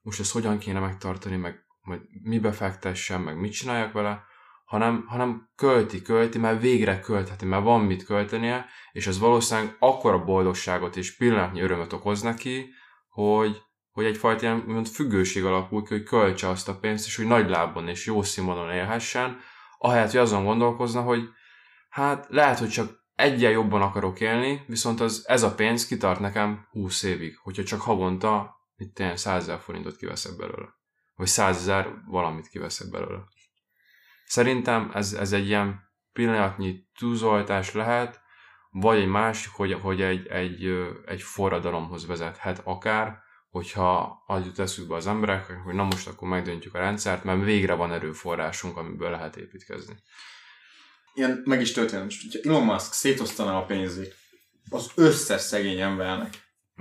most 0.00 0.20
ezt 0.20 0.32
hogyan 0.32 0.58
kéne 0.58 0.80
megtartani, 0.80 1.36
meg 1.36 1.64
majd 1.80 2.00
mibe 2.22 2.52
fektessem, 2.52 3.22
meg 3.22 3.40
mit 3.40 3.52
csináljak 3.52 3.92
vele, 3.92 4.24
hanem, 4.64 5.04
hanem 5.06 5.50
költi, 5.56 6.02
költi, 6.02 6.38
mert 6.38 6.60
végre 6.60 7.00
költheti, 7.00 7.44
mert 7.44 7.62
van 7.62 7.80
mit 7.80 8.04
költenie, 8.04 8.66
és 8.92 9.06
az 9.06 9.18
valószínűleg 9.18 9.76
akkora 9.78 10.24
boldogságot 10.24 10.96
és 10.96 11.16
pillanatnyi 11.16 11.60
örömöt 11.60 11.92
okoz 11.92 12.22
neki, 12.22 12.70
hogy, 13.08 13.62
hogy 13.92 14.04
egyfajta 14.04 14.42
ilyen 14.42 14.64
mond, 14.66 14.86
függőség 14.86 15.44
alakul 15.44 15.82
ki, 15.82 15.94
hogy 15.94 16.02
költse 16.02 16.48
azt 16.48 16.68
a 16.68 16.78
pénzt, 16.78 17.06
és 17.06 17.16
hogy 17.16 17.26
nagy 17.26 17.48
lábon 17.48 17.88
és 17.88 18.06
jó 18.06 18.22
színvonalon 18.22 18.74
élhessen, 18.74 19.38
ahelyett, 19.78 20.10
hogy 20.10 20.20
azon 20.20 20.44
gondolkozna, 20.44 21.02
hogy 21.02 21.28
hát 21.88 22.26
lehet, 22.28 22.58
hogy 22.58 22.68
csak 22.68 23.00
egyen 23.14 23.50
jobban 23.50 23.82
akarok 23.82 24.20
élni, 24.20 24.64
viszont 24.66 25.00
az, 25.00 25.24
ez 25.26 25.42
a 25.42 25.54
pénz 25.54 25.86
kitart 25.86 26.20
nekem 26.20 26.66
20 26.70 27.02
évig, 27.02 27.38
hogyha 27.38 27.62
csak 27.62 27.80
havonta 27.80 28.58
itt 28.76 28.98
ilyen 28.98 29.16
100 29.16 29.42
ezer 29.42 29.58
forintot 29.58 29.96
kiveszek 29.96 30.36
belőle. 30.36 30.68
Vagy 31.14 31.26
100 31.26 31.56
ezer 31.56 31.88
valamit 32.06 32.48
kiveszek 32.48 32.90
belőle. 32.90 33.22
Szerintem 34.24 34.90
ez, 34.94 35.12
ez 35.12 35.32
egy 35.32 35.46
ilyen 35.46 35.80
pillanatnyi 36.12 36.88
túlzoltás 36.98 37.72
lehet, 37.72 38.20
vagy 38.70 38.98
egy 38.98 39.08
másik, 39.08 39.52
hogy, 39.52 39.72
hogy 39.72 40.02
egy, 40.02 40.26
egy, 40.26 40.64
egy 41.06 41.22
forradalomhoz 41.22 42.06
vezethet 42.06 42.60
akár, 42.64 43.22
hogyha 43.50 44.22
az 44.26 44.44
jut 44.44 44.58
eszükbe 44.58 44.94
az 44.94 45.06
embereknek, 45.06 45.58
hogy 45.64 45.74
na 45.74 45.84
most 45.84 46.08
akkor 46.08 46.28
megdöntjük 46.28 46.74
a 46.74 46.78
rendszert, 46.78 47.24
mert 47.24 47.44
végre 47.44 47.74
van 47.74 47.92
erőforrásunk, 47.92 48.76
amiből 48.76 49.10
lehet 49.10 49.36
építkezni. 49.36 49.94
Ilyen 51.14 51.42
meg 51.44 51.60
is 51.60 51.72
történt. 51.72 52.04
Most, 52.04 52.22
hogyha 52.22 52.50
Elon 52.50 52.64
Musk 52.64 52.92
szétosztaná 52.92 53.56
a 53.56 53.64
pénzét, 53.64 54.14
az 54.70 54.90
összes 54.94 55.40
szegény 55.40 55.80
embernek 55.80 56.34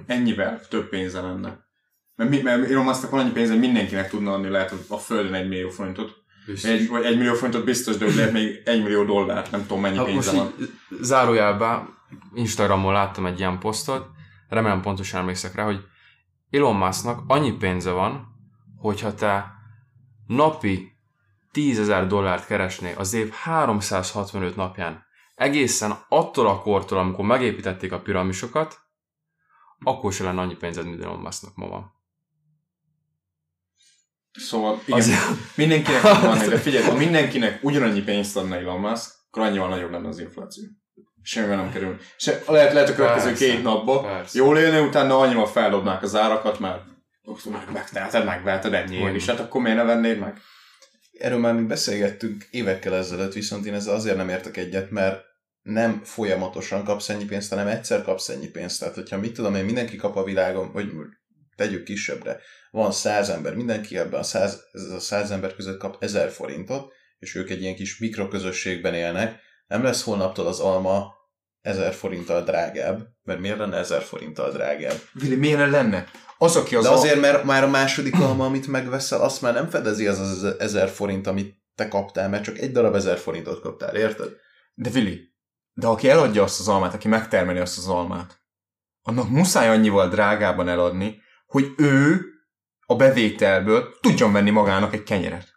ennyivel 0.05 0.67
több 0.67 0.89
pénze 0.89 1.21
lenne. 1.21 1.67
Mert, 2.15 2.29
mi, 2.29 2.41
mert 2.41 2.69
Elon 2.69 2.83
Musknak 2.83 3.11
van 3.11 3.19
annyi 3.19 3.31
pénze, 3.31 3.51
hogy 3.51 3.61
mindenkinek 3.61 4.09
tudna 4.09 4.33
adni 4.33 4.49
lehet 4.49 4.73
a 4.87 4.97
földön 4.97 5.33
egy 5.33 5.47
millió 5.47 5.69
forintot. 5.69 6.17
Egy, 6.63 6.87
vagy 6.87 7.05
egy 7.05 7.17
millió 7.17 7.33
forintot 7.33 7.63
biztos, 7.63 7.97
de 7.97 8.05
lehet 8.05 8.31
még 8.31 8.61
egy 8.65 8.83
millió 8.83 9.03
dollár, 9.03 9.47
nem 9.51 9.61
tudom 9.61 9.81
mennyi 9.81 9.97
ha, 9.97 10.03
pénze 10.03 10.31
van. 10.31 10.53
Zárójelben 11.01 11.97
Instagramon 12.33 12.93
láttam 12.93 13.25
egy 13.25 13.39
ilyen 13.39 13.59
posztot, 13.59 14.07
remélem 14.49 14.81
pontosan 14.81 15.19
emlékszek 15.19 15.55
rá, 15.55 15.63
hogy 15.63 15.85
Elon 16.49 16.75
Musknak 16.75 17.23
annyi 17.27 17.51
pénze 17.51 17.91
van, 17.91 18.27
hogyha 18.77 19.13
te 19.13 19.53
napi 20.27 20.91
10 21.51 21.79
ezer 21.79 22.07
dollárt 22.07 22.45
keresné 22.45 22.93
az 22.93 23.13
év 23.13 23.31
365 23.31 24.55
napján, 24.55 25.03
egészen 25.35 25.93
attól 26.09 26.47
a 26.47 26.61
kortól, 26.61 26.97
amikor 26.97 27.25
megépítették 27.25 27.91
a 27.91 27.99
piramisokat, 28.01 28.79
akkor 29.83 30.13
se 30.13 30.23
lenne 30.23 30.41
annyi 30.41 30.55
pénzed, 30.55 30.85
mint 30.85 31.03
Elon 31.03 31.19
Musknak 31.19 31.55
ma 31.55 31.67
van. 31.67 31.91
Szóval 34.31 34.79
igen, 34.85 34.99
Azért- 34.99 35.55
mindenkinek 35.55 36.01
van, 36.01 36.37
de 36.49 36.57
figyelj, 36.57 36.83
ha 36.83 36.95
mindenkinek 36.95 37.63
ugyanannyi 37.63 38.01
pénzt 38.01 38.37
adna 38.37 38.55
Elon 38.55 38.79
Musk, 38.79 39.13
akkor 39.27 39.43
annyival 39.43 39.69
nagyobb 39.69 39.91
lenne 39.91 40.07
az 40.07 40.19
infláció. 40.19 40.63
Semmivel 41.23 41.55
nem 41.55 41.71
kerül. 41.71 41.99
Se, 42.17 42.43
lehet, 42.47 42.73
lehet 42.73 42.89
a 42.89 42.95
következő 42.95 43.27
Persze, 43.27 43.45
két 43.45 43.63
napban 43.63 44.03
persze. 44.03 44.37
jól 44.37 44.57
élni, 44.57 44.79
utána 44.87 45.19
annyival 45.19 45.47
feldobnák 45.47 46.03
az 46.03 46.15
árakat, 46.15 46.59
mert 46.59 46.81
meg, 47.45 47.71
megteheted, 47.73 48.25
megveheted 48.25 48.73
ennyiért 48.73 49.03
Hogy 49.03 49.15
is, 49.15 49.25
hát 49.25 49.39
akkor 49.39 49.61
miért 49.61 49.77
ne 49.77 49.83
vennéd 49.83 50.19
meg? 50.19 50.41
Erről 51.19 51.39
már 51.39 51.53
mi 51.53 51.65
beszélgettünk 51.65 52.47
évekkel 52.51 52.95
ezelőtt, 52.95 53.33
viszont 53.33 53.65
én 53.65 53.73
ezzel 53.73 53.95
azért 53.95 54.15
nem 54.15 54.29
értek 54.29 54.57
egyet, 54.57 54.91
mert 54.91 55.21
nem 55.61 56.01
folyamatosan 56.03 56.83
kapsz 56.83 57.09
ennyi 57.09 57.25
pénzt, 57.25 57.49
hanem 57.49 57.67
egyszer 57.67 58.03
kapsz 58.03 58.29
ennyi 58.29 58.47
pénzt. 58.47 58.79
Tehát, 58.79 58.95
hogyha 58.95 59.17
mit 59.17 59.33
tudom 59.33 59.55
én, 59.55 59.65
mindenki 59.65 59.95
kap 59.95 60.15
a 60.15 60.23
világon, 60.23 60.71
vagy 60.71 60.91
tegyük 61.55 61.83
kisebbre, 61.83 62.39
van 62.71 62.91
száz 62.91 63.29
ember, 63.29 63.55
mindenki 63.55 63.97
ebben 63.97 64.19
a 64.19 64.23
száz, 64.23 64.63
ez 64.71 64.81
a 64.81 64.99
száz 64.99 65.31
ember 65.31 65.55
között 65.55 65.79
kap 65.79 66.03
ezer 66.03 66.29
forintot, 66.29 66.93
és 67.19 67.35
ők 67.35 67.49
egy 67.49 67.61
ilyen 67.61 67.75
kis 67.75 67.97
mikroközösségben 67.97 68.93
élnek, 68.93 69.39
nem 69.69 69.83
lesz 69.83 70.03
holnaptól 70.03 70.47
az 70.47 70.59
alma 70.59 71.13
ezer 71.61 71.93
forinttal 71.93 72.43
drágább, 72.43 73.07
mert 73.23 73.39
miért 73.39 73.57
lenne 73.57 73.77
ezer 73.77 74.01
forinttal 74.01 74.51
drágább? 74.51 74.97
Vili, 75.13 75.35
miért 75.35 75.69
lenne? 75.71 76.05
Az, 76.37 76.55
aki 76.55 76.75
az 76.75 76.83
De 76.83 76.89
a- 76.89 76.93
azért, 76.93 77.19
mert 77.19 77.43
már 77.43 77.63
a 77.63 77.67
második 77.69 78.15
alma, 78.19 78.45
amit 78.45 78.67
megveszel, 78.67 79.21
azt 79.21 79.41
már 79.41 79.53
nem 79.53 79.69
fedezi 79.69 80.07
az 80.07 80.19
az 80.19 80.43
ezer 80.59 80.89
forint, 80.89 81.27
amit 81.27 81.55
te 81.75 81.87
kaptál, 81.87 82.29
mert 82.29 82.43
csak 82.43 82.57
egy 82.57 82.71
darab 82.71 82.95
ezer 82.95 83.17
forintot 83.17 83.61
kaptál, 83.61 83.95
érted? 83.95 84.29
De 84.73 84.89
Vili, 84.89 85.33
de 85.73 85.87
aki 85.87 86.09
eladja 86.09 86.43
azt 86.43 86.59
az 86.59 86.67
almát, 86.67 86.93
aki 86.93 87.07
megtermeli 87.07 87.59
azt 87.59 87.77
az 87.77 87.87
almát, 87.87 88.39
annak 89.01 89.29
muszáj 89.29 89.69
annyival 89.69 90.09
drágában 90.09 90.69
eladni, 90.69 91.21
hogy 91.45 91.65
ő 91.77 92.21
a 92.85 92.95
bevételből 92.95 93.93
tudjon 94.01 94.31
venni 94.31 94.49
magának 94.49 94.93
egy 94.93 95.03
kenyeret. 95.03 95.47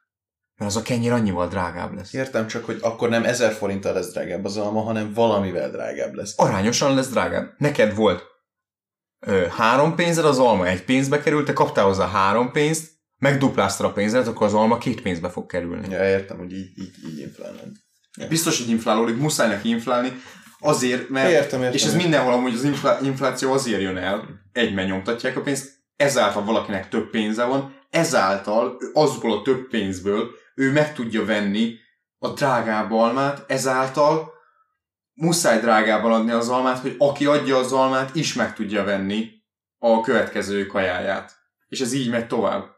Mert 0.62 0.74
az 0.74 0.80
a 0.80 0.84
kenyér 0.84 1.12
annyival 1.12 1.48
drágább 1.48 1.94
lesz. 1.94 2.12
Értem 2.12 2.46
csak, 2.46 2.64
hogy 2.64 2.78
akkor 2.80 3.08
nem 3.08 3.24
ezer 3.24 3.52
forinttal 3.52 3.92
lesz 3.92 4.12
drágább 4.12 4.44
az 4.44 4.56
alma, 4.56 4.80
hanem 4.80 5.12
valamivel 5.12 5.70
drágább 5.70 6.14
lesz. 6.14 6.34
Arányosan 6.36 6.94
lesz 6.94 7.08
drágább. 7.08 7.54
Neked 7.58 7.94
volt 7.94 8.22
ö, 9.26 9.46
három 9.56 9.94
pénzed, 9.94 10.24
az 10.24 10.38
alma 10.38 10.66
egy 10.66 10.84
pénzbe 10.84 11.20
került, 11.20 11.46
te 11.46 11.52
kaptál 11.52 11.84
hozzá 11.84 12.08
három 12.08 12.50
pénzt, 12.52 12.90
megdupláztad 13.18 13.86
a 13.86 13.92
pénzed, 13.92 14.26
akkor 14.26 14.46
az 14.46 14.54
alma 14.54 14.78
két 14.78 15.02
pénzbe 15.02 15.28
fog 15.28 15.46
kerülni. 15.46 15.88
Ja, 15.90 16.08
értem, 16.08 16.38
hogy 16.38 16.52
így, 16.52 16.78
így, 16.78 16.94
így 17.10 17.18
inflálnánk. 17.18 17.76
Biztos, 18.28 18.58
hogy 18.58 18.68
inflálódik, 18.68 19.16
muszáj 19.16 19.48
neki 19.48 19.68
inflálni, 19.68 20.12
azért, 20.60 21.08
mert... 21.08 21.30
Értem, 21.30 21.60
értem. 21.60 21.74
És 21.74 21.84
ez 21.84 21.94
mindenhol 21.94 22.32
amúgy 22.32 22.54
az 22.54 22.64
infla- 22.64 23.00
infláció 23.00 23.52
azért 23.52 23.80
jön 23.80 23.96
el, 23.96 24.28
egyben 24.52 24.86
nyomtatják 24.86 25.36
a 25.36 25.40
pénzt, 25.40 25.70
ezáltal 25.96 26.44
valakinek 26.44 26.88
több 26.88 27.10
pénze 27.10 27.44
van, 27.44 27.80
ezáltal 27.90 28.76
azból 28.92 29.32
a 29.32 29.42
több 29.42 29.68
pénzből 29.68 30.40
ő 30.54 30.72
meg 30.72 30.94
tudja 30.94 31.24
venni 31.24 31.76
a 32.18 32.28
drágább 32.28 32.92
almát, 32.92 33.50
ezáltal 33.50 34.32
muszáj 35.14 35.60
drágában 35.60 36.12
adni 36.12 36.30
az 36.30 36.48
almát, 36.48 36.78
hogy 36.78 36.94
aki 36.98 37.26
adja 37.26 37.56
az 37.56 37.72
almát 37.72 38.14
is 38.14 38.34
meg 38.34 38.54
tudja 38.54 38.84
venni 38.84 39.30
a 39.78 40.00
következő 40.00 40.66
kajáját. 40.66 41.40
És 41.68 41.80
ez 41.80 41.92
így 41.92 42.10
megy 42.10 42.26
tovább. 42.26 42.70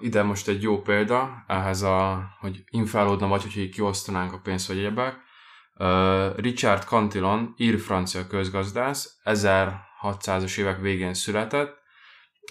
Ide 0.00 0.22
most 0.22 0.48
egy 0.48 0.62
jó 0.62 0.82
példa, 0.82 1.44
ehhez 1.46 1.82
a, 1.82 2.26
hogy 2.40 2.64
inflálódna, 2.70 3.26
vagy 3.26 3.42
hogy 3.42 3.68
kiosztanánk 3.68 4.32
a 4.32 4.40
pénzt, 4.42 4.66
vagy 4.68 4.78
egyebek. 4.78 5.16
Richard 6.36 6.82
Cantillon, 6.82 7.54
ír-francia 7.56 8.26
közgazdász, 8.26 9.20
1600-as 9.24 10.58
évek 10.58 10.80
végén 10.80 11.14
született, 11.14 11.82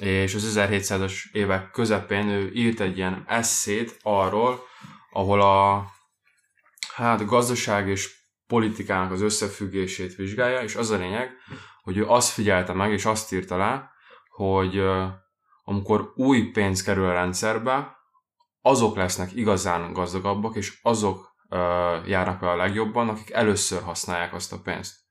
és 0.02 0.36
az 0.36 0.54
1700-as 0.56 1.14
évek 1.32 1.72
közepén 1.72 2.28
ő 2.28 2.52
írt 2.54 2.80
egy 2.80 2.98
ilyen 2.98 3.24
eszét 3.28 3.98
arról, 4.02 4.64
ahol 5.12 5.42
a 5.42 5.86
hát, 6.96 7.26
gazdaság 7.26 7.88
és 7.88 8.22
politikának 8.48 9.12
az 9.12 9.22
összefüggését 9.22 10.16
vizsgálja, 10.16 10.62
és 10.62 10.76
az 10.76 10.90
a 10.90 10.98
lényeg, 10.98 11.32
hogy 11.84 11.98
ő 11.98 12.08
azt 12.08 12.30
figyelte 12.30 12.74
meg, 12.74 12.92
és 12.92 13.06
azt 13.06 13.34
írta 13.34 13.58
le, 13.58 13.92
hogy 14.30 14.82
amikor 15.64 16.12
új 16.16 16.52
pénz 16.52 16.84
kerül 16.84 17.06
a 17.06 17.14
rendszerbe, 17.14 17.98
azok 18.62 18.96
lesznek 18.96 19.36
igazán 19.36 19.94
gazdagabbak, 19.94 20.56
és 20.56 20.80
azok 20.82 21.36
járnak 22.06 22.42
el 22.42 22.50
a 22.50 22.56
legjobban, 22.56 23.10
akik 23.10 23.32
először 23.32 23.82
használják 23.82 24.34
azt 24.34 24.54
a 24.54 24.60
pénzt. 24.60 25.03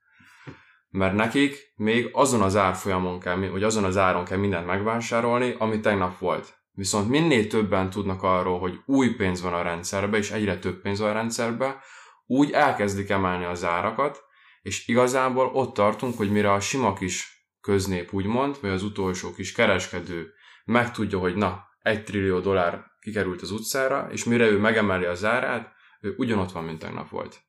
Mert 0.93 1.15
nekik 1.15 1.73
még 1.77 2.09
azon 2.13 2.43
az 2.43 2.57
árfolyamon 2.57 3.21
kell, 3.21 3.37
vagy 3.37 3.63
azon 3.63 3.85
az 3.85 3.97
áron 3.97 4.25
kell 4.25 4.39
mindent 4.39 4.67
megvásárolni, 4.67 5.55
ami 5.59 5.81
tegnap 5.81 6.19
volt. 6.19 6.61
Viszont 6.73 7.09
minél 7.09 7.47
többen 7.47 7.91
tudnak 7.91 8.23
arról, 8.23 8.59
hogy 8.59 8.81
új 8.87 9.15
pénz 9.15 9.43
van 9.43 9.53
a 9.53 9.63
rendszerbe, 9.63 10.17
és 10.17 10.31
egyre 10.31 10.59
több 10.59 10.81
pénz 10.81 11.01
van 11.01 11.11
a 11.11 11.13
rendszerbe, 11.13 11.83
úgy 12.27 12.51
elkezdik 12.51 13.11
emelni 13.11 13.45
az 13.45 13.65
árakat, 13.65 14.21
és 14.63 14.89
igazából 14.89 15.47
ott 15.47 15.75
tartunk, 15.75 16.17
hogy 16.17 16.31
mire 16.31 16.53
a 16.53 16.61
sima 16.61 16.93
kis 16.93 17.47
köznép 17.61 18.13
úgymond, 18.13 18.59
vagy 18.61 18.71
az 18.71 18.83
utolsó 18.83 19.33
kis 19.33 19.53
kereskedő 19.53 20.33
megtudja, 20.65 21.19
hogy 21.19 21.35
na, 21.35 21.65
egy 21.83 22.05
trillió 22.05 22.39
dollár 22.41 22.85
kikerült 23.01 23.43
az 23.43 23.51
utcára, 23.51 24.09
és 24.11 24.25
mire 24.25 24.47
ő 24.47 24.59
megemeli 24.59 25.05
az 25.05 25.25
árát, 25.25 25.73
ő 26.01 26.15
ugyanott 26.17 26.53
van, 26.53 26.65
mint 26.65 26.79
tegnap 26.79 27.09
volt. 27.09 27.41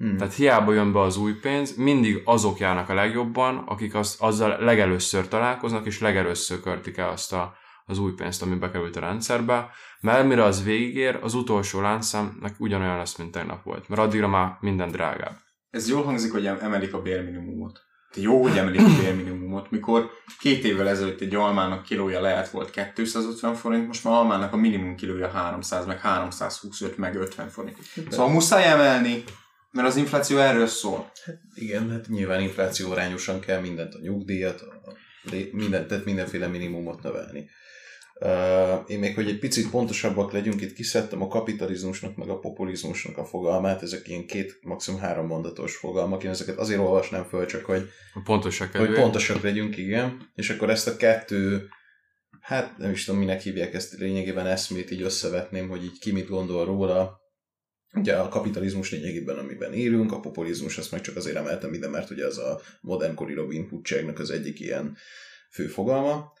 Hmm. 0.00 0.16
Tehát 0.16 0.34
hiába 0.34 0.72
jön 0.72 0.92
be 0.92 1.00
az 1.00 1.16
új 1.16 1.32
pénz, 1.32 1.76
mindig 1.76 2.22
azok 2.24 2.58
járnak 2.58 2.88
a 2.88 2.94
legjobban, 2.94 3.56
akik 3.56 3.94
az, 3.94 4.16
azzal 4.18 4.56
legelőször 4.60 5.28
találkoznak, 5.28 5.86
és 5.86 6.00
legelőször 6.00 6.60
körtik 6.60 6.96
el 6.96 7.08
azt 7.08 7.32
a, 7.32 7.54
az 7.84 7.98
új 7.98 8.12
pénzt, 8.12 8.42
ami 8.42 8.54
bekerült 8.54 8.96
a 8.96 9.00
rendszerbe, 9.00 9.70
mert 10.00 10.26
mire 10.26 10.44
az 10.44 10.64
végigér, 10.64 11.18
az 11.22 11.34
utolsó 11.34 11.80
láncszemnek 11.80 12.54
ugyanolyan 12.58 12.96
lesz, 12.96 13.16
mint 13.16 13.30
tegnap 13.30 13.64
volt, 13.64 13.88
mert 13.88 14.00
addigra 14.00 14.28
már 14.28 14.56
minden 14.60 14.90
drágább. 14.90 15.36
Ez 15.70 15.88
jól 15.88 16.02
hangzik, 16.02 16.32
hogy 16.32 16.46
em- 16.46 16.62
emelik 16.62 16.94
a 16.94 17.02
bérminimumot. 17.02 17.80
De 18.14 18.20
jó, 18.20 18.42
hogy 18.42 18.56
emelik 18.56 18.80
a 18.80 19.00
bérminimumot, 19.02 19.70
mikor 19.70 20.10
két 20.38 20.64
évvel 20.64 20.88
ezelőtt 20.88 21.20
egy 21.20 21.34
almának 21.34 21.82
kilója 21.82 22.20
lehet 22.20 22.50
volt 22.50 22.70
250 22.94 23.54
forint, 23.54 23.86
most 23.86 24.04
már 24.04 24.14
almának 24.14 24.52
a 24.52 24.56
minimum 24.56 24.96
kilója 24.96 25.28
300, 25.28 25.86
meg 25.86 26.00
325, 26.00 26.96
meg 26.96 27.16
50 27.16 27.48
forint. 27.48 27.78
Szóval 28.08 28.28
muszáj 28.28 28.64
emelni, 28.64 29.24
mert 29.70 29.88
az 29.88 29.96
infláció 29.96 30.38
erről 30.38 30.66
szól. 30.66 31.12
Igen, 31.54 31.90
hát 31.90 32.08
nyilván 32.08 32.40
infláció 32.40 32.90
arányosan 32.90 33.40
kell 33.40 33.60
mindent, 33.60 33.94
a 33.94 33.98
nyugdíjat, 34.00 34.60
a, 34.60 34.96
mindent, 35.52 35.86
tehát 35.86 36.04
mindenféle 36.04 36.46
minimumot 36.46 37.02
növelni. 37.02 37.48
Uh, 38.22 38.84
én 38.86 38.98
még, 38.98 39.14
hogy 39.14 39.28
egy 39.28 39.38
picit 39.38 39.70
pontosabbak 39.70 40.32
legyünk, 40.32 40.60
itt 40.60 40.72
kiszedtem 40.72 41.22
a 41.22 41.28
kapitalizmusnak, 41.28 42.16
meg 42.16 42.28
a 42.28 42.38
populizmusnak 42.38 43.18
a 43.18 43.24
fogalmát, 43.24 43.82
ezek 43.82 44.08
ilyen 44.08 44.26
két, 44.26 44.58
maximum 44.62 45.00
három 45.00 45.26
mondatos 45.26 45.76
fogalmak, 45.76 46.24
én 46.24 46.30
ezeket 46.30 46.58
azért 46.58 46.80
olvasnám 46.80 47.24
föl, 47.24 47.46
csak 47.46 47.64
hogy 47.64 47.88
Pontosak 48.24 48.76
hogy 48.76 48.92
pontosak 48.92 49.42
legyünk, 49.42 49.76
igen. 49.76 50.30
És 50.34 50.50
akkor 50.50 50.70
ezt 50.70 50.88
a 50.88 50.96
kettő, 50.96 51.68
hát 52.40 52.78
nem 52.78 52.90
is 52.90 53.04
tudom, 53.04 53.20
minek 53.20 53.40
hívják 53.40 53.74
ezt 53.74 53.92
lényegében 53.98 54.46
eszmét, 54.46 54.90
így 54.90 55.02
összevetném, 55.02 55.68
hogy 55.68 55.84
így 55.84 55.98
ki 55.98 56.12
mit 56.12 56.28
gondol 56.28 56.64
róla. 56.64 57.19
Ugye 57.94 58.14
a 58.16 58.28
kapitalizmus 58.28 58.90
lényegében, 58.90 59.38
amiben 59.38 59.72
élünk, 59.72 60.12
a 60.12 60.20
populizmus, 60.20 60.78
azt 60.78 60.90
meg 60.90 61.00
csak 61.00 61.16
azért 61.16 61.36
emeltem 61.36 61.74
ide, 61.74 61.88
mert 61.88 62.10
ugye 62.10 62.26
az 62.26 62.38
a 62.38 62.60
modernkori 62.80 63.34
Robin 63.34 63.68
Hoodságnak 63.68 64.18
az 64.18 64.30
egyik 64.30 64.60
ilyen 64.60 64.96
fő 65.50 65.66
fogalma. 65.66 66.32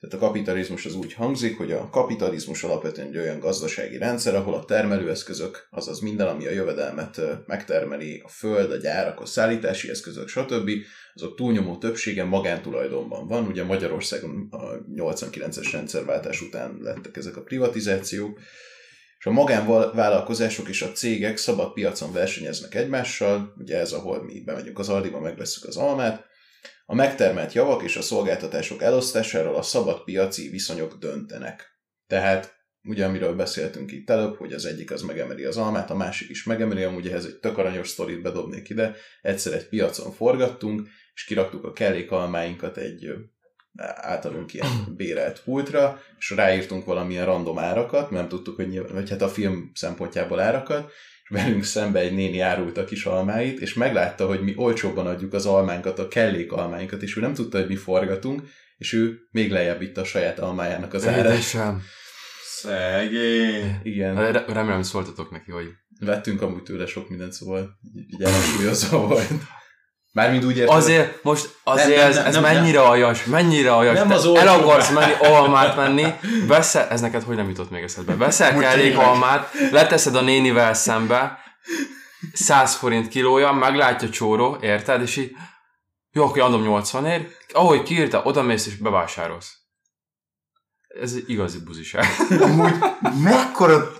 Tehát 0.00 0.16
a 0.16 0.26
kapitalizmus 0.26 0.86
az 0.86 0.94
úgy 0.94 1.12
hangzik, 1.12 1.56
hogy 1.56 1.72
a 1.72 1.88
kapitalizmus 1.90 2.62
alapvetően 2.62 3.06
egy 3.06 3.16
olyan 3.16 3.38
gazdasági 3.38 3.98
rendszer, 3.98 4.34
ahol 4.34 4.54
a 4.54 4.64
termelőeszközök, 4.64 5.66
azaz 5.70 6.00
minden, 6.00 6.26
ami 6.26 6.46
a 6.46 6.50
jövedelmet 6.50 7.20
megtermeli, 7.46 8.22
a 8.24 8.28
föld, 8.28 8.72
a 8.72 8.76
gyárak, 8.76 9.20
a 9.20 9.26
szállítási 9.26 9.90
eszközök, 9.90 10.28
stb., 10.28 10.70
azok 11.14 11.36
túlnyomó 11.36 11.78
többsége 11.78 12.24
magántulajdonban 12.24 13.26
van. 13.26 13.46
Ugye 13.46 13.64
Magyarországon 13.64 14.48
a 14.50 14.84
89-es 14.94 15.68
rendszerváltás 15.72 16.40
után 16.40 16.78
lettek 16.80 17.16
ezek 17.16 17.36
a 17.36 17.42
privatizációk, 17.42 18.40
és 19.26 19.32
a 19.32 19.34
magánvállalkozások 19.34 20.68
és 20.68 20.82
a 20.82 20.92
cégek 20.92 21.36
szabad 21.36 21.72
piacon 21.72 22.12
versenyeznek 22.12 22.74
egymással, 22.74 23.54
ugye 23.58 23.78
ez, 23.78 23.92
ahol 23.92 24.24
mi 24.24 24.40
bemegyünk 24.40 24.78
az 24.78 24.88
Aldiba, 24.88 25.20
megveszünk 25.20 25.66
az 25.66 25.76
almát, 25.76 26.24
a 26.86 26.94
megtermelt 26.94 27.52
javak 27.52 27.82
és 27.82 27.96
a 27.96 28.02
szolgáltatások 28.02 28.82
elosztásáról 28.82 29.54
a 29.54 29.62
szabad 29.62 30.04
piaci 30.04 30.48
viszonyok 30.48 30.94
döntenek. 30.98 31.78
Tehát, 32.06 32.54
ugye 32.88 33.04
amiről 33.04 33.34
beszéltünk 33.34 33.92
itt 33.92 34.10
előbb, 34.10 34.36
hogy 34.36 34.52
az 34.52 34.64
egyik 34.64 34.90
az 34.90 35.02
megemeli 35.02 35.44
az 35.44 35.56
almát, 35.56 35.90
a 35.90 35.96
másik 35.96 36.28
is 36.28 36.44
megemeli, 36.44 36.82
amúgy 36.82 37.08
ehhez 37.08 37.24
egy 37.24 37.38
tök 37.38 37.58
aranyos 37.58 37.88
sztorit 37.88 38.22
bedobnék 38.22 38.68
ide, 38.68 38.94
egyszer 39.22 39.52
egy 39.52 39.68
piacon 39.68 40.12
forgattunk, 40.12 40.88
és 41.14 41.24
kiraktuk 41.24 41.64
a 41.64 41.72
kellékalmáinkat 41.72 42.76
egy 42.76 43.12
általunk 43.96 44.54
ilyen 44.54 44.66
bérelt 44.96 45.42
pultra, 45.44 46.00
és 46.18 46.30
ráírtunk 46.30 46.84
valamilyen 46.84 47.24
random 47.24 47.58
árakat, 47.58 48.10
nem 48.10 48.28
tudtuk, 48.28 48.56
hogy 48.56 48.68
nyilván, 48.68 48.92
vagy 48.92 49.10
hát 49.10 49.22
a 49.22 49.28
film 49.28 49.70
szempontjából 49.74 50.40
árakat, 50.40 50.90
és 51.22 51.28
velünk 51.28 51.64
szembe 51.64 52.00
egy 52.00 52.14
néni 52.14 52.40
árult 52.40 52.78
a 52.78 52.84
kis 52.84 53.04
almáit, 53.04 53.60
és 53.60 53.74
meglátta, 53.74 54.26
hogy 54.26 54.40
mi 54.40 54.52
olcsóbban 54.56 55.06
adjuk 55.06 55.32
az 55.32 55.46
almánkat, 55.46 55.98
a 55.98 56.08
kellék 56.08 56.52
almáinkat, 56.52 57.02
és 57.02 57.16
ő 57.16 57.20
nem 57.20 57.34
tudta, 57.34 57.58
hogy 57.58 57.68
mi 57.68 57.76
forgatunk, 57.76 58.42
és 58.78 58.92
ő 58.92 59.18
még 59.30 59.50
lejjebb 59.50 59.78
vitte 59.78 60.00
a 60.00 60.04
saját 60.04 60.38
almájának 60.38 60.94
az 60.94 61.06
árát. 61.06 61.32
Szegény. 62.44 63.78
Igen, 63.82 64.32
Re- 64.32 64.44
remélem 64.46 64.82
szóltatok 64.82 65.30
neki, 65.30 65.50
hogy 65.50 65.68
vettünk 66.00 66.42
amúgy 66.42 66.62
tőle 66.62 66.86
sok 66.86 67.08
mindent, 67.08 67.32
szóval 67.32 67.78
így 67.96 68.16
volt. 68.90 69.28
Mármint 70.16 70.44
úgy 70.44 70.56
értem, 70.56 70.76
Azért, 70.76 71.22
most 71.22 71.56
azért 71.62 71.88
Nem, 71.88 71.98
nem, 71.98 72.08
ez, 72.08 72.16
nem, 72.16 72.26
ez 72.26 72.34
nem, 72.34 72.42
mennyire 72.42 72.80
aljas, 72.80 73.24
mennyire 73.24 73.72
aljas. 73.72 73.94
Nem 73.94 74.10
az 74.10 74.26
el 74.26 74.48
akarsz 74.48 74.90
menni, 74.90 75.12
almát 75.12 75.74
venni, 75.74 76.14
veszel, 76.46 76.88
ez 76.88 77.00
neked 77.00 77.22
hogy 77.22 77.36
nem 77.36 77.48
jutott 77.48 77.70
még 77.70 77.82
eszedbe? 77.82 78.16
Veszel 78.16 78.58
kellék 78.58 78.98
almát, 78.98 79.50
leteszed 79.70 80.14
a 80.14 80.20
nénivel 80.20 80.74
szembe, 80.74 81.38
100 82.32 82.74
forint 82.74 83.08
kilója, 83.08 83.52
meglátja 83.52 84.08
csóró, 84.08 84.58
érted? 84.60 85.02
És 85.02 85.16
így, 85.16 85.36
jó, 86.12 86.24
akkor 86.24 86.40
adom 86.40 86.62
80 86.62 87.06
ér, 87.06 87.28
ahogy 87.52 87.82
kiírta, 87.82 88.22
oda 88.22 88.42
mész 88.42 88.66
és 88.66 88.76
bevásárolsz. 88.76 89.54
Ez 91.00 91.12
egy 91.12 91.24
igazi 91.26 91.58
buziság. 91.64 92.04
Amúgy 92.40 92.74
mekkora... 93.22 93.92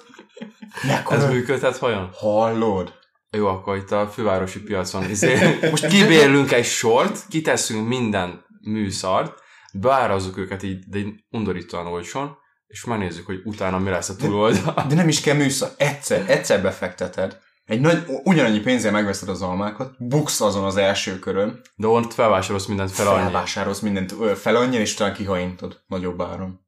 Mekkora... 0.83 1.23
Ez 1.23 1.31
működhet 1.31 1.79
vajon? 1.79 2.11
Hallod? 2.13 2.96
Jó, 3.37 3.47
akkor 3.47 3.77
itt 3.77 3.91
a 3.91 4.09
fővárosi 4.09 4.61
piacon 4.63 5.11
izé, 5.11 5.59
most 5.71 5.87
kibérlünk 5.87 6.53
egy 6.53 6.65
sort, 6.65 7.27
kiteszünk 7.29 7.89
minden 7.89 8.45
műszart, 8.61 9.43
beárazzuk 9.73 10.37
őket 10.37 10.63
így, 10.63 10.85
de 10.89 10.99
így 10.99 11.25
undorítóan 11.31 11.87
olcsón, 11.87 12.37
és 12.67 12.85
megnézzük, 12.85 13.27
hogy 13.27 13.41
utána 13.45 13.79
mi 13.79 13.91
lesz 13.91 14.09
a 14.09 14.17
túloldal. 14.17 14.85
De 14.89 14.95
nem 14.95 15.09
is 15.09 15.21
kell 15.21 15.37
műszak. 15.37 15.75
Egyszer, 15.77 16.31
egyszer 16.31 16.63
befekteted. 16.63 17.39
Egy 17.65 17.81
nagy, 17.81 18.05
ugyanannyi 18.25 18.61
pénzzel 18.61 18.93
megveszed 18.93 19.29
az 19.29 19.43
almákat, 19.43 19.95
buksz 19.99 20.41
azon 20.41 20.65
az 20.65 20.77
első 20.77 21.19
körön, 21.19 21.61
De 21.77 21.87
ott 21.87 22.13
felvásárolsz 22.13 22.67
mindent 22.67 22.91
fel 22.91 23.07
annyi. 23.07 23.23
felvásárolsz 23.23 23.81
mindent 23.81 24.15
fel 24.39 24.57
annyian, 24.57 24.81
és 24.81 24.95
utána 24.95 25.13
kihajintod 25.13 25.83
nagyobb 25.87 26.23
áron. 26.23 26.61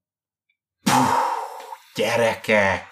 Puh, 0.83 0.95
gyerekek! 1.95 2.87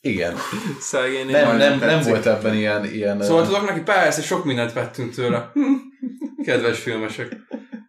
Igen. 0.00 0.36
Szegény 0.80 1.26
Nem, 1.26 1.56
nem, 1.56 1.78
nem 1.78 2.02
volt 2.02 2.26
ebben 2.26 2.54
ilyen... 2.54 2.84
ilyen 2.84 3.22
Szóval 3.22 3.44
tudok 3.44 3.66
neki, 3.66 3.80
persze, 3.80 4.22
sok 4.22 4.44
mindent 4.44 4.72
vettünk 4.72 5.14
tőle. 5.14 5.52
Kedves 6.44 6.78
filmesek. 6.80 7.36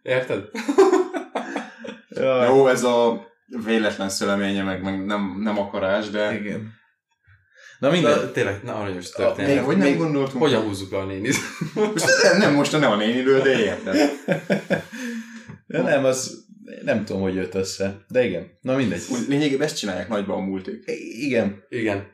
Érted? 0.02 0.48
jaj, 2.08 2.46
Jó, 2.46 2.66
ez 2.68 2.84
a 2.84 3.26
véletlen 3.64 4.08
szüleménye, 4.08 4.62
meg, 4.62 4.82
meg 4.82 5.04
nem, 5.04 5.36
nem 5.40 5.58
akarás, 5.58 6.10
de... 6.10 6.34
Igen. 6.34 6.80
Na 7.78 7.90
minden. 7.90 8.18
De 8.18 8.30
tényleg, 8.30 8.60
ne 8.64 8.72
aranyos 8.72 9.04
Még, 9.04 9.26
történet. 9.26 9.64
hogy 9.64 9.76
nem 9.76 9.86
még- 9.88 9.96
gondoltunk? 9.98 10.42
Hogyan 10.42 10.62
húzzuk 10.62 10.92
a 10.92 11.04
nénit? 11.04 11.36
Most 11.74 12.04
ez 12.04 12.38
nem 12.38 12.54
most 12.54 12.80
nem 12.80 12.90
a 12.90 12.96
néniről, 12.96 13.42
de 13.42 13.58
érted. 13.58 13.96
De 15.66 15.82
nem, 15.82 16.04
az 16.04 16.41
nem 16.84 17.04
tudom, 17.04 17.22
hogy 17.22 17.34
jött 17.34 17.54
össze. 17.54 18.04
De 18.08 18.24
igen. 18.24 18.58
Na 18.60 18.76
mindegy. 18.76 19.00
Úgy 19.10 19.28
lényegében 19.28 19.66
ezt 19.66 19.78
csinálják 19.78 20.08
nagyban 20.08 20.36
a 20.38 20.44
múlték. 20.44 20.82
I- 20.86 21.24
Igen. 21.26 21.64
Igen. 21.68 22.06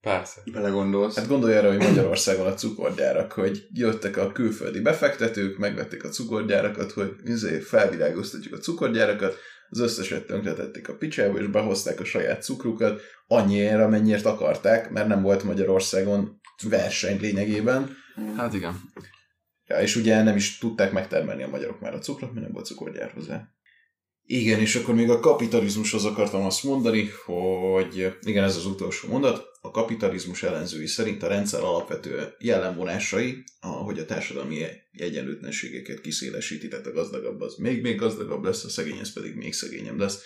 Persze. 0.00 0.40
Belegondolsz. 0.52 1.16
Hát 1.16 1.26
gondolj 1.26 1.56
arra, 1.56 1.68
hogy 1.68 1.86
Magyarországon 1.86 2.46
a 2.46 2.54
cukorgyárak, 2.54 3.32
hogy 3.32 3.66
jöttek 3.72 4.16
a 4.16 4.32
külföldi 4.32 4.80
befektetők, 4.80 5.58
megvették 5.58 6.04
a 6.04 6.08
cukorgyárakat, 6.08 6.92
hogy 6.92 7.14
izé, 7.24 7.58
felvilágoztatjuk 7.58 8.54
a 8.54 8.58
cukorgyárakat, 8.58 9.36
az 9.68 9.78
összeset 9.80 10.26
tönkretették 10.26 10.88
a 10.88 10.94
picsába, 10.96 11.38
és 11.38 11.46
behozták 11.46 12.00
a 12.00 12.04
saját 12.04 12.42
cukrukat, 12.42 13.00
annyiért, 13.26 13.80
amennyiért 13.80 14.24
akarták, 14.24 14.90
mert 14.90 15.08
nem 15.08 15.22
volt 15.22 15.42
Magyarországon 15.42 16.40
verseny 16.68 17.20
lényegében. 17.20 17.96
Hát 18.36 18.54
igen. 18.54 18.80
Ja, 19.66 19.80
és 19.80 19.96
ugye 19.96 20.22
nem 20.22 20.36
is 20.36 20.58
tudták 20.58 20.92
megtermelni 20.92 21.42
a 21.42 21.48
magyarok 21.48 21.80
már 21.80 21.94
a 21.94 21.98
cukrot, 21.98 22.32
mert 22.32 22.44
nem 22.44 22.52
volt 22.52 22.66
cukorgyár 22.66 23.10
hozzá. 23.10 23.48
Igen, 24.28 24.60
és 24.60 24.74
akkor 24.74 24.94
még 24.94 25.10
a 25.10 25.20
kapitalizmushoz 25.20 26.04
akartam 26.04 26.44
azt 26.44 26.64
mondani, 26.64 27.08
hogy 27.24 28.12
igen, 28.20 28.44
ez 28.44 28.56
az 28.56 28.66
utolsó 28.66 29.08
mondat, 29.08 29.44
a 29.60 29.70
kapitalizmus 29.70 30.42
ellenzői 30.42 30.86
szerint 30.86 31.22
a 31.22 31.28
rendszer 31.28 31.62
alapvető 31.62 32.34
jellemvonásai, 32.38 33.44
hogy 33.60 33.98
a 33.98 34.04
társadalmi 34.04 34.62
egyenlőtlenségeket 34.92 36.00
kiszélesíti, 36.00 36.68
tehát 36.68 36.86
a 36.86 36.92
gazdagabb 36.92 37.40
az 37.40 37.56
még-még 37.56 37.96
gazdagabb 37.96 38.44
lesz, 38.44 38.64
a 38.64 38.68
szegény 38.68 38.98
az 39.00 39.12
pedig 39.12 39.34
még 39.34 39.52
szegényebb 39.52 39.98
lesz. 39.98 40.22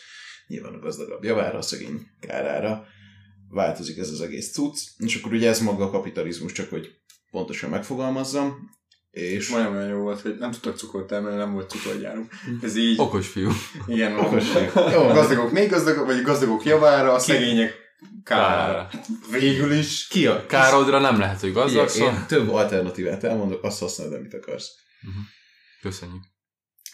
Nyilván 0.46 0.74
a 0.74 0.78
gazdagabb 0.78 1.24
javára, 1.24 1.58
a 1.58 1.62
szegény 1.62 2.06
kárára 2.20 2.86
változik 3.48 3.98
ez 3.98 4.10
az 4.10 4.20
egész 4.20 4.52
cucc, 4.52 4.78
és 4.98 5.16
akkor 5.16 5.32
ugye 5.32 5.48
ez 5.48 5.60
maga 5.60 5.84
a 5.84 5.90
kapitalizmus, 5.90 6.52
csak 6.52 6.70
hogy 6.70 6.88
pontosan 7.30 7.70
megfogalmazzam, 7.70 8.78
és 9.10 9.48
Majdnem 9.48 9.72
olyan 9.72 9.88
jó 9.88 9.98
volt, 9.98 10.20
hogy 10.20 10.36
nem 10.38 10.50
tudtak 10.50 10.76
cukrot 10.76 11.06
termelni, 11.06 11.36
nem 11.36 11.52
volt 11.52 11.70
cukorgyárunk. 11.70 12.32
Ez 12.62 12.76
így, 12.76 13.00
Okos 13.00 13.28
fiú. 13.28 13.50
igen, 13.86 14.18
Okos. 14.18 14.44
Jó, 14.92 15.02
a 15.02 15.12
gazdagok 15.12 15.52
még 15.52 15.70
gazdagok, 15.70 16.06
vagy 16.06 16.18
a 16.18 16.22
gazdagok 16.22 16.64
javára, 16.64 17.12
a 17.12 17.18
szegények 17.18 17.74
kárára. 18.24 18.88
Végül 19.30 19.72
is. 19.72 20.06
ki 20.06 20.26
a 20.26 20.46
Károdra 20.46 20.98
nem 20.98 21.18
lehet, 21.18 21.40
hogy 21.40 21.52
gazdag, 21.52 21.88
szóval... 21.88 22.12
én 22.12 22.24
több 22.26 22.48
alternatívát 22.48 23.24
elmondok, 23.24 23.64
azt 23.64 23.80
használod, 23.80 24.12
amit 24.12 24.34
akarsz. 24.34 24.68
Köszönjük. 25.80 26.22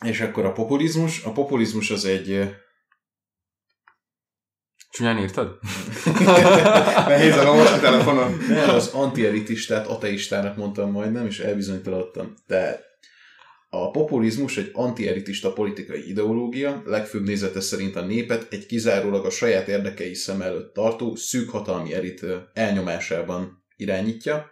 És 0.05 0.21
akkor 0.21 0.45
a 0.45 0.53
populizmus. 0.53 1.23
A 1.25 1.33
populizmus 1.33 1.91
az 1.91 2.05
egy... 2.05 2.49
Csúnyán 4.91 5.19
írtad? 5.19 5.59
Nehéz 7.09 7.37
a 7.37 7.75
a 7.75 7.81
telefonon. 7.81 8.39
Nem, 8.49 8.75
az 8.75 8.87
antielitistát 8.87 9.87
ateistának 9.87 10.57
mondtam 10.57 10.91
majd, 10.91 11.13
nem 11.13 11.27
is 11.27 11.41
elbizonytalanodtam. 11.41 12.35
De 12.47 12.85
a 13.69 13.91
populizmus 13.91 14.57
egy 14.57 14.71
antielitista 14.73 15.53
politikai 15.53 16.09
ideológia, 16.09 16.83
legfőbb 16.85 17.25
nézete 17.25 17.61
szerint 17.61 17.97
a 17.97 18.05
népet 18.05 18.47
egy 18.53 18.67
kizárólag 18.67 19.25
a 19.25 19.31
saját 19.31 19.69
érdekei 19.69 20.15
szem 20.15 20.43
előtt 20.43 20.75
tartó 20.75 21.15
szűk 21.15 21.51
hatalmi 21.51 21.95
elit 21.95 22.25
elnyomásában 22.53 23.65
irányítja, 23.77 24.51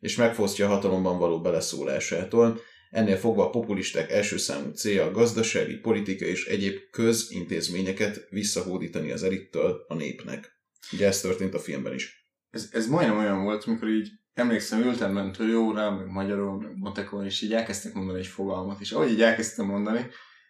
és 0.00 0.16
megfosztja 0.16 0.66
a 0.66 0.68
hatalomban 0.68 1.18
való 1.18 1.40
beleszólásától. 1.40 2.60
Ennél 2.90 3.16
fogva 3.16 3.44
a 3.44 3.50
populisták 3.50 4.10
első 4.10 4.36
számú 4.36 4.70
célja 4.70 5.04
a 5.04 5.10
gazdasági, 5.10 5.74
politikai 5.74 6.28
és 6.28 6.46
egyéb 6.46 6.78
közintézményeket 6.90 8.26
visszahódítani 8.30 9.10
az 9.10 9.22
elittől 9.22 9.84
a 9.88 9.94
népnek. 9.94 10.50
Ugye 10.92 11.06
ez 11.06 11.20
történt 11.20 11.54
a 11.54 11.58
filmben 11.58 11.94
is. 11.94 12.28
Ez, 12.50 12.68
ez 12.72 12.86
majdnem 12.86 13.18
olyan 13.18 13.42
volt, 13.42 13.64
amikor 13.64 13.88
így 13.88 14.08
emlékszem, 14.34 14.80
ültem 14.80 15.12
mentőjóra, 15.12 15.90
meg 15.90 16.06
magyarul, 16.06 16.60
meg 16.60 16.76
matekon, 16.76 17.24
és 17.24 17.42
így 17.42 17.52
elkezdtek 17.52 17.92
mondani 17.92 18.18
egy 18.18 18.26
fogalmat, 18.26 18.80
és 18.80 18.92
ahogy 18.92 19.10
így 19.10 19.22
elkezdtem 19.22 19.66
mondani, 19.66 20.06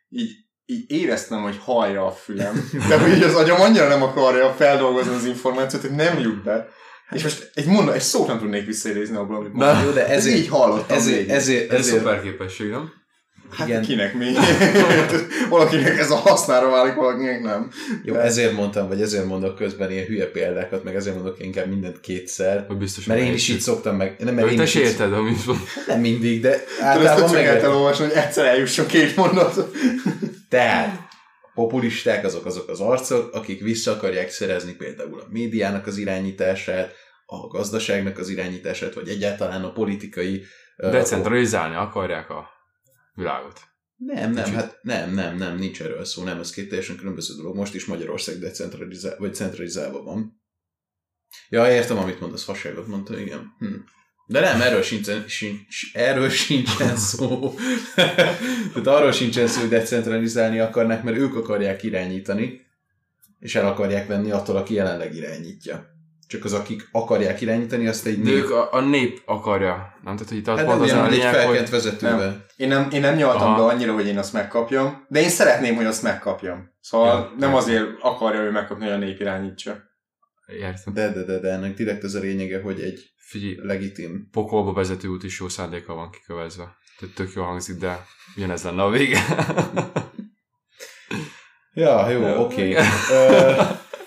így, 0.09 0.31
így 0.65 0.91
éreztem, 0.91 1.43
hogy 1.43 1.57
hallja 1.59 2.07
a 2.07 2.11
fülem, 2.11 2.55
de 2.89 3.01
hogy 3.01 3.13
így 3.17 3.23
az 3.23 3.35
agyam 3.35 3.61
annyira 3.61 3.89
nem 3.89 4.03
akarja 4.03 4.53
feldolgozni 4.53 5.15
az 5.15 5.25
információt, 5.25 5.83
hogy 5.83 5.95
nem 5.95 6.19
jut 6.19 6.43
be. 6.43 6.69
És 7.11 7.23
most 7.23 7.51
egy 7.55 7.67
mondat, 7.67 7.95
egy 7.95 8.01
szót 8.01 8.27
nem 8.27 8.39
tudnék 8.39 8.67
visszaidézni 8.67 9.17
abból, 9.17 9.37
amit 9.37 9.53
mondtam. 9.53 9.85
Jó, 9.85 9.91
de 9.91 10.07
Ez 10.07 10.17
ezért, 10.17 10.37
így 10.37 10.49
hallottam 10.49 10.97
ezért, 10.97 11.17
végig. 11.17 11.31
ezért, 11.31 11.73
Ez 11.73 11.79
ezért, 11.79 11.99
szuper 11.99 12.23
képesség, 12.23 12.71
nem? 12.71 12.93
Hát 13.51 13.69
igen. 13.69 13.83
kinek 13.83 14.15
mi? 14.15 14.33
valakinek 15.51 15.99
ez 15.99 16.11
a 16.11 16.17
hasznára 16.17 16.71
válik, 16.71 16.95
valakinek 16.95 17.43
nem. 17.43 17.71
Jó, 18.05 18.15
ezért 18.15 18.53
mondtam, 18.53 18.89
vagy 18.89 19.01
ezért 19.01 19.27
mondok 19.27 19.57
közben 19.57 19.91
ilyen 19.91 20.05
hülye 20.05 20.27
példákat, 20.27 20.85
meg 20.85 20.95
ezért 20.95 21.15
mondok 21.15 21.37
inkább 21.39 21.69
mindent 21.69 22.01
kétszer. 22.01 22.65
Hogy 22.69 22.77
biztos 22.77 23.05
Mert 23.05 23.21
én 23.21 23.33
is 23.33 23.49
így 23.49 23.61
szoktam 23.61 23.97
meg. 23.97 24.17
Nem, 24.19 24.35
mert 24.35 24.51
én 24.51 24.63
is 24.63 24.75
érted, 24.75 25.13
amit 25.13 25.47
nem 25.87 26.01
mindig, 26.01 26.41
de 26.41 26.65
általában 26.81 27.31
meg. 27.31 27.59
kell 27.59 27.71
olvasni, 27.73 28.05
hogy 28.05 28.15
egyszer 28.15 28.45
eljusson 28.45 28.87
két 28.87 29.17
mondat. 29.17 29.71
Tehát 30.49 31.06
populisták 31.57 32.25
azok 32.25 32.47
azok 32.47 32.69
az 32.69 32.81
arcok, 32.81 33.35
akik 33.35 33.61
vissza 33.61 33.93
akarják 33.93 34.31
szerezni 34.31 34.75
például 34.75 35.21
a 35.21 35.27
médiának 35.31 35.87
az 35.87 35.97
irányítását, 35.97 36.95
a 37.27 37.47
gazdaságnak 37.47 38.19
az 38.19 38.29
irányítását, 38.29 38.95
vagy 38.95 39.09
egyáltalán 39.09 39.65
a 39.65 39.73
politikai... 39.73 40.45
Decentralizálni 40.77 41.75
akarják 41.75 42.31
a 42.31 42.49
világot. 43.15 43.61
Nem, 43.97 44.33
nem, 44.33 44.45
Kicsit. 44.45 44.59
hát 44.59 44.79
nem, 44.83 45.15
nem, 45.15 45.37
nem, 45.37 45.57
nincs 45.57 45.83
erről 45.83 46.05
szó, 46.05 46.23
nem, 46.23 46.41
ez 46.41 46.51
két 46.51 46.69
teljesen 46.69 46.97
különböző 46.97 47.35
dolog. 47.35 47.57
Most 47.57 47.75
is 47.75 47.85
Magyarország 47.85 48.39
decentralizál, 48.39 49.17
vagy 49.19 49.35
centralizálva 49.35 50.03
van. 50.03 50.43
Ja, 51.49 51.71
értem, 51.71 51.99
amit 51.99 52.21
mondasz, 52.21 52.45
fasságot 52.45 52.87
mondta, 52.87 53.19
igen. 53.19 53.55
Hm. 53.59 53.75
De 54.29 54.41
nem, 54.41 54.61
erről 54.61 54.83
sincsen, 54.83 55.25
sincs, 55.27 55.95
erről 55.95 56.29
sincsen 56.29 56.97
szó. 56.97 57.55
Tehát 58.73 58.87
arról 58.87 59.13
sincsen 59.13 59.47
szó, 59.47 59.61
hogy 59.61 59.69
decentralizálni 59.69 60.59
akarnak, 60.59 61.03
mert 61.03 61.17
ők 61.17 61.37
akarják 61.37 61.83
irányítani, 61.83 62.67
és 63.39 63.55
el 63.55 63.67
akarják 63.67 64.07
venni 64.07 64.31
attól, 64.31 64.57
aki 64.57 64.75
jelenleg 64.75 65.15
irányítja. 65.15 65.95
Csak 66.29 66.45
az, 66.45 66.53
akik 66.53 66.89
akarják 66.93 67.41
irányítani, 67.41 67.87
azt 67.87 68.07
egy 68.07 68.19
nép... 68.19 68.35
ők 68.35 68.51
a, 68.51 68.73
a 68.73 68.81
nép 68.81 69.23
akarja. 69.25 69.95
Nem, 70.03 70.15
tehát 70.17 70.29
hogy 70.29 70.39
itt 70.39 70.47
Hát 70.47 70.65
pont 70.65 70.69
nem 70.69 70.81
az 70.81 70.93
a 70.93 71.01
hogy 71.05 71.13
egy 71.13 71.19
lényeg, 71.19 71.47
hogy 71.47 71.71
vezetővel. 71.71 72.47
Én 72.57 72.69
nem, 72.69 72.89
én 72.91 73.01
nem 73.01 73.17
nyaltam 73.17 73.49
Aha. 73.49 73.57
be 73.67 73.73
annyira, 73.73 73.93
hogy 73.95 74.07
én 74.07 74.19
azt 74.19 74.33
megkapjam, 74.33 75.07
de 75.09 75.21
én 75.21 75.29
szeretném, 75.29 75.75
hogy 75.75 75.85
azt 75.85 76.03
megkapjam. 76.03 76.71
Szóval 76.81 77.09
Ja, 77.09 77.35
nem 77.39 77.51
ja. 77.51 77.57
azért 77.57 77.87
akarja 78.01 78.41
ő 78.41 78.51
megkapni, 78.51 78.85
hogy 78.85 78.95
a 78.95 78.99
nép 78.99 79.21
irányítsa. 79.21 79.77
Értem. 80.47 80.95
De, 80.95 81.13
de, 81.13 81.25
de, 81.25 81.39
de 81.39 81.49
ennek 81.49 81.75
direkt 81.75 82.05
az 82.05 82.15
a 82.15 82.21
lényege, 82.21 82.61
hogy 82.61 82.81
egy 82.81 83.11
Figyelj, 83.29 83.57
legitim 83.63 84.29
pokolba 84.31 84.73
vezető 84.73 85.09
út 85.09 85.23
is 85.25 85.41
jó 85.41 85.49
szándéka 85.49 85.95
van 85.95 86.11
kikövezve. 86.11 86.77
Tehát 86.99 87.15
tök 87.15 87.33
jó 87.35 87.43
hangzik, 87.43 87.77
de 87.77 88.07
ugyanez 88.37 88.63
lenne 88.63 88.83
a 88.83 88.91
vége. 88.91 89.21
Ja, 91.73 92.09
jó, 92.11 92.43
oké. 92.45 92.75
Ö, 93.13 93.53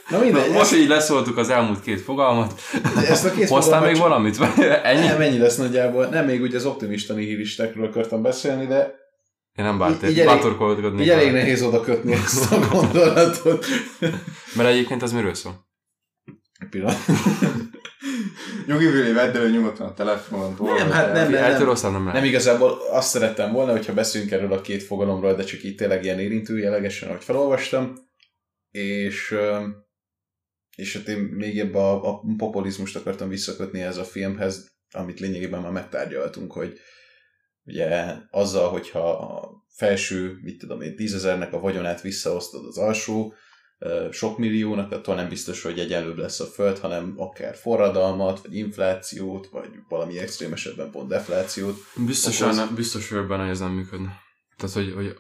Na 0.10 0.20
mindegy, 0.20 0.46
Most, 0.46 0.54
most 0.54 0.76
így 0.76 0.88
leszóltuk 0.88 1.38
az 1.38 1.50
elmúlt 1.50 1.82
két 1.82 2.02
fogalmat. 2.02 2.62
ezt 3.08 3.26
a 3.26 3.32
két 3.32 3.48
Hoztál 3.58 3.82
még 3.82 3.92
csak- 3.96 4.02
valamit? 4.04 4.40
Ennyi? 4.84 5.06
Nem, 5.08 5.22
ennyi 5.22 5.38
lesz 5.38 5.58
nagyjából. 5.58 6.06
Nem, 6.06 6.26
még 6.26 6.42
ugye 6.42 6.58
az 6.58 6.66
optimista 6.66 7.14
nihilistákról 7.14 7.86
akartam 7.88 8.22
beszélni, 8.22 8.66
de 8.66 8.94
Én 9.56 9.66
nem 9.66 9.74
Így 9.74 9.80
bárt, 10.16 10.26
bátorkodnék. 10.26 11.02
így 11.02 11.10
elég 11.10 11.32
nehéz 11.32 11.62
oda 11.62 11.82
kötni 11.82 12.14
ezt 12.14 12.52
a 12.52 12.60
gondolatot. 12.72 13.66
Mert 14.56 14.70
egyébként 14.70 15.02
az 15.02 15.12
miről 15.12 15.34
szól? 15.34 15.68
Pillanat. 16.70 16.98
Nyugi 18.70 18.88
Vili, 18.88 19.12
vedd 19.12 19.36
elő 19.36 19.50
nyugodtan 19.50 19.88
a 19.88 19.94
telefont. 19.94 20.60
Nem, 20.60 20.92
hát 20.92 21.14
nem, 21.14 21.32
nem, 21.32 21.32
nem. 21.32 21.32
nem 21.82 21.92
lehet. 21.92 22.14
Nem 22.14 22.24
igazából 22.24 22.72
azt 22.92 23.10
szerettem 23.10 23.52
volna, 23.52 23.72
hogyha 23.72 23.94
beszélünk 23.94 24.32
erről 24.32 24.54
a 24.54 24.62
két 24.62 24.84
fogalomról, 24.84 25.36
de 25.36 25.44
csak 25.44 25.64
így 25.64 25.76
tényleg 25.76 26.04
ilyen 26.04 26.20
érintő 26.20 26.58
jellegesen, 26.60 27.10
ahogy 27.10 27.24
felolvastam. 27.24 27.94
És, 28.72 29.36
és 30.76 30.98
hát 30.98 31.08
én 31.08 31.18
még 31.18 31.60
ebbe 31.60 31.80
a, 31.80 32.10
a 32.10 32.22
populizmust 32.38 32.96
akartam 32.96 33.30
visszakötni 33.30 33.82
ez 33.82 33.98
a 33.98 34.04
filmhez, 34.04 34.68
amit 34.92 35.20
lényegében 35.20 35.62
már 35.62 35.72
megtárgyaltunk, 35.72 36.52
hogy 36.52 36.80
ugye 37.64 38.16
azzal, 38.32 38.70
hogyha 38.70 39.10
a 39.12 39.52
felső, 39.76 40.38
mit 40.42 40.58
tudom 40.58 40.82
én, 40.82 40.96
tízezernek 40.96 41.54
a 41.54 41.60
vagyonát 41.60 42.02
visszaosztod 42.02 42.66
az 42.66 42.78
alsó, 42.78 43.34
sok 44.12 44.38
milliónak, 44.38 44.92
attól 44.92 45.16
nem 45.16 45.30
biztos, 45.30 45.62
hogy 45.62 45.80
egyenlőbb 45.80 46.18
lesz 46.18 46.40
a 46.40 46.46
föld, 46.46 46.80
hanem 46.80 47.14
akár 47.18 47.56
forradalmat, 47.56 48.42
vagy 48.42 48.56
inflációt, 48.56 49.48
vagy 49.52 49.70
valami 49.90 50.20
extrém 50.20 50.54
esetben 50.54 50.92
pont 50.92 51.08
deflációt. 51.10 51.76
Biztos, 52.06 52.42
okoz. 52.42 52.56
nem, 52.56 52.76
biztos 52.76 53.10
vagyok 53.10 53.28
benne, 53.28 53.42
hogy 53.42 53.52
ez 53.52 53.60
nem 53.60 53.72
működne. 53.72 54.18
Tehát, 54.58 54.76
hogy, 54.76 54.94
hogy 54.94 55.16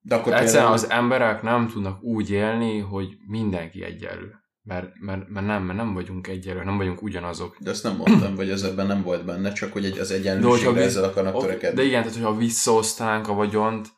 De 0.00 0.14
akkor 0.14 0.32
egyszerűen 0.32 0.52
például- 0.52 0.74
az 0.74 0.90
emberek 0.90 1.42
nem 1.42 1.68
tudnak 1.68 2.02
úgy 2.02 2.30
élni, 2.30 2.78
hogy 2.78 3.08
mindenki 3.26 3.84
egyenlő. 3.84 4.32
Mert, 4.64 4.88
mert, 5.00 5.28
mert, 5.28 5.46
nem, 5.46 5.62
mert 5.62 5.78
nem 5.78 5.94
vagyunk 5.94 6.26
egyenlő, 6.26 6.64
nem 6.64 6.76
vagyunk 6.76 7.02
ugyanazok. 7.02 7.56
De 7.60 7.70
azt 7.70 7.82
nem 7.82 7.96
mondtam, 7.96 8.34
vagy 8.34 8.50
ez 8.50 8.62
ebben 8.62 8.86
nem 8.86 9.02
volt 9.02 9.24
benne, 9.24 9.52
csak 9.52 9.72
hogy 9.72 9.84
egy, 9.84 9.98
az 9.98 10.10
egyenlőségre 10.10 10.72
vi- 10.72 10.80
ezzel 10.80 11.04
akarnak 11.04 11.40
törekedni. 11.40 11.76
De 11.76 11.86
igen, 11.86 12.02
tehát 12.02 12.16
hogyha 12.16 12.36
visszaosztanánk 12.36 13.28
a 13.28 13.32
vagyont, 13.34 13.88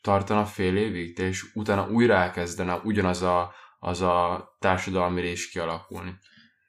tartana 0.00 0.44
fél 0.44 0.76
évig, 0.76 1.18
és 1.18 1.44
utána 1.54 1.88
újra 1.88 2.14
elkezdene 2.14 2.74
ugyanaz 2.74 3.22
a, 3.22 3.54
az 3.78 4.00
a 4.00 4.48
társadalmi 4.58 5.20
rés 5.20 5.48
kialakulni. 5.48 6.18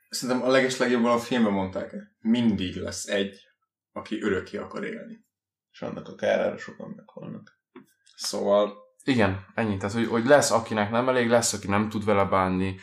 Szerintem 0.09 0.47
a 0.47 0.51
legeslegjobban 0.51 1.11
a 1.11 1.19
filmben 1.19 1.53
mondták. 1.53 1.95
Mindig 2.19 2.75
lesz 2.75 3.07
egy, 3.07 3.39
aki 3.91 4.21
örökké 4.21 4.57
akar 4.57 4.84
élni. 4.84 5.25
És 5.71 5.82
annak 5.82 6.07
a 6.07 6.15
kárára 6.15 6.57
sokan 6.57 6.93
meghalnak. 6.95 7.59
Szóval 8.15 8.73
Igen, 9.03 9.45
ennyi. 9.55 9.77
Tehát, 9.77 9.95
hogy, 9.95 10.07
hogy 10.07 10.25
lesz, 10.25 10.51
akinek 10.51 10.91
nem 10.91 11.09
elég, 11.09 11.29
lesz, 11.29 11.53
aki 11.53 11.67
nem 11.67 11.89
tud 11.89 12.05
vele 12.05 12.25
bánni, 12.25 12.79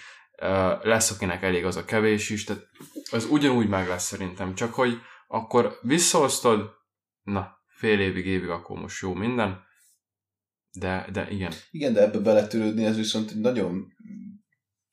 lesz, 0.82 1.11
akinek 1.11 1.42
elég 1.42 1.64
az 1.64 1.76
a 1.76 1.84
kevés 1.84 2.30
is, 2.30 2.44
tehát 2.44 2.62
az 3.11 3.24
ugyanúgy 3.24 3.68
meg 3.68 3.88
lesz 3.88 4.05
szerintem, 4.05 4.55
csak 4.55 4.74
hogy 4.74 5.01
akkor 5.28 5.78
visszaosztod, 5.82 6.70
na, 7.22 7.59
fél 7.66 8.01
évig, 8.01 8.26
évig, 8.26 8.49
akkor 8.49 8.78
most 8.78 9.03
jó 9.03 9.14
minden, 9.14 9.66
de, 10.79 11.07
de 11.12 11.26
igen. 11.31 11.53
Igen, 11.70 11.93
de 11.93 12.03
ebbe 12.03 12.18
beletörődni, 12.18 12.85
ez 12.85 12.97
viszont 12.97 13.31
egy 13.31 13.41
nagyon 13.41 13.87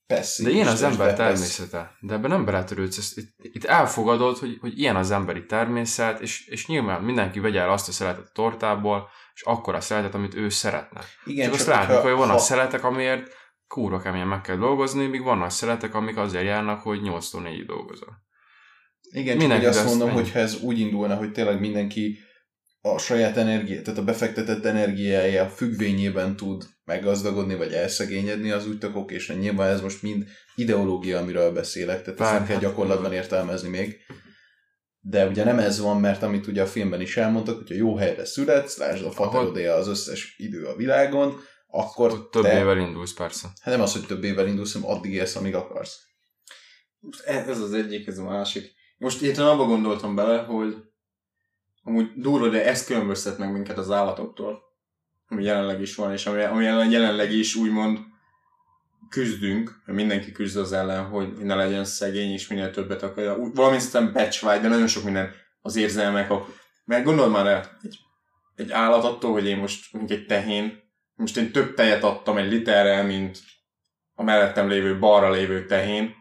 passzív. 0.07 0.45
De 0.45 0.51
ilyen 0.51 0.67
az 0.67 0.81
ember 0.81 1.15
természete. 1.15 1.97
De 1.99 2.13
ebben 2.13 2.29
nem 2.29 2.45
beletörődsz. 2.45 2.97
Ezt, 2.97 3.17
itt, 3.17 3.35
itt 3.41 3.63
elfogadod, 3.63 4.37
hogy, 4.37 4.57
hogy 4.61 4.79
ilyen 4.79 4.95
az 4.95 5.11
emberi 5.11 5.45
természet, 5.45 6.21
és, 6.21 6.47
és 6.47 6.67
nyilván 6.67 7.03
mindenki 7.03 7.39
vegye 7.39 7.61
el 7.61 7.69
azt 7.69 7.87
a 7.87 7.91
szeletet 7.91 8.25
a 8.27 8.31
tortából, 8.33 9.09
és 9.33 9.41
akkor 9.41 9.75
a 9.75 9.81
szeletet, 9.81 10.13
amit 10.13 10.35
ő 10.35 10.49
szeretne. 10.49 11.01
Igen, 11.25 11.45
csak 11.45 11.53
azt 11.53 11.65
csak 11.65 11.75
látjuk, 11.75 11.97
hogy 11.97 12.11
vannak 12.11 12.31
ha, 12.31 12.39
szeletek, 12.39 12.83
amiért 12.83 13.31
kúra 13.67 13.99
keményen 13.99 14.27
meg 14.27 14.41
kell 14.41 14.57
dolgozni, 14.57 15.05
míg 15.05 15.23
vannak 15.23 15.49
szeletek, 15.49 15.93
amik 15.93 16.17
azért 16.17 16.45
járnak, 16.45 16.81
hogy 16.81 16.99
8-tól 17.03 17.41
4 17.41 17.65
dolgozol. 17.65 18.23
Igen, 19.09 19.27
csak 19.27 19.37
mindenki 19.37 19.65
hogy 19.65 19.75
azt 19.75 19.85
mondom, 19.85 20.09
hogy 20.09 20.31
ha 20.31 20.39
ez 20.39 20.61
úgy 20.61 20.79
indulna, 20.79 21.15
hogy 21.15 21.31
tényleg 21.31 21.59
mindenki 21.59 22.19
a 22.93 22.97
saját 22.97 23.37
energia, 23.37 23.81
tehát 23.81 23.99
a 23.99 24.03
befektetett 24.03 24.65
energiája 24.65 25.49
függvényében 25.49 26.35
tud 26.35 26.63
meggazdagodni, 26.83 27.55
vagy 27.55 27.73
elszegényedni, 27.73 28.51
az 28.51 28.67
úgy 28.67 28.77
tök 28.77 29.11
és 29.11 29.33
nyilván 29.39 29.69
ez 29.71 29.81
most 29.81 30.01
mind 30.01 30.25
ideológia, 30.55 31.19
amiről 31.19 31.51
beszélek, 31.51 32.03
tehát 32.03 32.19
ezt 32.19 32.29
Bár, 32.29 32.39
nem 32.39 32.47
kell 32.47 32.59
gyakorlatban 32.59 33.13
értelmezni 33.13 33.69
még. 33.69 33.97
De 34.99 35.27
ugye 35.27 35.43
nem 35.43 35.59
ez 35.59 35.79
van, 35.79 35.99
mert 35.99 36.23
amit 36.23 36.47
ugye 36.47 36.61
a 36.61 36.67
filmben 36.67 37.01
is 37.01 37.17
elmondtak, 37.17 37.57
hogyha 37.57 37.75
jó 37.75 37.95
helyre 37.95 38.25
születsz, 38.25 38.77
lásd 38.77 39.05
a 39.05 39.11
faterodéja 39.11 39.73
az 39.73 39.87
összes 39.87 40.35
idő 40.37 40.65
a 40.65 40.75
világon, 40.75 41.39
akkor 41.67 42.29
Több 42.29 42.43
te, 42.43 42.59
évvel 42.59 42.77
indulsz 42.77 43.13
persze. 43.13 43.47
hát 43.61 43.73
nem 43.73 43.83
az, 43.83 43.91
hogy 43.91 44.05
több 44.05 44.23
évvel 44.23 44.47
indulsz, 44.47 44.73
hanem 44.73 44.89
addig 44.89 45.13
élsz, 45.13 45.35
amíg 45.35 45.55
akarsz. 45.55 45.99
e- 47.23 47.45
ez 47.47 47.59
az 47.59 47.73
egyik, 47.73 48.07
ez 48.07 48.17
a 48.17 48.23
másik. 48.23 48.73
Most 48.97 49.21
értem 49.21 49.45
abba 49.45 49.65
gondoltam 49.65 50.15
bele, 50.15 50.37
hogy 50.37 50.75
amúgy 51.85 52.11
durva, 52.15 52.47
de 52.47 52.65
ez 52.65 52.85
különböztet 52.85 53.37
meg 53.37 53.51
minket 53.51 53.77
az 53.77 53.91
állatoktól, 53.91 54.63
ami 55.27 55.43
jelenleg 55.43 55.81
is 55.81 55.95
van, 55.95 56.11
és 56.11 56.25
ami, 56.25 56.43
ami 56.43 56.63
jelenleg 56.91 57.31
is 57.31 57.55
úgymond 57.55 57.99
küzdünk, 59.09 59.81
mindenki 59.85 60.31
küzd 60.31 60.57
az 60.57 60.73
ellen, 60.73 61.05
hogy 61.05 61.33
ne 61.37 61.55
legyen 61.55 61.85
szegény, 61.85 62.31
és 62.31 62.47
minél 62.47 62.71
többet 62.71 63.03
akarja. 63.03 63.37
Úgy- 63.37 63.55
Valami 63.55 63.79
szinten 63.79 64.13
becsvágy, 64.13 64.61
de 64.61 64.67
nagyon 64.67 64.87
sok 64.87 65.03
minden 65.03 65.31
az 65.61 65.75
érzelmek. 65.75 66.31
A... 66.31 66.47
Mert 66.85 67.03
gondold 67.03 67.31
már 67.31 67.47
el, 67.47 67.77
egy, 67.81 67.99
egy 68.55 68.71
állat 68.71 69.03
attól, 69.03 69.31
hogy 69.31 69.45
én 69.45 69.57
most, 69.57 69.93
mondjuk 69.93 70.19
egy 70.19 70.25
tehén, 70.25 70.83
most 71.15 71.37
én 71.37 71.51
több 71.51 71.73
tejet 71.73 72.03
adtam 72.03 72.37
egy 72.37 72.51
literrel, 72.51 73.05
mint 73.05 73.39
a 74.15 74.23
mellettem 74.23 74.67
lévő, 74.67 74.99
balra 74.99 75.31
lévő 75.31 75.65
tehén, 75.65 76.13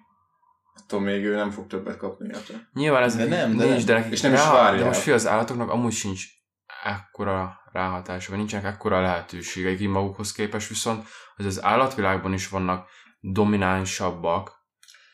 attól 0.85 1.01
még 1.01 1.25
ő 1.25 1.35
nem 1.35 1.51
fog 1.51 1.67
többet 1.67 1.97
kapni 1.97 2.29
érte. 2.29 2.69
Nyilván 2.73 3.03
ez 3.03 3.17
De 3.17 3.25
nem, 3.25 3.57
de 3.57 3.65
nincs, 3.65 3.85
de, 3.85 4.09
És 4.11 4.21
nem 4.21 4.33
is 4.33 4.39
rá, 4.39 4.53
várják. 4.53 4.79
De 4.79 4.87
most 4.87 5.01
fél 5.01 5.15
az 5.15 5.27
állatoknak 5.27 5.71
amúgy 5.71 5.93
sincs 5.93 6.25
ekkora 6.85 7.61
ráhatása, 7.73 8.29
vagy 8.29 8.39
nincsenek 8.39 8.73
ekkora 8.73 9.01
lehetőségeik 9.01 9.81
így 9.81 9.89
magukhoz 9.89 10.33
képest, 10.33 10.69
viszont 10.69 11.07
hogy 11.37 11.47
az 11.47 11.63
állatvilágban 11.65 12.33
is 12.33 12.49
vannak 12.49 12.89
dominánsabbak, 13.21 14.63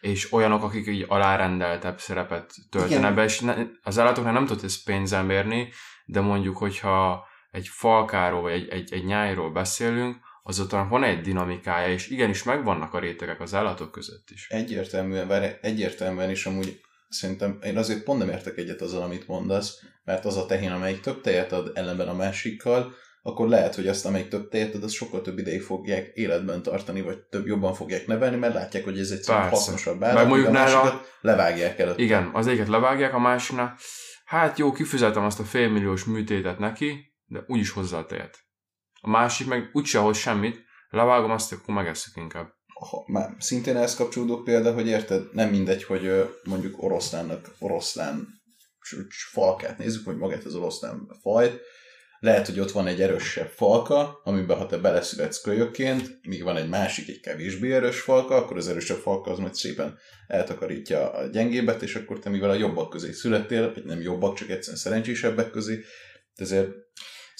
és 0.00 0.32
olyanok, 0.32 0.62
akik 0.62 0.86
így 0.86 1.04
alárendeltebb 1.08 2.00
szerepet 2.00 2.54
töltenek 2.70 3.14
be, 3.14 3.24
és 3.24 3.40
ne, 3.40 3.54
az 3.82 3.98
állatoknak 3.98 4.32
nem 4.32 4.46
tudod 4.46 4.64
ezt 4.64 4.84
pénzzel 4.84 5.24
mérni, 5.24 5.72
de 6.04 6.20
mondjuk, 6.20 6.56
hogyha 6.56 7.26
egy 7.50 7.68
falkáról, 7.68 8.42
vagy 8.42 8.52
egy, 8.52 8.68
egy, 8.68 8.92
egy 8.92 9.04
nyájról 9.04 9.50
beszélünk, 9.50 10.16
azután 10.42 10.88
van 10.88 11.04
egy 11.04 11.20
dinamikája, 11.20 11.92
és 11.92 12.08
igenis 12.08 12.42
megvannak 12.42 12.94
a 12.94 12.98
rétegek 12.98 13.40
az 13.40 13.54
állatok 13.54 13.90
között 13.90 14.30
is. 14.30 14.48
Egyértelműen, 14.48 15.28
várj, 15.28 15.46
egyértelműen 15.60 16.30
is 16.30 16.46
amúgy 16.46 16.80
szerintem 17.08 17.58
én 17.62 17.76
azért 17.76 18.02
pont 18.02 18.18
nem 18.18 18.28
értek 18.28 18.56
egyet 18.58 18.80
azzal, 18.80 19.02
amit 19.02 19.26
mondasz, 19.26 19.78
mert 20.04 20.24
az 20.24 20.36
a 20.36 20.46
tehén, 20.46 20.70
amelyik 20.70 21.00
több 21.00 21.20
tejet 21.20 21.52
ad 21.52 21.70
ellenben 21.74 22.08
a 22.08 22.14
másikkal, 22.14 22.94
akkor 23.22 23.48
lehet, 23.48 23.74
hogy 23.74 23.88
azt, 23.88 24.06
amelyik 24.06 24.28
több 24.28 24.48
tejet 24.48 24.74
ad, 24.74 24.82
az 24.82 24.92
sokkal 24.92 25.20
több 25.20 25.38
ideig 25.38 25.62
fogják 25.62 26.10
életben 26.14 26.62
tartani, 26.62 27.00
vagy 27.00 27.18
több 27.18 27.46
jobban 27.46 27.74
fogják 27.74 28.06
nevelni, 28.06 28.36
mert 28.36 28.54
látják, 28.54 28.84
hogy 28.84 28.98
ez 28.98 29.10
egy 29.10 29.26
hasznosabb 29.26 29.98
Meg 29.98 30.08
állat, 30.08 30.28
mondjuk 30.28 30.48
míg 30.48 30.56
a 30.56 30.64
nála- 30.64 31.04
levágják 31.20 31.78
előtt. 31.78 31.98
Igen, 31.98 32.30
az 32.32 32.46
egyiket 32.46 32.68
levágják, 32.68 33.14
a 33.14 33.18
másiknál, 33.18 33.76
hát 34.24 34.58
jó, 34.58 34.72
kifizetem 34.72 35.24
azt 35.24 35.40
a 35.40 35.44
félmilliós 35.44 36.04
műtétet 36.04 36.58
neki, 36.58 37.14
de 37.26 37.44
úgyis 37.46 37.70
hozzá 37.70 38.04
tejet. 38.04 38.38
A 39.00 39.08
másik 39.08 39.46
meg 39.46 39.70
úgyse 39.72 39.98
hoz 39.98 40.16
semmit, 40.16 40.64
levágom 40.90 41.30
azt, 41.30 41.52
akkor 41.52 41.74
megesszük 41.74 42.16
inkább. 42.16 42.52
ha, 42.90 43.04
már 43.06 43.34
szintén 43.38 43.76
ehhez 43.76 43.94
kapcsolódó 43.94 44.42
példa, 44.42 44.72
hogy 44.72 44.86
érted, 44.86 45.22
nem 45.32 45.50
mindegy, 45.50 45.84
hogy 45.84 46.28
mondjuk 46.44 46.82
oroszlánnak 46.82 47.54
oroszlán 47.58 48.28
falkát 49.32 49.78
nézzük, 49.78 50.04
vagy 50.04 50.16
magát 50.16 50.44
az 50.44 50.54
oroszlán 50.54 51.16
fajt, 51.20 51.60
lehet, 52.20 52.46
hogy 52.46 52.60
ott 52.60 52.70
van 52.70 52.86
egy 52.86 53.00
erősebb 53.00 53.48
falka, 53.48 54.20
amiben 54.24 54.56
ha 54.56 54.66
te 54.66 54.76
beleszületsz 54.76 55.40
kölyökként, 55.40 56.18
míg 56.22 56.42
van 56.42 56.56
egy 56.56 56.68
másik, 56.68 57.08
egy 57.08 57.20
kevésbé 57.20 57.72
erős 57.72 58.00
falka, 58.00 58.34
akkor 58.34 58.56
az 58.56 58.68
erősebb 58.68 58.98
falka 58.98 59.30
az 59.30 59.38
majd 59.38 59.54
szépen 59.54 59.98
eltakarítja 60.26 61.12
a 61.12 61.26
gyengébet, 61.26 61.82
és 61.82 61.94
akkor 61.94 62.18
te 62.18 62.30
mivel 62.30 62.50
a 62.50 62.54
jobbak 62.54 62.90
közé 62.90 63.12
születtél, 63.12 63.72
vagy 63.74 63.84
nem 63.84 64.00
jobbak, 64.00 64.34
csak 64.34 64.50
egyszerűen 64.50 64.82
szerencsésebbek 64.82 65.50
közé, 65.50 65.84
ezért 66.34 66.68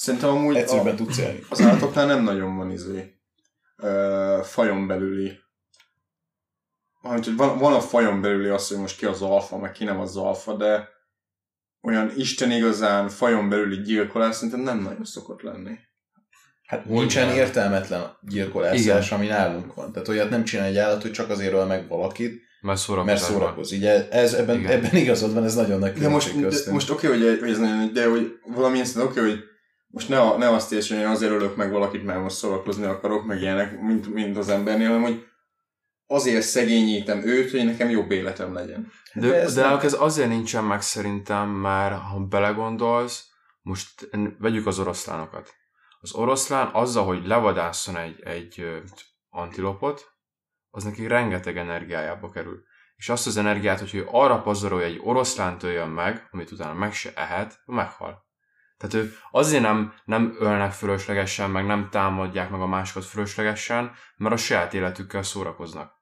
Szerintem 0.01 0.30
amúgy 0.30 0.57
egyszerűbben 0.57 0.92
a, 0.92 0.96
tudsz 0.96 1.18
élni. 1.18 1.44
az 1.48 1.61
állatoknál 1.61 2.07
nem 2.07 2.22
nagyon 2.22 2.57
van 2.57 2.70
izé 2.70 3.14
ö, 3.76 4.40
fajon 4.42 4.86
belüli 4.86 5.38
Amit, 7.03 7.24
hogy 7.24 7.36
van, 7.36 7.59
van 7.59 7.72
a 7.72 7.80
fajon 7.80 8.20
belüli 8.20 8.48
az, 8.48 8.68
hogy 8.68 8.78
most 8.78 8.96
ki 8.96 9.05
az 9.07 9.22
alfa, 9.22 9.59
meg 9.59 9.72
ki 9.72 9.84
nem 9.84 10.01
az 10.01 10.16
alfa, 10.16 10.57
de 10.57 10.88
olyan 11.82 12.12
Isten 12.16 12.51
igazán 12.51 13.09
fajon 13.09 13.48
belüli 13.48 13.76
gyilkolás 13.82 14.34
szerintem 14.34 14.61
nem 14.61 14.78
nagyon 14.78 15.05
szokott 15.05 15.42
lenni. 15.42 15.78
Hát 16.66 16.82
Hogy 16.82 16.92
nincsen 16.92 17.26
van? 17.26 17.36
értelmetlen 17.36 18.16
gyilkolászás, 18.22 19.07
Igen. 19.07 19.18
ami 19.18 19.26
nálunk 19.26 19.74
van. 19.74 19.92
Tehát 19.92 20.09
olyat 20.09 20.30
nem 20.30 20.44
csinál 20.44 20.66
egy 20.66 20.76
állat, 20.76 21.03
hogy 21.03 21.12
csak 21.12 21.30
azért 21.30 21.53
öl 21.53 21.64
meg 21.64 21.88
valakit, 21.88 22.40
Mert 22.61 22.78
szórakozás 22.78 23.20
mert 23.20 23.30
van. 23.32 23.40
szórakozik. 23.40 23.78
Ugye 23.78 24.09
ez, 24.09 24.34
ebben, 24.34 24.59
Igen. 24.59 24.70
ebben 24.70 24.94
igazad 24.96 25.34
van, 25.34 25.44
ez 25.44 25.55
nagyon 25.55 25.78
nagy 25.78 25.92
De 25.92 26.09
most, 26.09 26.40
de, 26.40 26.72
most 26.72 26.90
oké, 26.90 27.07
hogy, 27.07 27.38
hogy 27.40 27.51
ez 27.51 27.59
nagyon, 27.59 27.92
de 27.92 28.09
hogy 28.09 28.32
valamilyen 28.46 28.84
szinten 28.86 29.07
oké, 29.07 29.20
hogy 29.20 29.48
most 29.91 30.09
ne, 30.09 30.20
a- 30.20 30.36
ne 30.36 30.49
azt 30.49 30.72
értsen, 30.72 30.97
hogy 30.97 31.07
én 31.07 31.12
azért 31.12 31.32
ölök 31.32 31.57
meg 31.57 31.70
valakit, 31.70 32.05
mert 32.05 32.20
most 32.20 32.36
szórakozni 32.36 32.84
akarok, 32.84 33.24
meg 33.24 33.41
ilyenek, 33.41 33.80
mint, 33.80 34.12
mint 34.14 34.36
az 34.36 34.49
embernél, 34.49 34.86
hanem 34.86 35.03
hogy 35.03 35.24
azért 36.07 36.43
szegényítem 36.43 37.22
őt, 37.26 37.51
hogy 37.51 37.64
nekem 37.64 37.91
jobb 37.91 38.11
életem 38.11 38.53
legyen. 38.55 38.93
De, 39.14 39.28
De 39.28 39.41
ez 39.41 39.55
de 39.55 39.62
nem- 39.62 39.78
ez 39.78 39.97
azért 40.01 40.28
nincsen 40.28 40.64
meg 40.64 40.82
szerintem, 40.82 41.49
mert 41.49 42.01
ha 42.01 42.18
belegondolsz, 42.18 43.28
most 43.62 44.09
vegyük 44.38 44.66
az 44.66 44.78
oroszlánokat. 44.78 45.55
Az 46.01 46.12
oroszlán 46.14 46.68
azzal, 46.72 47.05
hogy 47.05 47.26
levadásszon 47.26 47.97
egy, 47.97 48.20
egy 48.22 48.64
antilopot, 49.28 50.12
az 50.70 50.84
neki 50.84 51.07
rengeteg 51.07 51.57
energiájába 51.57 52.30
kerül. 52.30 52.62
És 52.97 53.09
azt 53.09 53.26
az 53.26 53.36
energiát, 53.36 53.78
hogy 53.80 53.95
ő 53.95 54.07
arra 54.11 54.41
pazarolja, 54.43 54.86
hogy 54.86 54.95
egy 54.95 55.01
oroszlánt 55.05 55.62
öljön 55.62 55.88
meg, 55.88 56.28
amit 56.30 56.51
utána 56.51 56.74
meg 56.74 56.93
se 56.93 57.12
ehet, 57.14 57.61
meghal. 57.66 58.28
Tehát 58.81 59.07
ő 59.07 59.14
azért 59.31 59.62
nem, 59.62 59.95
nem 60.05 60.37
ölnek 60.39 60.72
fölöslegesen, 60.72 61.51
meg 61.51 61.66
nem 61.66 61.89
támadják 61.91 62.51
meg 62.51 62.61
a 62.61 62.66
másokat 62.66 63.05
fölöslegesen, 63.05 63.93
mert 64.16 64.35
a 64.35 64.37
saját 64.37 64.74
életükkel 64.74 65.22
szórakoznak. 65.22 65.93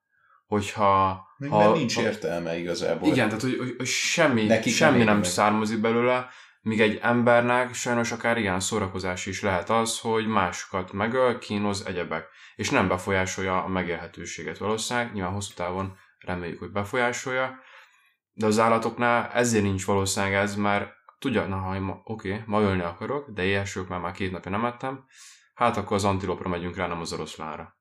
Hogyha... 0.46 1.22
Még 1.36 1.50
ha, 1.50 1.58
mert 1.58 1.74
nincs 1.74 1.94
ha- 1.94 2.02
értelme 2.02 2.58
igazából. 2.58 3.08
igen, 3.08 3.26
tehát 3.26 3.42
hogy, 3.42 3.56
hogy, 3.58 3.74
hogy 3.76 3.86
semmi, 3.86 4.44
Nekik 4.44 4.74
semmi 4.74 4.96
nem 4.96 5.06
nem, 5.06 5.22
származik 5.22 5.80
belőle, 5.80 6.28
míg 6.60 6.80
egy 6.80 6.98
embernek 7.02 7.74
sajnos 7.74 8.12
akár 8.12 8.38
igen 8.38 8.60
szórakozás 8.60 9.26
is 9.26 9.42
lehet 9.42 9.70
az, 9.70 9.98
hogy 9.98 10.26
másokat 10.26 10.92
megöl, 10.92 11.38
kínoz, 11.38 11.86
egyebek. 11.86 12.26
És 12.56 12.70
nem 12.70 12.88
befolyásolja 12.88 13.64
a 13.64 13.68
megélhetőséget 13.68 14.58
valószínűleg, 14.58 15.12
nyilván 15.12 15.32
hosszú 15.32 15.54
távon 15.54 15.96
reméljük, 16.18 16.58
hogy 16.58 16.70
befolyásolja, 16.70 17.58
de 18.32 18.46
az 18.46 18.58
állatoknál 18.58 19.30
ezért 19.34 19.62
nincs 19.62 19.84
valószínűleg 19.84 20.34
ez, 20.34 20.54
mert 20.54 20.96
tudja, 21.18 21.46
na 21.46 21.56
ha 21.56 21.80
ma, 21.80 22.00
oké, 22.04 22.42
ma 22.46 22.60
ölni 22.60 22.82
akarok, 22.82 23.30
de 23.30 23.42
éhesülök, 23.42 23.88
mert 23.88 24.02
már 24.02 24.12
két 24.12 24.30
napja 24.30 24.50
nem 24.50 24.64
ettem, 24.64 25.04
hát 25.54 25.76
akkor 25.76 25.96
az 25.96 26.04
antilopra 26.04 26.48
megyünk 26.48 26.76
rá, 26.76 26.86
nem 26.86 27.00
az 27.00 27.12
oroszlánra. 27.12 27.78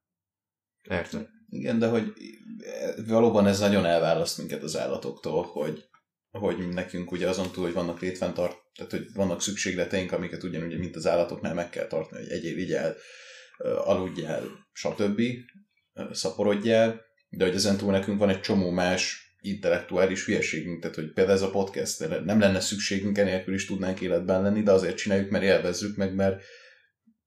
Érted? 0.82 1.28
Igen, 1.50 1.80
de 1.80 1.88
hogy 1.88 2.14
valóban 3.08 3.48
ez 3.48 3.60
nagyon 3.60 3.86
elválaszt 3.86 4.38
minket 4.38 4.64
az 4.64 4.78
állatoktól, 4.78 5.44
hogy, 5.44 5.86
hogy 6.32 6.68
nekünk 6.70 7.12
ugye 7.12 7.30
azon 7.30 7.52
túl, 7.52 7.64
hogy 7.64 7.74
vannak 7.74 8.00
létfenntart, 8.00 8.58
tehát 8.76 8.92
hogy 8.92 9.06
vannak 9.14 9.42
szükségleteink, 9.42 10.12
amiket 10.12 10.44
ugyanúgy, 10.44 10.78
mint 10.78 10.96
az 10.96 11.08
állatoknál 11.08 11.54
meg 11.54 11.70
kell 11.70 11.88
tartani, 11.88 12.22
hogy 12.22 12.32
egyél, 12.32 12.56
vigyel, 12.56 12.96
aludjál, 13.86 14.44
stb. 14.72 15.22
szaporodjál, 16.12 17.02
de 17.30 17.46
hogy 17.46 17.56
ezen 17.56 17.78
túl 17.78 17.92
nekünk 17.92 18.20
van 18.20 18.30
egy 18.30 18.42
csomó 18.42 18.70
más 18.70 19.27
intellektuális 19.42 20.26
hülyeségünk, 20.26 20.82
tehát 20.82 20.96
hogy 20.96 21.14
például 21.14 21.36
ez 21.38 21.44
a 21.44 21.50
podcast, 21.50 22.24
nem 22.26 22.40
lenne 22.40 22.60
szükségünk, 22.60 23.18
enélkül 23.18 23.54
is 23.54 23.66
tudnánk 23.66 24.02
életben 24.02 24.42
lenni, 24.42 24.64
de 24.64 24.72
azért 24.72 24.98
csináljuk, 24.98 25.30
mert 25.30 25.44
élvezzük 25.44 25.98
meg, 25.98 26.16
mert 26.16 26.44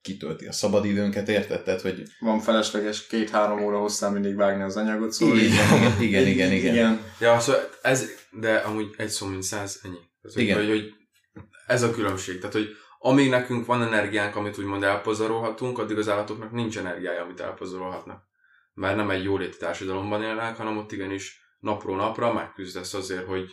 kitölti 0.03 0.47
a 0.47 0.53
szabadidőnket, 0.53 1.29
érted? 1.29 1.63
Tehát, 1.63 1.81
hogy 1.81 2.03
Van 2.19 2.41
felesleges 2.41 3.07
két-három 3.07 3.63
óra 3.63 3.79
hosszán 3.79 4.13
mindig 4.13 4.37
vágni 4.37 4.63
az 4.63 4.77
anyagot, 4.77 5.13
szóval 5.13 5.39
így- 5.39 5.45
igen, 5.45 6.01
igen, 6.01 6.27
igen, 6.27 6.53
igen. 6.53 6.75
igen. 6.75 7.01
Ja, 7.21 7.41
szóval 7.41 7.69
ez, 7.83 8.09
de 8.31 8.55
amúgy 8.55 8.95
egy 8.97 9.09
szó, 9.09 9.27
mint 9.27 9.43
száz, 9.43 9.81
ennyi. 9.83 9.99
Tehát, 10.23 10.39
Igen. 10.39 10.57
Hogy, 10.57 10.69
hogy 10.69 10.93
ez 11.67 11.83
a 11.83 11.91
különbség. 11.91 12.39
Tehát, 12.39 12.55
hogy 12.55 12.69
amíg 12.99 13.29
nekünk 13.31 13.67
van 13.67 13.83
energiánk, 13.83 14.37
amit 14.37 14.59
úgymond 14.59 14.83
elpazarolhatunk, 14.83 15.79
addig 15.79 15.99
az 15.99 16.09
állatoknak 16.09 16.53
nincs 16.53 16.79
energiája, 16.79 17.23
amit 17.23 17.41
elpazarolhatnak. 17.41 18.23
Mert 18.75 18.97
nem 18.97 19.11
egy 19.11 19.25
jóléti 19.25 19.57
társadalomban 19.57 20.23
élnek, 20.23 20.57
hanem 20.57 20.77
ott 20.77 20.93
igenis 20.93 21.41
napról 21.61 21.97
napra 21.97 22.33
megküzdesz 22.33 22.95
azért, 22.95 23.27
hogy 23.27 23.51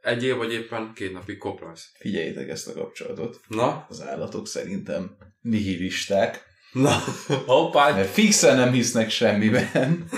egy 0.00 0.24
év 0.24 0.36
vagy 0.36 0.52
éppen 0.52 0.92
két 0.94 1.12
napig 1.12 1.38
koplalsz. 1.38 1.90
Figyeljétek 1.98 2.48
ezt 2.48 2.68
a 2.68 2.72
kapcsolatot. 2.72 3.40
Na? 3.48 3.86
Az 3.88 4.02
állatok 4.02 4.46
szerintem 4.46 5.16
nihilisták, 5.40 6.52
Na, 6.74 6.98
hoppá! 7.46 7.94
mert 7.94 8.10
fixen 8.10 8.56
nem 8.56 8.72
hisznek 8.72 9.10
semmiben. 9.10 10.08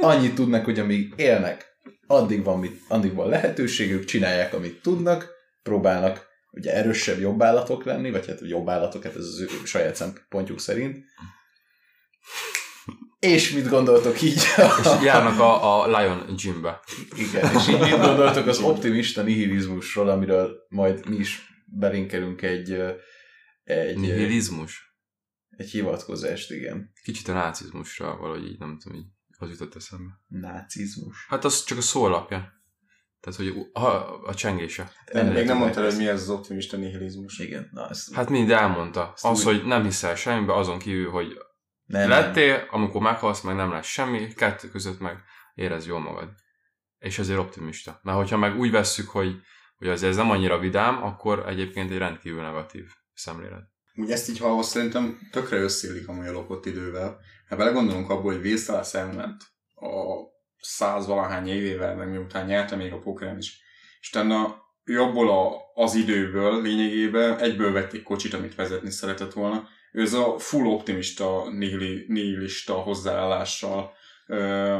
Annyit 0.00 0.34
tudnak, 0.34 0.64
hogy 0.64 0.78
amíg 0.78 1.12
élnek, 1.16 1.76
addig 2.06 2.44
van, 2.44 2.58
mit, 2.58 2.80
addig 2.88 3.14
van 3.14 3.28
lehetőségük, 3.28 4.04
csinálják, 4.04 4.54
amit 4.54 4.82
tudnak, 4.82 5.30
próbálnak 5.62 6.26
ugye 6.52 6.74
erősebb, 6.74 7.20
jobb 7.20 7.42
állatok 7.42 7.84
lenni, 7.84 8.10
vagy 8.10 8.26
hát 8.26 8.40
jobb 8.40 8.68
állatok, 8.68 9.02
hát 9.02 9.16
ez 9.16 9.24
az 9.24 9.40
ő 9.40 9.46
saját 9.64 9.96
szempontjuk 9.96 10.60
szerint. 10.60 11.04
És 13.24 13.50
mit 13.52 13.68
gondoltok 13.68 14.22
így? 14.22 14.34
És 14.80 14.88
járnak 15.04 15.38
a, 15.38 15.82
a 15.82 15.98
Lion 15.98 16.36
Gymbe. 16.36 16.80
Igen, 17.16 17.54
és 17.56 17.68
így 17.68 17.78
mit 17.80 17.90
gondoltok 18.00 18.46
az 18.46 18.58
optimista 18.58 19.22
nihilizmusról, 19.22 20.08
amiről 20.08 20.66
majd 20.68 21.08
mi 21.08 21.16
is 21.16 21.48
belinkelünk 21.66 22.42
egy, 22.42 22.70
egy, 23.64 23.98
Nihilizmus. 23.98 24.96
egy 25.56 25.70
hivatkozást, 25.70 26.50
igen. 26.50 26.92
Kicsit 27.02 27.28
a 27.28 27.32
nácizmusra 27.32 28.16
valahogy 28.16 28.46
így, 28.46 28.58
nem 28.58 28.78
tudom, 28.82 28.98
így 28.98 29.06
az 29.38 29.50
jutott 29.50 29.74
eszembe. 29.74 30.12
Nácizmus. 30.28 31.26
Hát 31.28 31.44
az 31.44 31.64
csak 31.64 31.78
a 31.78 31.80
szó 31.80 32.04
alapja. 32.04 32.52
Tehát, 33.20 33.38
hogy 33.38 33.52
a, 33.72 33.86
a 34.28 34.34
csengése. 34.34 34.92
Nem, 35.12 35.26
még 35.32 35.44
nem 35.46 35.56
mondtad, 35.56 35.84
hogy 35.84 35.96
mi 35.96 36.06
ez 36.08 36.20
az 36.22 36.28
optimista 36.30 36.76
nihilizmus. 36.76 37.38
Igen, 37.38 37.68
na 37.72 37.88
ezt 37.88 38.14
Hát 38.14 38.28
mind 38.28 38.50
elmondta. 38.50 39.12
Ezt 39.14 39.24
Az, 39.24 39.38
úgy- 39.38 39.44
hogy 39.44 39.64
nem 39.64 39.84
hiszel 39.84 40.14
semmibe, 40.14 40.54
azon 40.54 40.78
kívül, 40.78 41.10
hogy 41.10 41.26
nem, 41.86 42.08
nem. 42.08 42.10
lettél, 42.10 42.66
amikor 42.70 43.00
meghalsz, 43.00 43.40
meg 43.40 43.54
nem 43.54 43.70
lesz 43.70 43.86
semmi, 43.86 44.32
kettő 44.32 44.68
között 44.68 45.00
meg 45.00 45.22
érez 45.54 45.86
jól 45.86 46.00
magad. 46.00 46.28
És 46.98 47.18
ezért 47.18 47.38
optimista. 47.38 48.00
Mert 48.02 48.16
hogyha 48.16 48.36
meg 48.36 48.58
úgy 48.58 48.70
vesszük, 48.70 49.08
hogy, 49.08 49.36
hogy 49.76 49.88
az 49.88 50.02
ez 50.02 50.16
nem 50.16 50.30
annyira 50.30 50.58
vidám, 50.58 51.02
akkor 51.02 51.48
egyébként 51.48 51.90
egy 51.90 51.98
rendkívül 51.98 52.42
negatív 52.42 52.84
szemlélet. 53.14 53.72
Úgy 53.94 54.10
ezt 54.10 54.28
így 54.28 54.38
hallva 54.38 54.62
szerintem 54.62 55.18
tökre 55.30 55.66
amúgy 56.06 56.26
a 56.26 56.32
lopott 56.32 56.66
idővel. 56.66 57.20
Hát 57.48 57.58
belegondolunk 57.58 58.10
abból, 58.10 58.32
hogy 58.32 58.40
Vésztalász 58.40 58.94
elment 58.94 59.42
a 59.74 60.32
száz 60.58 61.06
valahány 61.06 61.48
évével, 61.48 61.96
meg 61.96 62.10
miután 62.10 62.46
nyerte 62.46 62.76
még 62.76 62.92
a 62.92 62.98
pokeren 62.98 63.38
is. 63.38 63.58
És 64.00 64.08
utána 64.08 64.62
ő 64.84 65.00
abból 65.00 65.30
a, 65.30 65.56
az 65.74 65.94
időből 65.94 66.62
lényegében 66.62 67.38
egyből 67.38 67.72
vett 67.72 67.92
egy 67.92 68.02
kocsit, 68.02 68.34
amit 68.34 68.54
vezetni 68.54 68.90
szeretett 68.90 69.32
volna. 69.32 69.68
Ő 69.94 70.02
ez 70.02 70.12
a 70.12 70.38
full 70.38 70.66
optimista, 70.66 71.50
nihili, 71.50 72.04
nihilista 72.08 72.74
hozzáállással 72.74 73.92
ö, 74.26 74.78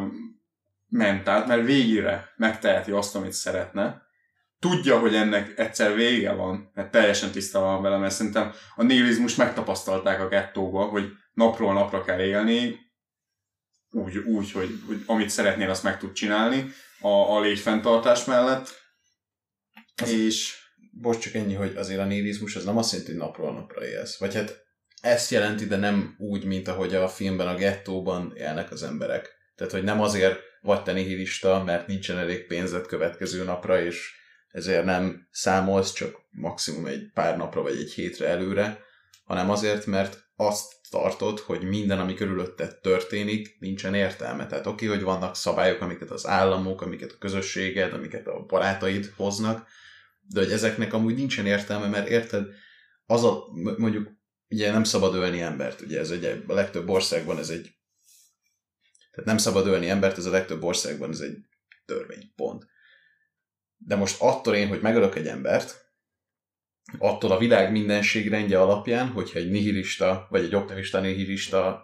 ment 0.89 1.29
át, 1.29 1.47
mert 1.47 1.65
végére 1.65 2.33
megteheti 2.37 2.91
azt, 2.91 3.17
amit 3.17 3.33
szeretne. 3.33 4.03
Tudja, 4.59 4.99
hogy 4.99 5.15
ennek 5.15 5.59
egyszer 5.59 5.95
vége 5.95 6.33
van, 6.33 6.71
mert 6.75 6.91
teljesen 6.91 7.31
tisztában 7.31 7.73
van 7.73 7.83
vele, 7.83 7.97
mert 7.97 8.15
szerintem 8.15 8.53
a 8.77 8.83
nihilizmus 8.83 9.35
megtapasztalták 9.35 10.21
a 10.21 10.29
gettóba, 10.29 10.85
hogy 10.85 11.13
napról 11.33 11.73
napra 11.73 12.03
kell 12.05 12.21
élni, 12.21 12.79
úgy, 13.91 14.17
úgy 14.17 14.53
hogy, 14.53 14.71
hogy 14.87 15.03
amit 15.07 15.31
szeretnél, 15.31 15.71
azt 15.71 15.83
meg 15.83 15.99
tud 15.99 16.13
csinálni 16.13 16.73
a, 17.01 17.09
a 17.09 17.41
létfenntartás 17.41 18.25
mellett. 18.25 18.83
Az- 20.03 20.11
És 20.13 20.63
Most 21.01 21.21
csak 21.21 21.35
ennyi, 21.35 21.55
hogy 21.55 21.77
azért 21.77 22.01
a 22.01 22.05
nihilizmus 22.05 22.57
az 22.57 22.65
nem 22.65 22.77
azt 22.77 22.91
jelenti, 22.93 23.13
hogy 23.13 23.21
napról 23.21 23.53
napra 23.53 23.87
élsz. 23.87 24.19
Vagy 24.19 24.35
hát 24.35 24.64
ezt 25.05 25.31
jelenti, 25.31 25.67
de 25.67 25.77
nem 25.77 26.15
úgy, 26.19 26.45
mint 26.45 26.69
ahogy 26.69 26.95
a 26.95 27.09
filmben 27.09 27.49
a 27.49 27.55
gettóban 27.55 28.33
élnek 28.37 28.71
az 28.71 28.83
emberek. 28.83 29.37
Tehát, 29.57 29.73
hogy 29.73 29.83
nem 29.83 30.01
azért 30.01 30.39
vagy 30.63 30.83
te 30.83 30.93
nihilista, 30.93 31.63
mert 31.65 31.87
nincsen 31.87 32.19
elég 32.19 32.47
pénzed 32.47 32.87
következő 32.87 33.45
napra, 33.45 33.83
és 33.83 34.13
ezért 34.49 34.85
nem 34.85 35.29
számolsz 35.31 35.93
csak 35.93 36.17
maximum 36.31 36.87
egy 36.87 37.11
pár 37.15 37.37
napra 37.37 37.63
vagy 37.63 37.77
egy 37.77 37.93
hétre 37.93 38.29
előre, 38.29 38.79
hanem 39.25 39.51
azért, 39.51 39.87
mert 39.87 40.25
azt 40.37 40.73
tartod, 40.91 41.39
hogy 41.39 41.63
minden, 41.63 42.01
ami 42.01 42.15
körülötted 42.15 42.77
történik, 42.77 43.57
nincsen 43.61 43.95
értelme. 43.95 44.47
Tehát 44.47 44.67
oké, 44.67 44.87
hogy 44.87 45.03
vannak 45.03 45.37
szabályok, 45.37 45.81
amiket 45.81 46.11
az 46.11 46.27
államok, 46.27 46.83
amiket 46.83 47.13
a 47.13 47.19
közösséged, 47.19 47.93
amiket 47.93 48.27
a 48.27 48.45
barátaid 48.49 49.13
hoznak, 49.17 49.67
de 50.29 50.41
hogy 50.41 50.53
ezeknek 50.53 50.93
amúgy 50.93 51.15
nincsen 51.15 51.47
értelme, 51.47 51.87
mert 51.87 52.09
érted, 52.09 52.47
az 53.07 53.25
a, 53.25 53.45
mondjuk, 53.77 54.23
ugye 54.49 54.73
nem 54.73 54.85
szabad 54.85 55.15
ölni 55.15 55.41
embert, 55.41 55.81
ugye 55.81 55.99
ez 55.99 56.11
egy, 56.11 56.45
a 56.47 56.53
legtöbb 56.53 56.89
országban 56.89 57.39
ez 57.39 57.49
egy, 57.49 57.75
tehát 59.11 59.29
nem 59.29 59.39
szabad 59.39 59.67
ölni 59.67 59.89
embert, 59.89 60.19
ez 60.19 60.27
a 60.27 60.31
legtöbb 60.31 60.63
országban 60.63 61.11
ez 61.11 61.21
egy 61.21 61.37
törvénypont. 61.85 62.67
De 63.77 63.97
most 63.97 64.21
attól 64.21 64.55
én, 64.55 64.69
hogy 64.69 64.81
megölök 64.81 65.15
egy 65.15 65.27
embert, 65.27 65.85
attól 66.99 67.31
a 67.31 67.39
világ 67.39 67.73
mindenségrendje 67.73 68.61
alapján, 68.61 69.09
hogyha 69.09 69.39
egy 69.39 69.51
nihilista, 69.51 70.27
vagy 70.31 70.45
egy 70.45 70.55
optimista 70.55 71.01
nihilista 71.01 71.83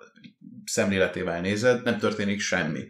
szemléletével 0.65 1.41
nézed, 1.41 1.83
nem 1.83 1.99
történik 1.99 2.41
semmi. 2.41 2.89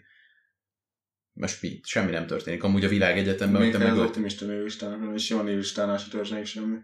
Most 1.32 1.62
mi? 1.62 1.80
Semmi 1.82 2.10
nem 2.10 2.26
történik. 2.26 2.62
Amúgy 2.62 2.84
a 2.84 2.88
világ 2.88 3.18
egyetemben, 3.18 3.60
még 3.62 3.72
te 3.72 3.76
az 3.76 3.82
megölt. 3.82 4.08
optimista 4.08 4.44
nőlistának, 4.44 5.00
nem 5.00 5.14
is 5.14 5.28
jó 5.28 5.40
nőlistánál 5.40 5.98
se 5.98 6.10
történik 6.10 6.44
semmi. 6.44 6.76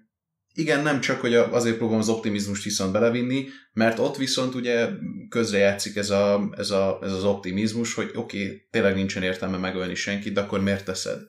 Igen, 0.56 0.82
nem 0.82 1.00
csak, 1.00 1.20
hogy 1.20 1.34
azért 1.34 1.76
próbálom 1.76 2.00
az 2.00 2.08
optimizmust 2.08 2.64
viszont 2.64 2.92
belevinni, 2.92 3.48
mert 3.72 3.98
ott 3.98 4.16
viszont 4.16 4.54
ugye 4.54 4.88
közrejátszik 5.28 5.96
ez, 5.96 6.10
a, 6.10 6.50
ez, 6.56 6.70
a, 6.70 6.98
ez 7.02 7.12
az 7.12 7.24
optimizmus, 7.24 7.94
hogy 7.94 8.10
oké, 8.14 8.44
okay, 8.44 8.66
tényleg 8.70 8.94
nincsen 8.94 9.22
értelme 9.22 9.56
megölni 9.56 9.94
senkit, 9.94 10.32
de 10.32 10.40
akkor 10.40 10.60
miért 10.60 10.84
teszed? 10.84 11.20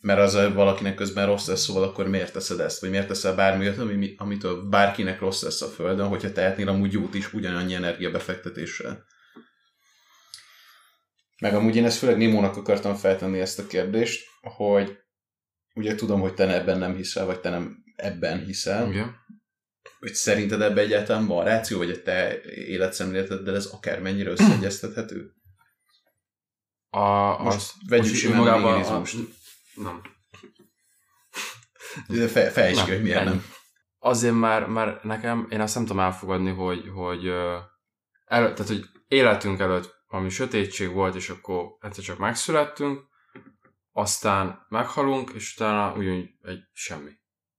Mert 0.00 0.20
az 0.20 0.32
valakinek 0.54 0.94
közben 0.94 1.26
rossz 1.26 1.46
lesz, 1.46 1.60
szóval 1.60 1.82
akkor 1.82 2.08
miért 2.08 2.32
teszed 2.32 2.60
ezt? 2.60 2.80
Vagy 2.80 2.90
miért 2.90 3.08
teszel 3.08 3.34
bármilyet, 3.34 3.78
ami, 3.78 4.14
amitől 4.16 4.62
bárkinek 4.62 5.20
rossz 5.20 5.42
lesz 5.42 5.62
a 5.62 5.66
Földön, 5.66 6.08
hogyha 6.08 6.32
tehetnél 6.32 6.68
amúgy 6.68 6.92
jót 6.92 7.14
is 7.14 7.32
ugyanannyi 7.32 7.74
energiabefektetéssel? 7.74 9.04
Meg 11.40 11.54
amúgy 11.54 11.76
én 11.76 11.84
ezt 11.84 11.98
főleg 11.98 12.16
Nimónak 12.16 12.56
akartam 12.56 12.94
feltenni 12.94 13.40
ezt 13.40 13.58
a 13.58 13.66
kérdést, 13.66 14.26
hogy 14.40 14.98
ugye 15.76 15.94
tudom, 15.94 16.20
hogy 16.20 16.34
te 16.34 16.54
ebben 16.54 16.78
nem 16.78 16.94
hiszel, 16.94 17.26
vagy 17.26 17.40
te 17.40 17.50
nem 17.50 17.84
ebben 17.96 18.44
hiszel, 18.44 18.88
Igen. 18.88 19.16
hogy 19.98 20.14
szerinted 20.14 20.60
ebben 20.60 20.84
egyáltalán 20.84 21.26
van 21.26 21.44
ráció, 21.44 21.78
vagy 21.78 21.90
a 21.90 22.02
te 22.02 22.40
életszemléleteddel 22.44 23.54
ez 23.54 23.66
akármennyire 23.66 24.30
összeegyeztethető? 24.30 25.30
A, 26.90 27.42
Most 27.42 27.56
az, 27.56 27.72
vegyük 27.88 28.08
most 28.08 28.20
simán 28.20 28.46
a 28.46 28.58
nihilizmust. 28.58 29.16
Nem. 29.74 30.02
Fe, 32.32 32.50
fejtsd 32.50 32.80
hogy 32.80 33.02
miért 33.02 33.24
nem. 33.24 33.44
Azért 33.98 34.34
már, 34.34 34.66
már 34.66 35.00
nekem, 35.02 35.46
én 35.50 35.60
azt 35.60 35.74
nem 35.74 35.84
tudom 35.84 36.02
elfogadni, 36.02 36.50
hogy, 36.50 36.90
hogy, 36.94 37.28
el, 38.24 38.52
tehát, 38.52 38.66
hogy 38.66 38.84
életünk 39.08 39.60
előtt 39.60 39.94
valami 40.08 40.28
sötétség 40.28 40.92
volt, 40.92 41.14
és 41.14 41.28
akkor 41.28 41.64
egyszer 41.80 42.04
csak 42.04 42.18
megszülettünk, 42.18 43.04
aztán 43.96 44.66
meghalunk, 44.68 45.30
és 45.34 45.54
utána 45.54 45.94
ugyanúgy 45.96 46.28
egy 46.42 46.60
semmi. 46.72 47.10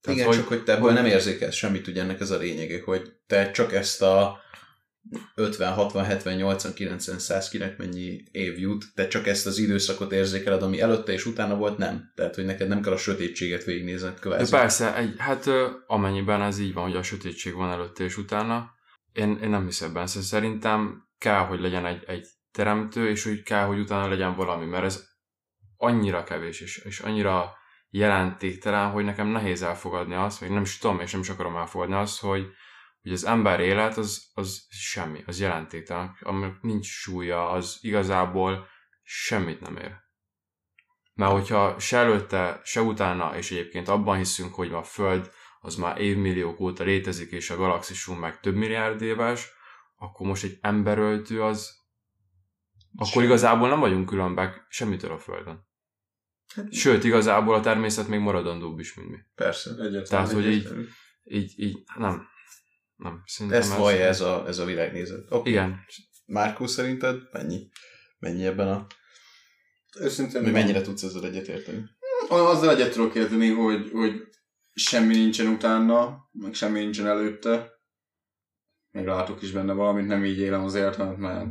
Igen, 0.07 0.25
hogy, 0.25 0.35
csak 0.35 0.47
hogy 0.47 0.63
te 0.63 0.75
ebből 0.75 0.91
nem 0.91 1.05
érzékelsz 1.05 1.55
semmit, 1.55 1.87
ugye 1.87 2.01
ennek 2.01 2.19
ez 2.19 2.31
a 2.31 2.37
lényege, 2.37 2.81
hogy 2.83 3.11
te 3.27 3.51
csak 3.51 3.73
ezt 3.73 4.01
a 4.01 4.39
50, 5.35 5.73
60, 5.73 6.03
70, 6.05 6.35
80, 6.35 6.73
90, 6.73 7.19
100, 7.19 7.49
kinek 7.49 7.77
mennyi 7.77 8.23
év 8.31 8.59
jut, 8.59 8.85
te 8.93 9.07
csak 9.07 9.27
ezt 9.27 9.45
az 9.45 9.57
időszakot 9.57 10.11
érzékeled, 10.11 10.63
ami 10.63 10.81
előtte 10.81 11.11
és 11.11 11.25
utána 11.25 11.55
volt, 11.55 11.77
nem. 11.77 12.11
Tehát, 12.15 12.35
hogy 12.35 12.45
neked 12.45 12.67
nem 12.67 12.81
kell 12.81 12.93
a 12.93 12.97
sötétséget 12.97 13.63
végignézned 13.63 14.13
De 14.13 14.19
kvázi. 14.19 14.51
persze, 14.51 14.95
egy, 14.95 15.13
hát 15.17 15.45
amennyiben 15.87 16.41
ez 16.41 16.59
így 16.59 16.73
van, 16.73 16.83
hogy 16.83 16.95
a 16.95 17.03
sötétség 17.03 17.53
van 17.53 17.71
előtte 17.71 18.03
és 18.03 18.17
utána, 18.17 18.71
én, 19.13 19.39
én 19.41 19.49
nem 19.49 19.65
hiszem 19.65 19.89
ebben. 19.89 20.07
Szóval 20.07 20.23
szerintem 20.23 21.07
kell, 21.17 21.45
hogy 21.45 21.59
legyen 21.59 21.85
egy, 21.85 22.03
egy 22.07 22.27
teremtő, 22.51 23.09
és 23.09 23.25
úgy 23.25 23.43
kell, 23.43 23.65
hogy 23.65 23.79
utána 23.79 24.07
legyen 24.07 24.35
valami, 24.35 24.65
mert 24.65 24.83
ez 24.83 25.15
annyira 25.77 26.23
kevés, 26.23 26.59
és, 26.61 26.77
és 26.77 26.99
annyira 26.99 27.57
jelentéktelen, 27.89 28.91
hogy 28.91 29.03
nekem 29.03 29.27
nehéz 29.27 29.61
elfogadni 29.61 30.15
azt, 30.15 30.39
vagy 30.39 30.49
nem 30.49 30.61
is 30.61 30.77
tudom, 30.77 30.99
és 30.99 31.11
nem 31.11 31.21
is 31.21 31.29
akarom 31.29 31.55
elfogadni 31.55 31.95
azt, 31.95 32.19
hogy, 32.19 32.47
hogy 33.01 33.11
az 33.11 33.25
ember 33.25 33.59
élet 33.59 33.97
az, 33.97 34.31
az 34.33 34.65
semmi, 34.69 35.23
az 35.25 35.39
jelentéktelen, 35.39 36.17
aminek 36.19 36.61
nincs 36.61 36.85
súlya, 36.85 37.49
az 37.49 37.77
igazából 37.81 38.67
semmit 39.03 39.61
nem 39.61 39.77
ér. 39.77 39.95
Mert 41.13 41.31
hogyha 41.31 41.79
se 41.79 41.97
előtte, 41.97 42.61
se 42.63 42.81
utána, 42.81 43.37
és 43.37 43.51
egyébként 43.51 43.87
abban 43.87 44.17
hiszünk, 44.17 44.53
hogy 44.53 44.73
a 44.73 44.83
Föld 44.83 45.31
az 45.59 45.75
már 45.75 46.01
évmilliók 46.01 46.59
óta 46.59 46.83
létezik, 46.83 47.31
és 47.31 47.49
a 47.49 47.55
galaxisunk 47.55 48.19
meg 48.19 48.39
több 48.39 48.55
milliárd 48.55 49.01
éves, 49.01 49.49
akkor 49.95 50.27
most 50.27 50.43
egy 50.43 50.57
emberöltő 50.61 51.43
az, 51.43 51.85
akkor 52.95 53.11
Semmi. 53.11 53.25
igazából 53.25 53.69
nem 53.69 53.79
vagyunk 53.79 54.05
különbek 54.05 54.65
semmitől 54.69 55.11
a 55.11 55.17
Földön. 55.17 55.66
Hát, 56.55 56.73
Sőt, 56.73 57.03
igazából 57.03 57.55
a 57.55 57.59
természet 57.59 58.07
még 58.07 58.19
maradandóbb 58.19 58.79
is, 58.79 58.93
mint 58.93 59.09
mi. 59.09 59.17
Persze. 59.35 59.69
Egyetlen. 59.69 60.03
Tehát, 60.03 60.31
hogy 60.31 60.45
így, 60.45 60.67
így, 61.23 61.53
így, 61.57 61.83
nem. 61.97 62.27
Nem, 62.95 63.21
szerintem 63.25 63.61
Ezt 63.61 63.77
vallja 63.77 64.05
ez 64.05 64.21
a, 64.21 64.47
ez 64.47 64.57
a 64.57 64.65
világnézet. 64.65 65.31
Okay. 65.31 65.51
Igen. 65.51 65.79
Márkó 66.25 66.67
szerinted 66.67 67.21
mennyi? 67.31 67.69
Mennyi 68.19 68.45
ebben 68.45 68.67
a... 68.67 68.87
Őszintén 69.99 70.41
nem. 70.41 70.51
mennyire 70.51 70.81
tudsz 70.81 71.03
ezzel 71.03 71.25
egyetérteni? 71.25 71.83
Azzal 72.29 72.69
egyet 72.69 72.91
tudok 72.91 73.15
érteni, 73.15 73.49
hogy, 73.49 73.89
hogy 73.91 74.27
semmi 74.73 75.15
nincsen 75.15 75.47
utána, 75.47 76.29
meg 76.31 76.53
semmi 76.53 76.79
nincsen 76.79 77.07
előtte. 77.07 77.71
Még 78.91 79.05
látok 79.05 79.41
is 79.41 79.51
benne 79.51 79.73
valamit, 79.73 80.07
nem 80.07 80.25
így 80.25 80.39
élem 80.39 80.63
az 80.63 80.75
életemet, 80.75 81.17
mert 81.17 81.45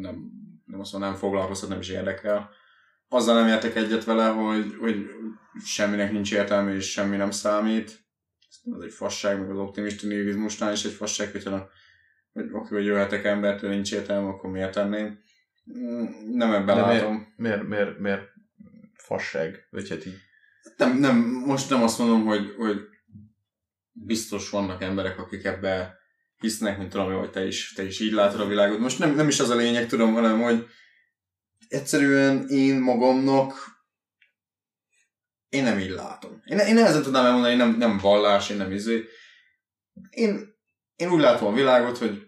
nem, 0.00 0.30
nem 0.64 0.80
azt 0.80 0.92
mondom, 0.92 1.10
nem 1.10 1.18
foglalkoztat, 1.18 1.68
nem 1.68 1.80
is 1.80 1.88
érdekel. 1.88 2.50
Azzal 3.12 3.34
nem 3.34 3.48
értek 3.48 3.76
egyet 3.76 4.04
vele, 4.04 4.26
hogy, 4.26 4.76
hogy 4.80 5.10
semminek 5.64 6.12
nincs 6.12 6.32
értelme, 6.32 6.74
és 6.74 6.90
semmi 6.90 7.16
nem 7.16 7.30
számít. 7.30 8.00
Ez 8.76 8.82
egy 8.82 8.92
fasság, 8.92 9.40
meg 9.40 9.50
az 9.50 9.58
optimista 9.58 10.06
nihilizmusnál 10.06 10.72
is 10.72 10.84
egy 10.84 10.92
fasság, 10.92 11.30
hogyha 11.30 11.68
hogy 12.32 12.48
oké, 12.52 12.74
hogy 12.74 12.84
jöhetek 12.84 13.24
embertől, 13.24 13.70
nincs 13.70 13.92
értelme, 13.92 14.28
akkor 14.28 14.50
miért 14.50 14.72
tenném. 14.72 15.18
Mm, 15.78 16.04
Nem 16.36 16.52
ebben 16.52 16.76
De 16.76 16.86
miért, 16.86 17.00
látom. 17.00 17.32
miért, 17.36 17.68
miért, 17.68 17.98
miért 17.98 18.22
fasság? 18.94 19.66
Vagy 19.70 19.88
hát 19.88 20.06
így 20.06 20.18
Nem, 20.76 20.98
nem, 20.98 21.16
most 21.46 21.70
nem 21.70 21.82
azt 21.82 21.98
mondom, 21.98 22.24
hogy, 22.24 22.54
hogy 22.56 22.80
biztos 23.92 24.50
vannak 24.50 24.82
emberek, 24.82 25.18
akik 25.18 25.44
ebbe 25.44 25.98
hisznek, 26.38 26.78
mint 26.78 26.90
tudom, 26.90 27.12
hogy 27.12 27.30
te 27.30 27.46
is, 27.46 27.72
te 27.72 27.84
is 27.84 28.00
így 28.00 28.12
látod 28.12 28.40
a 28.40 28.46
világot. 28.46 28.78
Most 28.78 28.98
nem, 28.98 29.14
nem 29.14 29.28
is 29.28 29.40
az 29.40 29.50
a 29.50 29.56
lényeg, 29.56 29.86
tudom, 29.86 30.12
hanem, 30.12 30.40
hogy 30.40 30.66
egyszerűen 31.72 32.48
én 32.48 32.80
magamnak 32.80 33.72
én 35.48 35.62
nem 35.62 35.78
így 35.78 35.90
látom. 35.90 36.42
Én, 36.44 36.58
én 36.58 36.74
nehezen 36.74 37.02
tudnám 37.02 37.24
elmondani, 37.24 37.54
nem, 37.54 37.76
nem 37.76 37.98
vallás, 37.98 38.50
én 38.50 38.56
nem 38.56 38.72
izé. 38.72 39.04
Én, 40.10 40.54
én 40.96 41.10
úgy 41.10 41.20
látom 41.20 41.48
a 41.48 41.54
világot, 41.54 41.98
hogy 41.98 42.22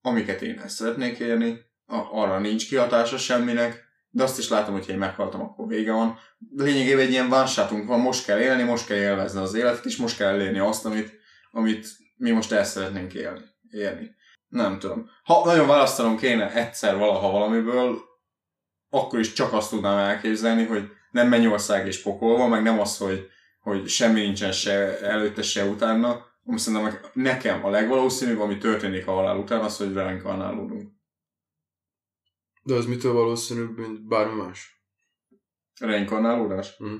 amiket 0.00 0.42
én 0.42 0.58
ezt 0.58 0.76
szeretnék 0.76 1.18
érni, 1.18 1.58
a, 1.86 1.96
arra 1.96 2.38
nincs 2.38 2.68
kihatása 2.68 3.18
semminek, 3.18 3.84
de 4.10 4.22
azt 4.22 4.38
is 4.38 4.48
látom, 4.48 4.74
hogy 4.74 4.86
ha 4.86 4.92
én 4.92 4.98
meghaltam, 4.98 5.40
akkor 5.40 5.66
vége 5.66 5.92
van. 5.92 6.18
Lényegében 6.54 7.04
egy 7.04 7.10
ilyen 7.10 7.28
válsátunk 7.28 7.86
van, 7.86 8.00
most 8.00 8.24
kell 8.24 8.40
élni, 8.40 8.62
most 8.62 8.86
kell 8.86 8.96
élvezni 8.96 9.40
az 9.40 9.54
életet, 9.54 9.84
és 9.84 9.96
most 9.96 10.16
kell 10.16 10.28
elérni 10.28 10.58
azt, 10.58 10.84
amit, 10.84 11.12
amit 11.50 11.88
mi 12.16 12.30
most 12.30 12.52
el 12.52 12.64
szeretnénk 12.64 13.14
élni, 13.14 13.44
érni. 13.70 14.14
Nem 14.48 14.78
tudom. 14.78 15.10
Ha 15.22 15.44
nagyon 15.44 15.66
választanom 15.66 16.16
kéne 16.16 16.52
egyszer 16.52 16.96
valaha 16.96 17.30
valamiből, 17.30 17.98
akkor 18.90 19.18
is 19.18 19.32
csak 19.32 19.52
azt 19.52 19.70
tudnám 19.70 19.98
elképzelni, 19.98 20.64
hogy 20.64 20.90
nem 21.10 21.28
Mennyország 21.28 21.86
és 21.86 22.02
pokolva, 22.02 22.46
meg 22.46 22.62
nem 22.62 22.80
az, 22.80 22.98
hogy, 22.98 23.30
hogy 23.60 23.88
semmi 23.88 24.20
nincsen 24.20 24.52
se 24.52 25.00
előtte, 25.00 25.42
se 25.42 25.64
utána. 25.64 26.24
Most 26.42 26.64
szerintem 26.64 27.00
nekem 27.12 27.64
a 27.64 27.70
legvalószínűbb, 27.70 28.40
ami 28.40 28.58
történik 28.58 29.06
a 29.06 29.12
halál 29.12 29.36
után, 29.36 29.60
az, 29.60 29.76
hogy 29.76 29.92
reinkarnálódunk. 29.92 30.92
De 32.62 32.74
az 32.74 32.86
mitől 32.86 33.12
valószínűbb, 33.12 33.78
mint 33.78 34.06
bármi 34.06 34.34
más? 34.42 34.84
Reinkarnálódás? 35.80 36.76
Mhm. 36.78 36.94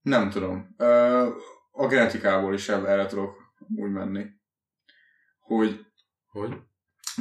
Nem 0.00 0.30
tudom. 0.30 0.74
A 1.70 1.86
genetikából 1.86 2.54
is 2.54 2.68
erre 2.68 3.06
tudok 3.06 3.36
úgy 3.76 3.90
menni. 3.90 4.26
Hogy, 5.40 5.86
Hogy? 6.26 6.67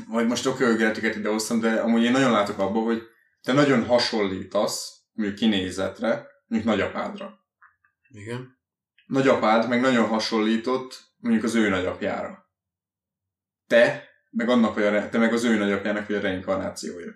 Vagy 0.07 0.27
most 0.27 0.45
oké, 0.45 0.63
hogy 0.63 0.77
genetikát 0.77 1.15
idehoztam, 1.15 1.59
de 1.59 1.73
amúgy 1.73 2.03
én 2.03 2.11
nagyon 2.11 2.31
látok 2.31 2.59
abba, 2.59 2.79
hogy 2.79 3.01
te 3.41 3.53
nagyon 3.53 3.85
hasonlítasz, 3.85 4.97
mondjuk 5.13 5.37
kinézetre, 5.37 6.27
mondjuk 6.47 6.73
nagyapádra. 6.73 7.39
Igen. 8.07 8.57
Nagyapád 9.05 9.69
meg 9.69 9.81
nagyon 9.81 10.07
hasonlított 10.07 11.07
mondjuk 11.17 11.43
az 11.43 11.55
ő 11.55 11.69
nagyapjára. 11.69 12.45
Te, 13.67 14.03
meg 14.29 14.49
annak, 14.49 14.73
hogy 14.73 14.83
a, 14.83 15.09
te 15.09 15.17
meg 15.17 15.33
az 15.33 15.43
ő 15.43 15.57
nagyapjának, 15.57 16.05
hogy 16.05 16.15
a 16.15 16.19
reinkarnációja. 16.19 17.11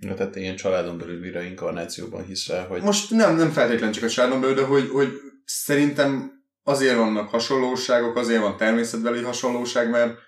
Ja, 0.00 0.14
tehát 0.14 0.32
te 0.32 0.40
ilyen 0.40 0.56
családon 0.56 0.98
belüli 0.98 1.30
reinkarnációban 1.30 2.24
hiszel, 2.24 2.66
hogy 2.66 2.82
Most 2.82 3.10
nem, 3.10 3.36
nem 3.36 3.50
feltétlenül 3.50 3.94
csak 3.94 4.04
a 4.04 4.08
családon 4.08 4.40
belül, 4.40 4.54
de 4.54 4.64
hogy, 4.64 4.88
hogy 4.88 5.20
szerintem 5.44 6.32
azért 6.62 6.96
vannak 6.96 7.28
hasonlóságok, 7.28 8.16
azért 8.16 8.40
van 8.40 8.56
természetbeli 8.56 9.22
hasonlóság, 9.22 9.90
mert 9.90 10.18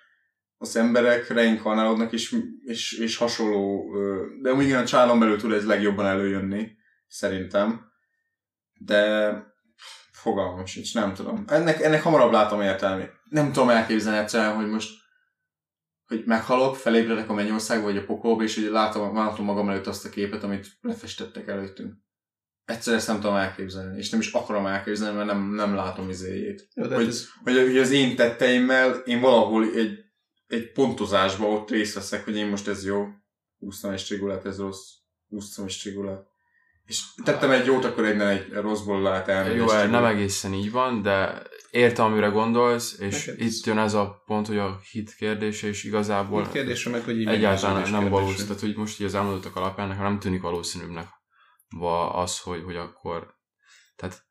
az 0.64 0.76
emberek 0.76 1.28
reinkarnálódnak 1.28 2.12
és, 2.12 2.36
és, 2.64 2.92
és 2.92 3.16
hasonló, 3.16 3.94
de 4.42 4.52
úgy 4.52 4.64
igen, 4.64 4.82
a 4.82 4.86
családon 4.86 5.18
belül 5.18 5.38
tud 5.38 5.52
ez 5.52 5.66
legjobban 5.66 6.06
előjönni, 6.06 6.76
szerintem. 7.08 7.92
De 8.80 9.32
fogalmam 10.12 10.66
sincs, 10.66 10.94
nem 10.94 11.14
tudom. 11.14 11.44
Ennek, 11.46 11.80
ennek 11.80 12.02
hamarabb 12.02 12.32
látom 12.32 12.60
értelmét. 12.60 13.12
Nem 13.30 13.52
tudom 13.52 13.68
elképzelni 13.68 14.18
egyszerűen, 14.18 14.54
hogy 14.54 14.68
most 14.68 15.02
hogy 16.06 16.22
meghalok, 16.26 16.76
felébredek 16.76 17.28
a 17.30 17.34
mennyországba, 17.34 17.84
vagy 17.84 17.96
a 17.96 18.04
pokolba, 18.04 18.42
és 18.42 18.54
hogy 18.54 18.64
látom, 18.64 19.16
látom 19.16 19.44
magam 19.44 19.68
előtt 19.68 19.86
azt 19.86 20.04
a 20.04 20.08
képet, 20.08 20.42
amit 20.42 20.66
lefestettek 20.80 21.48
előttünk. 21.48 21.94
Egyszer 22.64 22.94
ezt 22.94 23.06
nem 23.06 23.20
tudom 23.20 23.36
elképzelni, 23.36 23.98
és 23.98 24.10
nem 24.10 24.20
is 24.20 24.32
akarom 24.32 24.66
elképzelni, 24.66 25.16
mert 25.16 25.28
nem, 25.28 25.54
nem 25.54 25.74
látom 25.74 26.08
izéjét. 26.08 26.68
Jó, 26.74 26.88
Hogy- 26.88 27.06
ez, 27.06 27.28
Hogy, 27.44 27.56
hogy 27.56 27.78
az 27.78 27.90
én 27.90 28.16
tetteimmel 28.16 28.94
én 28.94 29.20
valahol 29.20 29.64
egy, 29.74 30.03
egy 30.47 30.72
pontozásba 30.72 31.47
ott 31.47 31.70
részt 31.70 31.95
veszek, 31.95 32.24
hogy 32.24 32.36
én 32.36 32.47
most 32.47 32.68
ez 32.68 32.84
jó, 32.84 33.07
húztam 33.59 33.92
egy 33.92 33.99
strigulát, 33.99 34.47
ez 34.47 34.59
rossz, 34.59 34.90
húztam 35.28 35.64
egy 35.64 35.70
strigulát. 35.70 36.32
És 36.84 37.03
tettem 37.24 37.51
egy 37.51 37.66
jót, 37.66 37.84
akkor 37.84 38.05
egy, 38.05 38.20
egy 38.20 38.53
rosszból 38.53 39.03
lehet 39.03 39.28
elmenni. 39.28 39.57
Jó, 39.57 39.64
és 39.64 39.70
csak 39.70 39.90
nem 39.90 40.05
egészen 40.05 40.53
így 40.53 40.70
van, 40.70 41.03
de 41.03 41.42
értem, 41.70 42.05
amire 42.05 42.26
gondolsz, 42.26 42.99
és 42.99 43.26
Neked 43.26 43.40
itt 43.47 43.64
jön 43.64 43.78
ez 43.78 43.95
a 43.95 44.22
pont, 44.26 44.47
hogy 44.47 44.59
a 44.59 44.80
hit 44.90 45.14
kérdése, 45.14 45.66
és 45.66 45.84
igazából 45.84 46.40
Volt 46.40 46.53
kérdése 46.53 46.90
meg, 46.90 47.03
hogy 47.03 47.20
így 47.20 47.26
egyáltalán 47.26 47.74
nem 47.74 47.84
kérdése. 47.84 48.11
valószínű, 48.11 48.47
tehát 48.47 48.61
hogy 48.61 48.76
most 48.76 49.01
így 49.01 49.07
az 49.07 49.14
elmondottak 49.14 49.57
alapján 49.57 49.88
nekem 49.88 50.03
nem 50.03 50.18
tűnik 50.18 50.42
valószínűbbnek 50.42 51.09
va 51.76 52.14
az, 52.14 52.40
hogy, 52.40 52.62
hogy 52.64 52.76
akkor, 52.76 53.34
tehát 53.97 54.24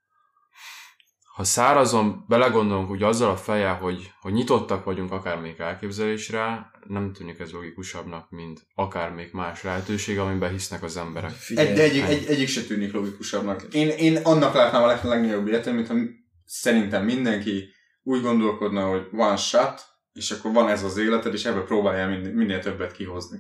ha 1.34 1.43
szárazon 1.43 2.25
belegondolunk 2.27 2.89
úgy 2.89 3.03
azzal 3.03 3.29
a 3.29 3.38
feje, 3.38 3.69
hogy, 3.69 4.11
hogy 4.21 4.34
nyitottak 4.34 4.84
vagyunk 4.84 5.11
akár 5.11 5.39
még 5.39 5.59
elképzelésre, 5.59 6.71
nem 6.88 7.13
tűnik 7.13 7.39
ez 7.39 7.51
logikusabbnak, 7.51 8.29
mint 8.29 8.67
akár 8.75 9.11
még 9.11 9.29
más 9.31 9.63
lehetőség, 9.63 10.19
amiben 10.19 10.51
hisznek 10.51 10.84
az 10.84 10.97
emberek. 10.97 11.31
Figyelj, 11.31 11.67
Egy, 11.67 11.75
de 11.75 11.81
egyik, 11.84 12.03
egy, 12.03 12.25
egyik 12.25 12.47
se 12.47 12.63
tűnik 12.63 12.93
logikusabbnak. 12.93 13.63
Én, 13.71 13.88
én 13.89 14.17
annak 14.17 14.53
látnám 14.53 14.84
a 14.84 14.86
leg, 14.86 15.03
legnagyobb 15.03 15.47
értelmét, 15.47 15.88
hogy 15.88 16.09
szerintem 16.45 17.03
mindenki 17.03 17.69
úgy 18.03 18.21
gondolkodna, 18.21 18.88
hogy 18.89 19.07
van 19.11 19.38
shot, 19.38 19.86
és 20.13 20.31
akkor 20.31 20.51
van 20.51 20.69
ez 20.69 20.84
az 20.84 20.97
életed, 20.97 21.34
és 21.34 21.45
ebből 21.45 21.65
próbálja 21.65 22.07
minél, 22.07 22.34
minél 22.34 22.59
többet 22.59 22.91
kihozni. 22.91 23.39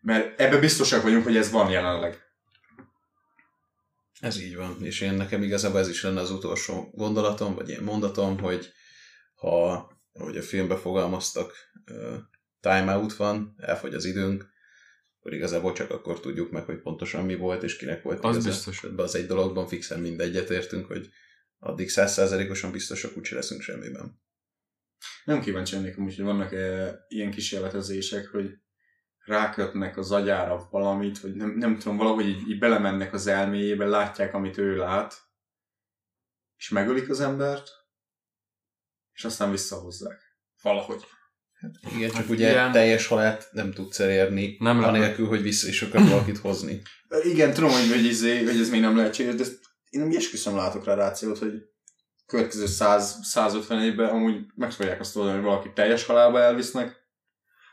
Mert 0.00 0.40
ebbe 0.40 0.58
biztosak 0.58 1.02
vagyunk, 1.02 1.24
hogy 1.24 1.36
ez 1.36 1.50
van 1.50 1.70
jelenleg. 1.70 2.23
Ez 4.24 4.40
így 4.40 4.56
van, 4.56 4.84
és 4.84 5.00
én 5.00 5.14
nekem 5.14 5.42
igazából 5.42 5.80
ez 5.80 5.88
is 5.88 6.02
lenne 6.02 6.20
az 6.20 6.30
utolsó 6.30 6.90
gondolatom, 6.94 7.54
vagy 7.54 7.68
ilyen 7.68 7.82
mondatom, 7.82 8.38
hogy 8.38 8.72
ha, 9.34 9.88
ahogy 10.12 10.36
a 10.36 10.42
filmbe 10.42 10.76
fogalmaztak, 10.76 11.54
uh, 11.90 12.16
time 12.60 12.96
out 12.96 13.16
van, 13.16 13.54
elfogy 13.58 13.94
az 13.94 14.04
időnk, 14.04 14.46
akkor 15.18 15.34
igazából 15.34 15.72
csak 15.72 15.90
akkor 15.90 16.20
tudjuk 16.20 16.50
meg, 16.50 16.64
hogy 16.64 16.80
pontosan 16.80 17.24
mi 17.24 17.34
volt, 17.34 17.62
és 17.62 17.76
kinek 17.76 18.02
volt 18.02 18.24
Az 18.24 18.44
biztos. 18.44 18.84
Ebbe 18.84 19.02
az 19.02 19.14
egy 19.14 19.26
dologban 19.26 19.66
fixen 19.66 20.00
mindegyet 20.00 20.50
értünk, 20.50 20.86
hogy 20.86 21.08
addig 21.58 21.90
százszázalékosan 21.90 22.72
biztosak 22.72 23.16
úgyse 23.16 23.34
leszünk 23.34 23.60
semmiben. 23.60 24.20
Nem 25.24 25.40
kíváncsi 25.40 25.74
lennék 25.74 25.96
amúgy, 25.96 26.16
hogy 26.16 26.24
vannak 26.24 26.52
-e 26.52 26.98
ilyen 27.08 27.30
kísérletezések, 27.30 28.26
hogy 28.26 28.50
rákötnek 29.24 29.96
az 29.96 30.10
agyára 30.12 30.68
valamit, 30.70 31.20
vagy 31.20 31.34
nem, 31.34 31.50
nem 31.50 31.78
tudom, 31.78 31.96
valahogy 31.96 32.28
így, 32.28 32.48
így 32.48 32.58
belemennek 32.58 33.12
az 33.12 33.26
elméjébe, 33.26 33.84
látják, 33.86 34.34
amit 34.34 34.58
ő 34.58 34.76
lát, 34.76 35.22
és 36.56 36.68
megölik 36.68 37.10
az 37.10 37.20
embert, 37.20 37.70
és 39.12 39.24
aztán 39.24 39.50
visszahozzák. 39.50 40.20
Valahogy. 40.62 41.04
Igen, 41.96 42.08
csak 42.08 42.16
Hát 42.16 42.28
ugye 42.28 42.50
ilyen- 42.50 42.72
teljes 42.72 43.06
halált 43.06 43.48
nem 43.52 43.72
tudsz 43.72 44.00
elérni, 44.00 44.56
Nem 44.58 44.82
anélkül, 44.82 45.26
hogy 45.26 45.42
vissza 45.42 45.68
is 45.68 45.82
akar 45.82 46.02
valakit 46.08 46.38
hozni. 46.38 46.82
Igen, 47.22 47.52
tudom, 47.52 47.70
hogy, 47.70 47.88
hogy, 47.88 48.04
izé, 48.04 48.44
hogy 48.44 48.60
ez 48.60 48.70
még 48.70 48.80
nem 48.80 48.96
lehetséges, 48.96 49.34
de 49.34 49.44
én 49.90 50.00
nem 50.00 50.10
esküszöm 50.16 50.56
látok 50.56 50.84
rá 50.84 50.94
rációt, 50.94 51.38
hogy 51.38 51.52
következő 52.26 52.64
100-150 52.68 53.82
évben 53.82 54.08
amúgy 54.08 54.46
meg 54.54 54.72
fogják 54.72 55.00
azt 55.00 55.16
oldani, 55.16 55.34
hogy 55.36 55.44
valaki 55.44 55.72
teljes 55.72 56.04
halálba 56.04 56.40
elvisznek. 56.40 57.02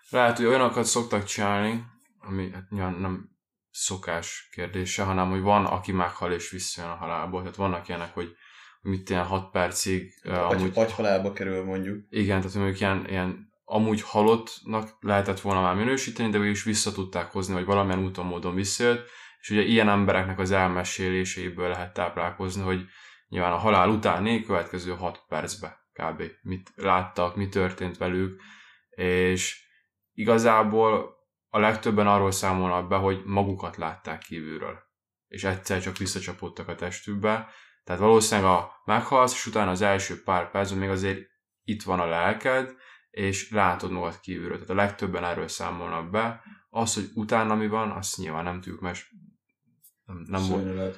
Lehet, 0.09 0.37
hogy 0.37 0.45
olyanokat 0.45 0.85
szoktak 0.85 1.23
csinálni, 1.23 1.83
ami 2.19 2.51
hát 2.53 2.69
nyilván 2.69 2.93
nem 2.93 3.29
szokás 3.71 4.49
kérdése, 4.51 5.03
hanem 5.03 5.29
hogy 5.29 5.41
van, 5.41 5.65
aki 5.65 5.91
meghal 5.91 6.31
és 6.31 6.49
visszajön 6.49 6.89
a 6.89 6.95
halálból. 6.95 7.39
Tehát 7.39 7.55
vannak 7.55 7.87
ilyenek, 7.87 8.13
hogy 8.13 8.35
mit 8.81 9.09
ilyen 9.09 9.25
6 9.25 9.51
percig 9.51 10.13
uh, 10.23 10.49
Agy, 10.49 10.55
amúgy... 10.55 10.71
agyhalálba 10.75 11.33
kerül 11.33 11.63
mondjuk. 11.63 12.05
Igen, 12.09 12.41
tehát 12.41 12.55
mondjuk 12.55 12.79
ilyen, 12.79 13.05
ilyen 13.09 13.51
amúgy 13.63 14.01
halottnak 14.01 14.97
lehetett 14.99 15.39
volna 15.39 15.61
már 15.61 15.75
minősíteni, 15.75 16.29
de 16.29 16.45
is 16.45 16.63
vissza 16.63 16.91
tudták 16.91 17.31
hozni, 17.31 17.53
vagy 17.53 17.65
valamilyen 17.65 18.03
úton 18.03 18.25
módon 18.25 18.55
visszajött, 18.55 19.09
és 19.39 19.49
ugye 19.49 19.61
ilyen 19.61 19.89
embereknek 19.89 20.39
az 20.39 20.51
elmeséléseiből 20.51 21.69
lehet 21.69 21.93
táplálkozni, 21.93 22.63
hogy 22.63 22.85
nyilván 23.27 23.51
a 23.51 23.57
halál 23.57 23.89
utáni 23.89 24.43
következő 24.43 24.91
6 24.91 25.23
percbe 25.27 25.79
kb. 25.93 26.23
mit 26.41 26.71
láttak, 26.75 27.35
mi 27.35 27.49
történt 27.49 27.97
velük, 27.97 28.41
és 28.89 29.69
igazából 30.13 31.15
a 31.49 31.59
legtöbben 31.59 32.07
arról 32.07 32.31
számolnak 32.31 32.87
be, 32.87 32.95
hogy 32.95 33.21
magukat 33.25 33.77
látták 33.77 34.19
kívülről, 34.19 34.79
és 35.27 35.43
egyszer 35.43 35.81
csak 35.81 35.97
visszacsapódtak 35.97 36.67
a 36.67 36.75
testükbe, 36.75 37.49
tehát 37.83 38.01
valószínűleg 38.01 38.51
a 38.51 38.81
meghalsz, 38.85 39.33
és 39.33 39.45
utána 39.45 39.71
az 39.71 39.81
első 39.81 40.23
pár 40.23 40.51
percben 40.51 40.79
még 40.79 40.89
azért 40.89 41.19
itt 41.63 41.83
van 41.83 41.99
a 41.99 42.05
lelked, 42.05 42.75
és 43.09 43.51
látod 43.51 43.91
magad 43.91 44.19
kívülről. 44.19 44.53
Tehát 44.53 44.69
a 44.69 44.75
legtöbben 44.75 45.23
erről 45.23 45.47
számolnak 45.47 46.09
be. 46.09 46.41
Az, 46.69 46.93
hogy 46.93 47.09
utána 47.13 47.55
mi 47.55 47.67
van, 47.67 47.91
azt 47.91 48.17
nyilván 48.17 48.43
nem 48.43 48.61
tudjuk, 48.61 48.81
mert 48.81 48.99
nem, 50.05 50.23
nem, 50.27 50.49
volt, 50.49 50.75
lehet 50.75 50.97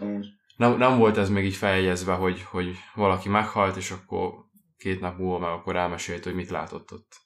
nem, 0.55 0.78
nem 0.78 0.97
volt 0.97 1.18
ez 1.18 1.30
még 1.30 1.45
így 1.45 1.55
feljegyezve, 1.55 2.14
hogy, 2.14 2.41
hogy 2.41 2.78
valaki 2.95 3.30
meghalt, 3.30 3.76
és 3.76 3.91
akkor 3.91 4.34
két 4.78 4.99
nap 4.99 5.18
múlva 5.18 5.39
meg 5.39 5.49
akkor 5.49 5.76
elmesélt, 5.76 6.24
hogy 6.24 6.36
mit 6.36 6.49
látott 6.49 6.91
ott. 6.91 7.22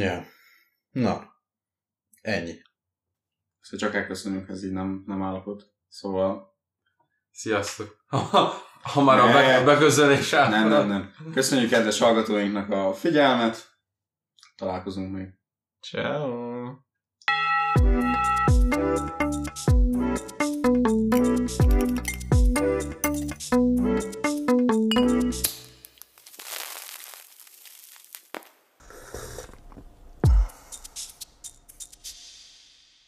Ja. 0.00 0.24
Na. 0.90 1.32
Ennyi. 2.20 2.54
Szóval 3.60 3.88
csak 3.88 3.94
elköszönünk, 4.00 4.48
ez 4.48 4.64
így 4.64 4.72
nem, 4.72 5.02
nem 5.06 5.22
állapot. 5.22 5.72
Szóval 5.88 6.56
Sziasztok! 7.30 8.04
ha 8.92 9.02
már 9.02 9.18
a 9.18 9.26
Ne. 9.26 9.32
be- 9.32 9.64
beközönés 9.64 10.32
át. 10.32 10.50
nem, 10.50 10.68
nem, 10.68 10.86
nem. 10.86 11.12
Köszönjük 11.32 11.70
kedves 11.70 11.98
hallgatóinknak 11.98 12.70
a 12.70 12.92
figyelmet. 12.94 13.78
Találkozunk 14.56 15.12
még. 15.12 15.28
Ciao. 15.80 16.57